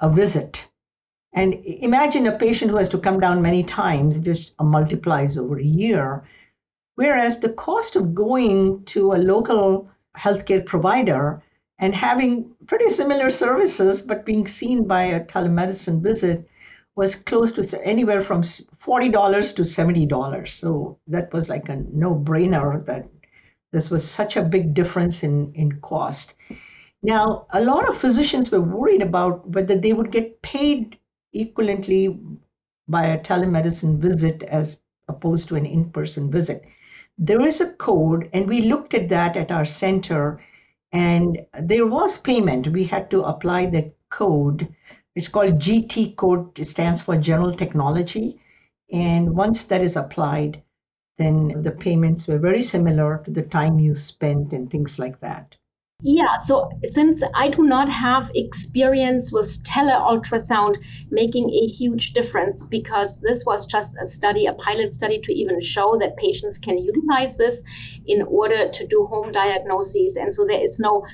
a 0.00 0.10
visit. 0.10 0.68
And 1.32 1.54
imagine 1.64 2.26
a 2.26 2.36
patient 2.36 2.70
who 2.70 2.76
has 2.76 2.90
to 2.90 2.98
come 2.98 3.18
down 3.18 3.40
many 3.40 3.64
times, 3.64 4.20
just 4.20 4.52
multiplies 4.60 5.38
over 5.38 5.58
a 5.58 5.64
year. 5.64 6.24
Whereas 6.96 7.40
the 7.40 7.54
cost 7.54 7.96
of 7.96 8.14
going 8.14 8.84
to 8.92 9.14
a 9.14 9.24
local 9.32 9.90
healthcare 10.14 10.66
provider 10.66 11.42
and 11.78 11.94
having 11.94 12.54
pretty 12.66 12.90
similar 12.90 13.30
services, 13.30 14.02
but 14.02 14.26
being 14.26 14.46
seen 14.46 14.86
by 14.86 15.04
a 15.04 15.24
telemedicine 15.24 16.02
visit 16.02 16.48
was 16.96 17.14
close 17.14 17.52
to 17.52 17.86
anywhere 17.86 18.20
from 18.20 18.42
$40 18.42 19.54
to 19.56 19.62
$70. 19.62 20.48
So 20.48 20.98
that 21.06 21.32
was 21.32 21.48
like 21.48 21.68
a 21.68 21.76
no 21.76 22.14
brainer 22.14 22.84
that 22.86 23.08
this 23.70 23.90
was 23.90 24.10
such 24.10 24.36
a 24.36 24.42
big 24.42 24.74
difference 24.74 25.22
in, 25.22 25.52
in 25.54 25.80
cost. 25.80 26.34
Now, 27.02 27.46
a 27.52 27.60
lot 27.60 27.88
of 27.88 27.96
physicians 27.96 28.50
were 28.50 28.60
worried 28.60 29.02
about 29.02 29.48
whether 29.48 29.76
they 29.76 29.92
would 29.92 30.10
get 30.10 30.42
paid 30.42 30.98
equivalently 31.34 32.18
by 32.88 33.06
a 33.06 33.20
telemedicine 33.20 33.98
visit 33.98 34.42
as 34.42 34.80
opposed 35.06 35.48
to 35.48 35.56
an 35.56 35.66
in 35.66 35.90
person 35.90 36.30
visit. 36.30 36.64
There 37.18 37.40
is 37.40 37.60
a 37.60 37.72
code, 37.74 38.28
and 38.32 38.48
we 38.48 38.62
looked 38.62 38.94
at 38.94 39.08
that 39.10 39.36
at 39.36 39.52
our 39.52 39.64
center, 39.64 40.40
and 40.92 41.46
there 41.60 41.86
was 41.86 42.18
payment. 42.18 42.68
We 42.68 42.84
had 42.84 43.10
to 43.10 43.22
apply 43.22 43.66
that 43.66 43.94
code 44.10 44.68
it's 45.18 45.26
called 45.26 45.58
GT 45.58 46.14
code. 46.14 46.56
It 46.60 46.66
stands 46.66 47.02
for 47.02 47.16
General 47.16 47.52
Technology. 47.52 48.38
And 48.92 49.34
once 49.34 49.64
that 49.64 49.82
is 49.82 49.96
applied, 49.96 50.62
then 51.16 51.60
the 51.60 51.72
payments 51.72 52.28
were 52.28 52.38
very 52.38 52.62
similar 52.62 53.20
to 53.24 53.32
the 53.32 53.42
time 53.42 53.80
you 53.80 53.96
spent 53.96 54.52
and 54.52 54.70
things 54.70 54.96
like 54.96 55.18
that. 55.18 55.56
Yeah, 56.00 56.38
so 56.38 56.70
since 56.84 57.24
I 57.34 57.48
do 57.48 57.64
not 57.64 57.88
have 57.88 58.30
experience 58.36 59.32
with 59.32 59.64
tele 59.64 59.90
ultrasound 59.90 60.76
making 61.10 61.50
a 61.50 61.66
huge 61.66 62.12
difference 62.12 62.62
because 62.62 63.18
this 63.18 63.44
was 63.44 63.66
just 63.66 63.96
a 64.00 64.06
study, 64.06 64.46
a 64.46 64.52
pilot 64.52 64.92
study 64.92 65.18
to 65.18 65.32
even 65.34 65.60
show 65.60 65.96
that 65.98 66.16
patients 66.16 66.56
can 66.56 66.78
utilize 66.78 67.36
this 67.36 67.64
in 68.06 68.22
order 68.22 68.68
to 68.70 68.86
do 68.86 69.06
home 69.10 69.32
diagnoses. 69.32 70.16
And 70.16 70.32
so 70.32 70.44
there 70.44 70.62
is 70.62 70.78
no 70.78 71.04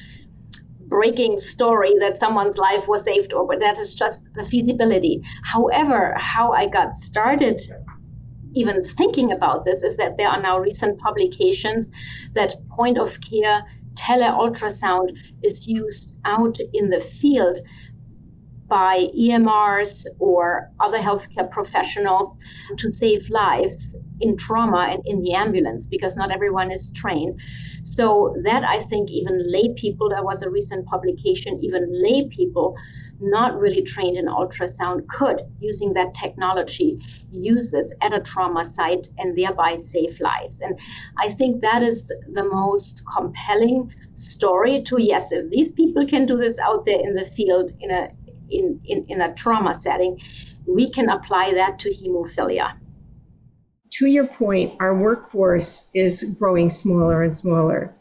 breaking 0.81 1.39
story 1.39 1.95
that 2.01 2.19
someone's 2.19 2.59
life 2.59 2.87
was 2.87 3.05
saved 3.05 3.33
or 3.33 3.47
but 3.47 3.61
that 3.61 3.79
is 3.79 3.95
just 3.95 4.23
the 4.35 4.45
feasibility 4.45 5.23
however 5.43 6.15
how 6.19 6.53
i 6.53 6.67
got 6.67 6.93
started 6.95 7.59
even 8.55 8.83
thinking 8.83 9.33
about 9.33 9.65
this 9.65 9.83
is 9.83 9.97
that 9.97 10.19
there 10.19 10.29
are 10.29 10.41
now 10.43 10.59
recent 10.59 10.99
publications 11.01 11.91
that 12.35 12.55
point 12.69 12.99
of 12.99 13.19
care 13.23 13.65
tele 13.95 14.27
ultrasound 14.27 15.17
is 15.43 15.67
used 15.67 16.15
out 16.25 16.59
in 16.73 16.91
the 16.91 17.01
field 17.01 17.59
by 18.67 19.07
EMRs 19.17 20.07
or 20.19 20.71
other 20.81 20.99
healthcare 20.99 21.51
professionals 21.51 22.39
to 22.77 22.91
save 22.91 23.29
lives 23.29 23.95
in 24.21 24.37
trauma 24.37 24.89
and 24.91 25.03
in 25.05 25.23
the 25.23 25.35
ambulance 25.35 25.87
because 25.87 26.17
not 26.17 26.31
everyone 26.31 26.71
is 26.71 26.91
trained. 26.93 27.39
So 27.83 28.35
that 28.45 28.65
I 28.65 28.81
think 28.81 29.11
even 29.11 29.51
lay 29.51 29.75
people, 29.75 30.09
there 30.09 30.25
was 30.25 30.43
a 30.43 30.51
recent 30.51 30.87
publication, 30.87 31.59
even 31.61 31.87
lay 31.91 32.29
people 32.29 32.75
not 33.21 33.59
really 33.59 33.83
trained 33.83 34.17
in 34.17 34.27
ultrasound 34.27 35.07
could, 35.09 35.41
using 35.61 35.95
that 35.95 36.15
technology, 36.15 36.99
use 37.31 37.71
this 37.71 37.95
at 38.01 38.13
a 38.13 38.21
trauma 38.21 38.65
site 38.65 39.09
and 39.19 39.37
thereby 39.37 39.77
save 39.77 40.21
lives. 40.21 40.61
And 40.61 40.79
I 41.19 41.29
think 41.29 41.63
that 41.63 41.83
is 41.83 42.09
the 42.09 42.45
most 42.45 43.03
compelling 43.17 43.93
story 44.15 44.83
to 44.83 45.01
yes, 45.01 45.33
if 45.33 45.51
these 45.51 45.73
people 45.73 46.07
can 46.07 46.27
do 46.27 46.37
this 46.37 46.59
out 46.59 46.87
there 46.87 47.01
in 47.01 47.15
the 47.15 47.25
field 47.25 47.73
in 47.81 47.91
a 47.91 48.09
in, 48.51 48.81
in, 48.85 49.05
in 49.09 49.21
a 49.21 49.35
trauma 49.35 49.75
setting, 49.75 50.21
we 50.67 50.91
can 50.91 51.09
apply 51.09 51.53
that 51.55 51.79
to 51.81 51.89
hemophilia. 51.91 52.75
To 53.93 54.07
your 54.07 54.27
point, 54.27 54.75
our 54.81 54.95
workforce 54.95 55.91
is 55.95 56.37
growing 56.39 56.69
smaller 56.69 57.23
and 57.23 57.37
smaller. 57.37 57.95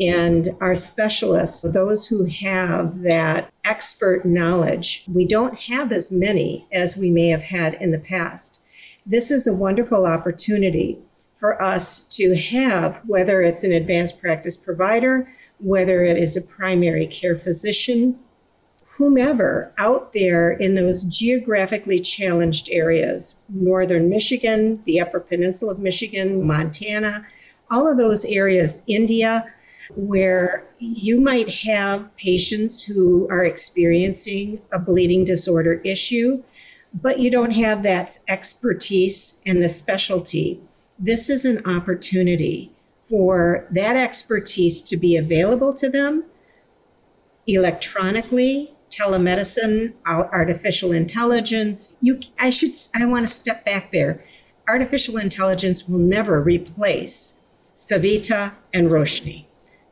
And 0.00 0.50
our 0.60 0.76
specialists, 0.76 1.62
those 1.62 2.06
who 2.06 2.24
have 2.26 3.02
that 3.02 3.52
expert 3.64 4.24
knowledge, 4.24 5.04
we 5.12 5.24
don't 5.24 5.58
have 5.58 5.90
as 5.90 6.12
many 6.12 6.66
as 6.72 6.96
we 6.96 7.10
may 7.10 7.28
have 7.28 7.42
had 7.42 7.74
in 7.74 7.90
the 7.90 7.98
past. 7.98 8.62
This 9.04 9.30
is 9.30 9.46
a 9.46 9.52
wonderful 9.52 10.06
opportunity 10.06 10.98
for 11.34 11.60
us 11.62 12.06
to 12.16 12.36
have, 12.36 13.00
whether 13.06 13.42
it's 13.42 13.64
an 13.64 13.72
advanced 13.72 14.20
practice 14.20 14.56
provider, 14.56 15.32
whether 15.58 16.04
it 16.04 16.16
is 16.16 16.36
a 16.36 16.42
primary 16.42 17.06
care 17.06 17.36
physician, 17.36 18.18
whomever 18.98 19.72
out 19.78 20.12
there 20.12 20.50
in 20.50 20.74
those 20.74 21.04
geographically 21.04 22.00
challenged 22.00 22.68
areas 22.70 23.40
northern 23.48 24.08
Michigan, 24.08 24.82
the 24.84 25.00
Upper 25.00 25.20
Peninsula 25.20 25.72
of 25.72 25.78
Michigan, 25.78 26.44
Montana, 26.44 27.24
all 27.70 27.90
of 27.90 27.96
those 27.96 28.24
areas, 28.24 28.82
India, 28.88 29.52
where 29.94 30.66
you 30.78 31.20
might 31.20 31.48
have 31.48 32.14
patients 32.16 32.82
who 32.82 33.28
are 33.30 33.44
experiencing 33.44 34.60
a 34.72 34.78
bleeding 34.78 35.24
disorder 35.24 35.80
issue, 35.84 36.42
but 36.94 37.18
you 37.18 37.30
don't 37.30 37.52
have 37.52 37.82
that 37.82 38.18
expertise 38.28 39.40
and 39.46 39.62
the 39.62 39.68
specialty. 39.68 40.60
This 40.98 41.30
is 41.30 41.44
an 41.44 41.64
opportunity 41.66 42.72
for 43.08 43.66
that 43.70 43.96
expertise 43.96 44.82
to 44.82 44.96
be 44.96 45.16
available 45.16 45.72
to 45.72 45.88
them 45.88 46.24
electronically 47.46 48.74
telemedicine, 48.90 49.92
artificial 50.06 50.92
intelligence. 50.92 51.96
You, 52.00 52.20
I 52.38 52.50
should, 52.50 52.72
I 52.94 53.06
want 53.06 53.26
to 53.26 53.32
step 53.32 53.64
back 53.64 53.92
there. 53.92 54.24
Artificial 54.68 55.18
intelligence 55.18 55.88
will 55.88 55.98
never 55.98 56.42
replace 56.42 57.42
Savita 57.74 58.52
and 58.74 58.88
Roshni. 58.88 59.47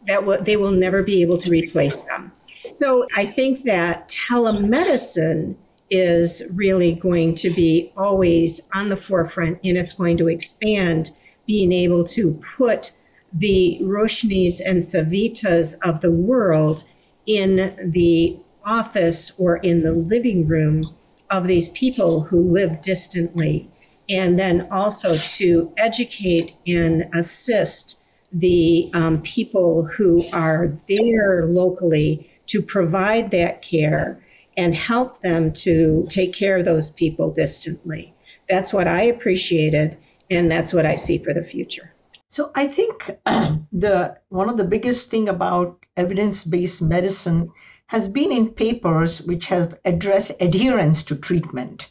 That 0.07 0.25
will, 0.25 0.43
they 0.43 0.57
will 0.57 0.73
never 0.73 1.03
be 1.03 1.23
able 1.23 1.39
to 1.39 1.51
replace 1.51 2.03
them. 2.03 2.33
So 2.67 3.07
I 3.15 3.27
think 3.27 3.63
that 3.63 4.09
telemedicine 4.09 5.57
is 5.91 6.43
really 6.53 6.95
going 6.95 7.35
to 7.37 7.51
be 7.51 7.93
always 7.97 8.69
on 8.75 8.89
the 8.89 8.97
forefront 8.97 9.59
and 9.63 9.77
it's 9.77 9.93
going 9.93 10.17
to 10.19 10.29
expand 10.29 11.13
being 11.47 11.73
able 11.73 12.03
to 12.05 12.33
put 12.57 12.91
the 13.33 13.79
Roshnis 13.83 14.61
and 14.65 14.83
Savitas 14.83 15.77
of 15.83 16.01
the 16.01 16.11
world 16.11 16.85
in 17.27 17.91
the 17.93 18.37
office 18.65 19.33
or 19.39 19.59
in 19.59 19.83
the 19.83 19.93
living 19.93 20.47
room 20.47 20.83
of 21.31 21.47
these 21.47 21.69
people 21.71 22.23
who 22.23 22.41
live 22.41 22.81
distantly, 22.81 23.69
and 24.09 24.39
then 24.39 24.69
also 24.71 25.17
to 25.19 25.73
educate 25.77 26.55
and 26.67 27.09
assist 27.15 28.01
the 28.39 28.91
um, 28.93 29.23
people 29.23 29.85
who 29.87 30.25
are 30.33 30.77
there 30.89 31.47
locally 31.47 32.31
to 32.47 32.61
provide 32.61 33.31
that 33.31 33.63
care 33.63 34.23
and 34.57 34.75
help 34.75 35.21
them 35.21 35.53
to 35.53 36.07
take 36.09 36.33
care 36.33 36.59
of 36.59 36.65
those 36.65 36.91
people 36.91 37.31
distantly. 37.33 38.15
That's 38.49 38.73
what 38.73 38.87
I 38.87 39.03
appreciated, 39.03 39.97
and 40.31 40.51
that's 40.51 40.73
what 40.73 40.87
I 40.87 40.95
see 40.95 41.19
for 41.19 41.33
the 41.33 41.43
future. 41.43 41.95
So 42.29 42.51
I 42.55 42.69
think 42.69 43.11
the 43.73 44.19
one 44.29 44.49
of 44.49 44.57
the 44.57 44.65
biggest 44.65 45.11
thing 45.11 45.29
about 45.29 45.85
evidence-based 45.97 46.83
medicine 46.83 47.51
has 47.87 48.09
been 48.09 48.33
in 48.33 48.51
papers 48.51 49.23
which 49.23 49.47
have 49.47 49.79
addressed 49.85 50.33
adherence 50.41 51.03
to 51.05 51.17
treatment. 51.17 51.91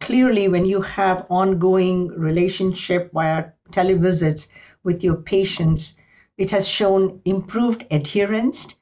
Clearly, 0.00 0.48
when 0.48 0.66
you 0.66 0.82
have 0.82 1.26
ongoing 1.30 2.08
relationship 2.08 3.10
via 3.14 3.46
televisits 3.70 4.48
with 4.84 5.02
your 5.02 5.16
patients, 5.16 5.94
it 6.38 6.50
has 6.50 6.68
shown 6.68 7.20
improved 7.24 7.84
adherence, 7.90 8.74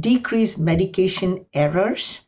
decreased 0.00 0.58
medication 0.58 1.44
errors. 1.52 2.26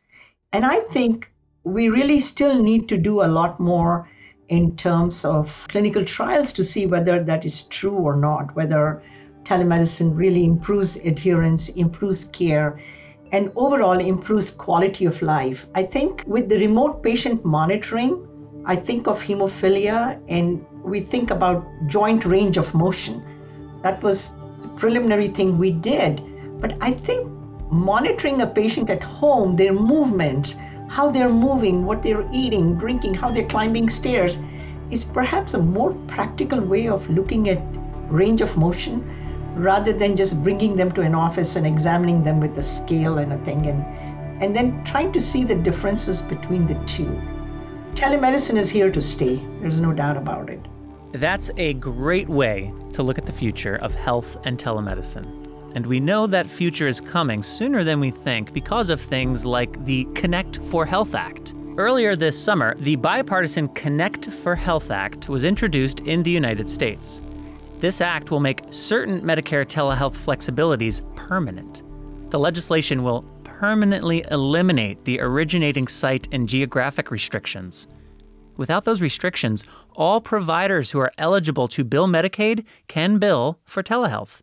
And 0.53 0.65
I 0.65 0.79
think 0.79 1.31
we 1.63 1.89
really 1.89 2.19
still 2.19 2.61
need 2.61 2.89
to 2.89 2.97
do 2.97 3.21
a 3.21 3.33
lot 3.39 3.59
more 3.59 4.09
in 4.49 4.75
terms 4.75 5.23
of 5.23 5.65
clinical 5.69 6.03
trials 6.03 6.51
to 6.53 6.63
see 6.63 6.85
whether 6.85 7.23
that 7.23 7.45
is 7.45 7.63
true 7.63 7.95
or 7.95 8.15
not, 8.15 8.55
whether 8.55 9.01
telemedicine 9.43 10.15
really 10.15 10.43
improves 10.43 10.97
adherence, 10.97 11.69
improves 11.69 12.25
care, 12.25 12.79
and 13.31 13.51
overall 13.55 13.99
improves 13.99 14.51
quality 14.51 15.05
of 15.05 15.21
life. 15.21 15.67
I 15.73 15.83
think 15.83 16.23
with 16.27 16.49
the 16.49 16.57
remote 16.57 17.01
patient 17.01 17.45
monitoring, 17.45 18.27
I 18.65 18.75
think 18.75 19.07
of 19.07 19.23
hemophilia 19.23 20.19
and 20.27 20.65
we 20.83 20.99
think 20.99 21.31
about 21.31 21.65
joint 21.87 22.25
range 22.25 22.57
of 22.57 22.73
motion. 22.73 23.23
That 23.83 24.01
was 24.03 24.33
the 24.61 24.67
preliminary 24.69 25.29
thing 25.29 25.57
we 25.57 25.71
did. 25.71 26.21
But 26.61 26.75
I 26.81 26.91
think 26.91 27.31
monitoring 27.71 28.41
a 28.41 28.47
patient 28.47 28.89
at 28.89 29.01
home, 29.01 29.55
their 29.55 29.73
movements, 29.73 30.55
how 30.89 31.09
they're 31.09 31.29
moving, 31.29 31.85
what 31.85 32.03
they're 32.03 32.27
eating, 32.33 32.77
drinking, 32.77 33.13
how 33.13 33.31
they're 33.31 33.47
climbing 33.47 33.89
stairs, 33.89 34.37
is 34.89 35.05
perhaps 35.05 35.53
a 35.53 35.57
more 35.57 35.93
practical 36.07 36.59
way 36.59 36.87
of 36.87 37.09
looking 37.09 37.49
at 37.49 37.61
range 38.09 38.41
of 38.41 38.57
motion 38.57 39.01
rather 39.55 39.93
than 39.93 40.17
just 40.17 40.43
bringing 40.43 40.75
them 40.75 40.91
to 40.91 41.01
an 41.01 41.15
office 41.15 41.55
and 41.55 41.65
examining 41.65 42.23
them 42.23 42.39
with 42.39 42.57
a 42.57 42.61
scale 42.61 43.17
and 43.17 43.33
a 43.33 43.37
thing 43.39 43.65
and 43.67 43.85
and 44.43 44.55
then 44.55 44.83
trying 44.83 45.11
to 45.13 45.21
see 45.21 45.43
the 45.43 45.53
differences 45.53 46.21
between 46.21 46.65
the 46.65 46.73
two. 46.85 47.21
Telemedicine 47.93 48.57
is 48.57 48.69
here 48.69 48.89
to 48.91 48.99
stay, 48.99 49.35
there's 49.61 49.79
no 49.79 49.93
doubt 49.93 50.17
about 50.17 50.49
it. 50.49 50.59
That's 51.13 51.51
a 51.57 51.73
great 51.73 52.29
way 52.29 52.73
to 52.93 53.03
look 53.03 53.17
at 53.17 53.25
the 53.25 53.33
future 53.33 53.75
of 53.75 53.93
health 53.93 54.37
and 54.45 54.57
telemedicine. 54.57 55.27
And 55.75 55.85
we 55.85 55.99
know 55.99 56.25
that 56.27 56.49
future 56.49 56.87
is 56.87 57.01
coming 57.01 57.43
sooner 57.43 57.83
than 57.83 57.99
we 57.99 58.11
think 58.11 58.53
because 58.53 58.89
of 58.89 58.99
things 58.99 59.45
like 59.45 59.83
the 59.85 60.05
Connect 60.15 60.57
for 60.63 60.85
Health 60.85 61.13
Act. 61.15 61.53
Earlier 61.77 62.15
this 62.15 62.41
summer, 62.41 62.75
the 62.79 62.95
bipartisan 62.95 63.69
Connect 63.69 64.31
for 64.31 64.55
Health 64.55 64.91
Act 64.91 65.29
was 65.29 65.43
introduced 65.43 66.01
in 66.01 66.23
the 66.23 66.31
United 66.31 66.69
States. 66.69 67.21
This 67.79 67.99
act 67.99 68.31
will 68.31 68.39
make 68.39 68.63
certain 68.69 69.21
Medicare 69.21 69.65
telehealth 69.65 70.15
flexibilities 70.15 71.01
permanent. 71.15 71.83
The 72.29 72.39
legislation 72.39 73.03
will 73.03 73.23
permanently 73.43 74.25
eliminate 74.31 75.03
the 75.05 75.19
originating 75.19 75.87
site 75.87 76.27
and 76.31 76.47
geographic 76.47 77.11
restrictions. 77.11 77.87
Without 78.57 78.85
those 78.85 79.01
restrictions, 79.01 79.63
all 79.95 80.21
providers 80.21 80.91
who 80.91 80.99
are 80.99 81.11
eligible 81.17 81.67
to 81.69 81.83
bill 81.83 82.07
Medicaid 82.07 82.65
can 82.87 83.17
bill 83.17 83.59
for 83.65 83.81
telehealth. 83.81 84.41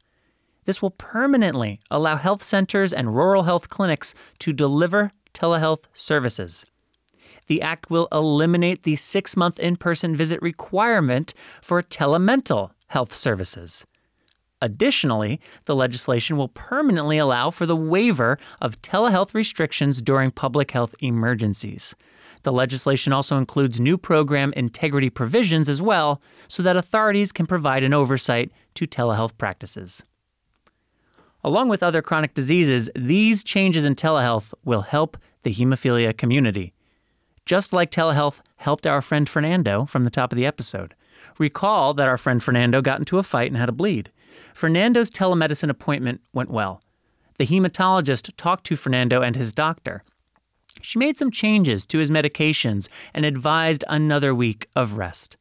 This 0.64 0.82
will 0.82 0.90
permanently 0.90 1.80
allow 1.90 2.16
health 2.16 2.42
centers 2.42 2.92
and 2.92 3.14
rural 3.14 3.44
health 3.44 3.68
clinics 3.68 4.14
to 4.40 4.52
deliver 4.52 5.10
telehealth 5.32 5.84
services. 5.92 6.66
The 7.46 7.62
act 7.62 7.90
will 7.90 8.08
eliminate 8.12 8.82
the 8.82 8.96
six 8.96 9.36
month 9.36 9.58
in 9.58 9.76
person 9.76 10.14
visit 10.14 10.40
requirement 10.42 11.32
for 11.62 11.82
telemental 11.82 12.72
health 12.88 13.14
services. 13.14 13.86
Additionally, 14.60 15.40
the 15.66 15.76
legislation 15.76 16.36
will 16.36 16.48
permanently 16.48 17.16
allow 17.16 17.50
for 17.50 17.64
the 17.64 17.76
waiver 17.76 18.38
of 18.60 18.80
telehealth 18.82 19.32
restrictions 19.32 20.02
during 20.02 20.30
public 20.30 20.72
health 20.72 20.94
emergencies. 21.00 21.94
The 22.42 22.52
legislation 22.52 23.12
also 23.12 23.36
includes 23.36 23.80
new 23.80 23.98
program 23.98 24.52
integrity 24.56 25.10
provisions 25.10 25.68
as 25.68 25.82
well, 25.82 26.20
so 26.46 26.62
that 26.62 26.76
authorities 26.76 27.32
can 27.32 27.46
provide 27.46 27.82
an 27.82 27.94
oversight 27.94 28.50
to 28.74 28.86
telehealth 28.86 29.36
practices. 29.38 30.02
Along 31.44 31.68
with 31.68 31.82
other 31.82 32.02
chronic 32.02 32.34
diseases, 32.34 32.90
these 32.94 33.44
changes 33.44 33.84
in 33.84 33.94
telehealth 33.94 34.52
will 34.64 34.82
help 34.82 35.16
the 35.42 35.52
hemophilia 35.52 36.16
community. 36.16 36.72
Just 37.46 37.72
like 37.72 37.90
telehealth 37.90 38.40
helped 38.56 38.86
our 38.86 39.00
friend 39.00 39.28
Fernando 39.28 39.86
from 39.86 40.04
the 40.04 40.10
top 40.10 40.32
of 40.32 40.36
the 40.36 40.46
episode. 40.46 40.94
Recall 41.38 41.94
that 41.94 42.08
our 42.08 42.18
friend 42.18 42.42
Fernando 42.42 42.82
got 42.82 42.98
into 42.98 43.18
a 43.18 43.22
fight 43.22 43.50
and 43.50 43.56
had 43.56 43.68
a 43.68 43.72
bleed. 43.72 44.10
Fernando's 44.52 45.10
telemedicine 45.10 45.70
appointment 45.70 46.20
went 46.32 46.50
well. 46.50 46.82
The 47.38 47.46
hematologist 47.46 48.32
talked 48.36 48.66
to 48.66 48.76
Fernando 48.76 49.22
and 49.22 49.36
his 49.36 49.52
doctor. 49.52 50.02
She 50.80 50.98
made 50.98 51.16
some 51.16 51.30
changes 51.30 51.86
to 51.86 51.98
his 51.98 52.10
medications 52.10 52.88
and 53.14 53.24
advised 53.24 53.84
another 53.88 54.34
week 54.34 54.68
of 54.76 54.96
rest. 54.96 55.36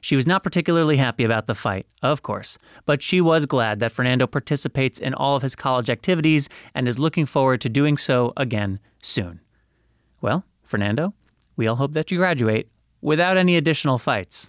She 0.00 0.16
was 0.16 0.26
not 0.26 0.42
particularly 0.42 0.96
happy 0.96 1.24
about 1.24 1.46
the 1.46 1.54
fight, 1.54 1.86
of 2.02 2.22
course, 2.22 2.56
but 2.86 3.02
she 3.02 3.20
was 3.20 3.44
glad 3.44 3.80
that 3.80 3.92
Fernando 3.92 4.26
participates 4.26 4.98
in 4.98 5.12
all 5.12 5.36
of 5.36 5.42
his 5.42 5.54
college 5.54 5.90
activities 5.90 6.48
and 6.74 6.88
is 6.88 6.98
looking 6.98 7.26
forward 7.26 7.60
to 7.60 7.68
doing 7.68 7.98
so 7.98 8.32
again 8.36 8.80
soon. 9.02 9.40
Well, 10.22 10.44
Fernando, 10.62 11.14
we 11.56 11.66
all 11.66 11.76
hope 11.76 11.92
that 11.92 12.10
you 12.10 12.16
graduate 12.16 12.68
without 13.02 13.36
any 13.36 13.56
additional 13.56 13.98
fights. 13.98 14.48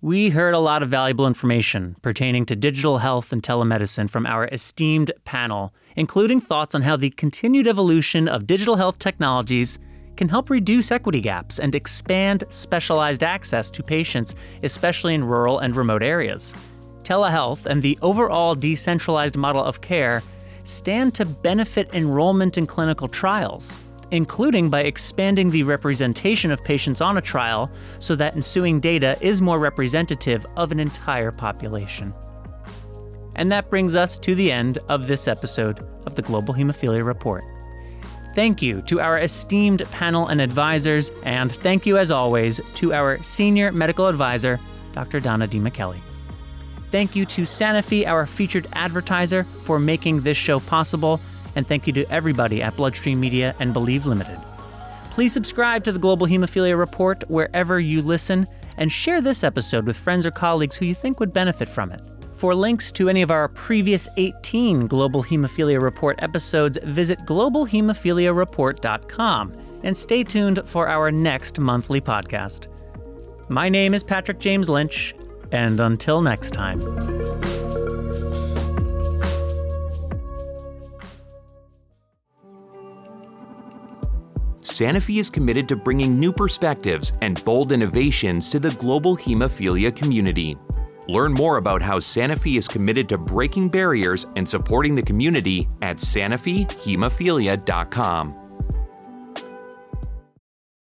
We 0.00 0.30
heard 0.30 0.54
a 0.54 0.58
lot 0.58 0.82
of 0.82 0.90
valuable 0.90 1.26
information 1.26 1.96
pertaining 2.02 2.44
to 2.46 2.56
digital 2.56 2.98
health 2.98 3.32
and 3.32 3.42
telemedicine 3.42 4.10
from 4.10 4.26
our 4.26 4.46
esteemed 4.48 5.12
panel, 5.24 5.74
including 5.96 6.40
thoughts 6.40 6.74
on 6.74 6.82
how 6.82 6.96
the 6.96 7.10
continued 7.10 7.66
evolution 7.66 8.28
of 8.28 8.46
digital 8.46 8.76
health 8.76 8.98
technologies 8.98 9.78
can 10.16 10.28
help 10.28 10.50
reduce 10.50 10.92
equity 10.92 11.20
gaps 11.20 11.58
and 11.58 11.74
expand 11.74 12.44
specialized 12.48 13.24
access 13.24 13.70
to 13.70 13.82
patients, 13.82 14.34
especially 14.62 15.14
in 15.14 15.24
rural 15.24 15.58
and 15.58 15.74
remote 15.76 16.02
areas. 16.02 16.54
Telehealth 17.02 17.66
and 17.66 17.82
the 17.82 17.98
overall 18.02 18.54
decentralized 18.54 19.36
model 19.36 19.62
of 19.62 19.80
care 19.80 20.22
stand 20.64 21.14
to 21.14 21.24
benefit 21.24 21.88
enrollment 21.92 22.56
in 22.56 22.66
clinical 22.66 23.08
trials 23.08 23.78
including 24.14 24.70
by 24.70 24.82
expanding 24.82 25.50
the 25.50 25.62
representation 25.64 26.50
of 26.50 26.62
patients 26.62 27.00
on 27.00 27.18
a 27.18 27.20
trial 27.20 27.70
so 27.98 28.14
that 28.14 28.34
ensuing 28.34 28.78
data 28.78 29.18
is 29.20 29.42
more 29.42 29.58
representative 29.58 30.46
of 30.56 30.70
an 30.70 30.78
entire 30.78 31.32
population. 31.32 32.14
And 33.36 33.50
that 33.50 33.70
brings 33.70 33.96
us 33.96 34.18
to 34.18 34.34
the 34.34 34.52
end 34.52 34.78
of 34.88 35.06
this 35.06 35.26
episode 35.26 35.86
of 36.06 36.14
the 36.14 36.22
Global 36.22 36.54
Hemophilia 36.54 37.04
Report. 37.04 37.44
Thank 38.34 38.62
you 38.62 38.82
to 38.82 39.00
our 39.00 39.18
esteemed 39.18 39.82
panel 39.90 40.26
and 40.26 40.40
advisors, 40.40 41.10
and 41.24 41.52
thank 41.52 41.86
you 41.86 41.98
as 41.98 42.10
always 42.10 42.60
to 42.74 42.92
our 42.92 43.22
senior 43.22 43.70
medical 43.70 44.08
advisor, 44.08 44.58
Dr. 44.92 45.20
Donna 45.20 45.46
DiMichele. 45.46 46.00
Thank 46.90 47.16
you 47.16 47.24
to 47.26 47.42
Sanofi, 47.42 48.06
our 48.06 48.26
featured 48.26 48.68
advertiser, 48.72 49.44
for 49.62 49.78
making 49.78 50.22
this 50.22 50.36
show 50.36 50.60
possible 50.60 51.20
and 51.56 51.66
thank 51.66 51.86
you 51.86 51.92
to 51.92 52.04
everybody 52.10 52.62
at 52.62 52.76
BloodStream 52.76 53.18
Media 53.18 53.54
and 53.60 53.72
Believe 53.72 54.06
Limited. 54.06 54.38
Please 55.10 55.32
subscribe 55.32 55.84
to 55.84 55.92
the 55.92 55.98
Global 55.98 56.26
Hemophilia 56.26 56.76
Report 56.76 57.22
wherever 57.28 57.78
you 57.78 58.02
listen 58.02 58.48
and 58.76 58.90
share 58.90 59.20
this 59.20 59.44
episode 59.44 59.86
with 59.86 59.96
friends 59.96 60.26
or 60.26 60.32
colleagues 60.32 60.74
who 60.74 60.86
you 60.86 60.94
think 60.94 61.20
would 61.20 61.32
benefit 61.32 61.68
from 61.68 61.92
it. 61.92 62.00
For 62.44 62.54
links 62.54 62.92
to 62.92 63.08
any 63.08 63.22
of 63.22 63.30
our 63.30 63.48
previous 63.48 64.06
18 64.18 64.86
Global 64.86 65.24
Hemophilia 65.24 65.80
Report 65.80 66.22
episodes, 66.22 66.76
visit 66.84 67.18
globalhemophiliareport.com 67.20 69.52
and 69.82 69.96
stay 69.96 70.22
tuned 70.22 70.60
for 70.66 70.86
our 70.86 71.10
next 71.10 71.58
monthly 71.58 72.02
podcast. 72.02 72.66
My 73.48 73.70
name 73.70 73.94
is 73.94 74.04
Patrick 74.04 74.40
James 74.40 74.68
Lynch, 74.68 75.14
and 75.52 75.80
until 75.80 76.20
next 76.20 76.50
time. 76.50 76.80
Sanofi 84.60 85.18
is 85.18 85.30
committed 85.30 85.66
to 85.70 85.76
bringing 85.76 86.20
new 86.20 86.30
perspectives 86.30 87.14
and 87.22 87.42
bold 87.46 87.72
innovations 87.72 88.50
to 88.50 88.60
the 88.60 88.72
global 88.72 89.16
hemophilia 89.16 89.96
community. 89.96 90.58
Learn 91.08 91.32
more 91.32 91.56
about 91.58 91.82
how 91.82 91.98
Sanofi 91.98 92.58
is 92.58 92.68
committed 92.68 93.08
to 93.10 93.18
breaking 93.18 93.68
barriers 93.68 94.26
and 94.36 94.48
supporting 94.48 94.94
the 94.94 95.02
community 95.02 95.68
at 95.82 95.98
sanofihemophilia.com. 95.98 98.43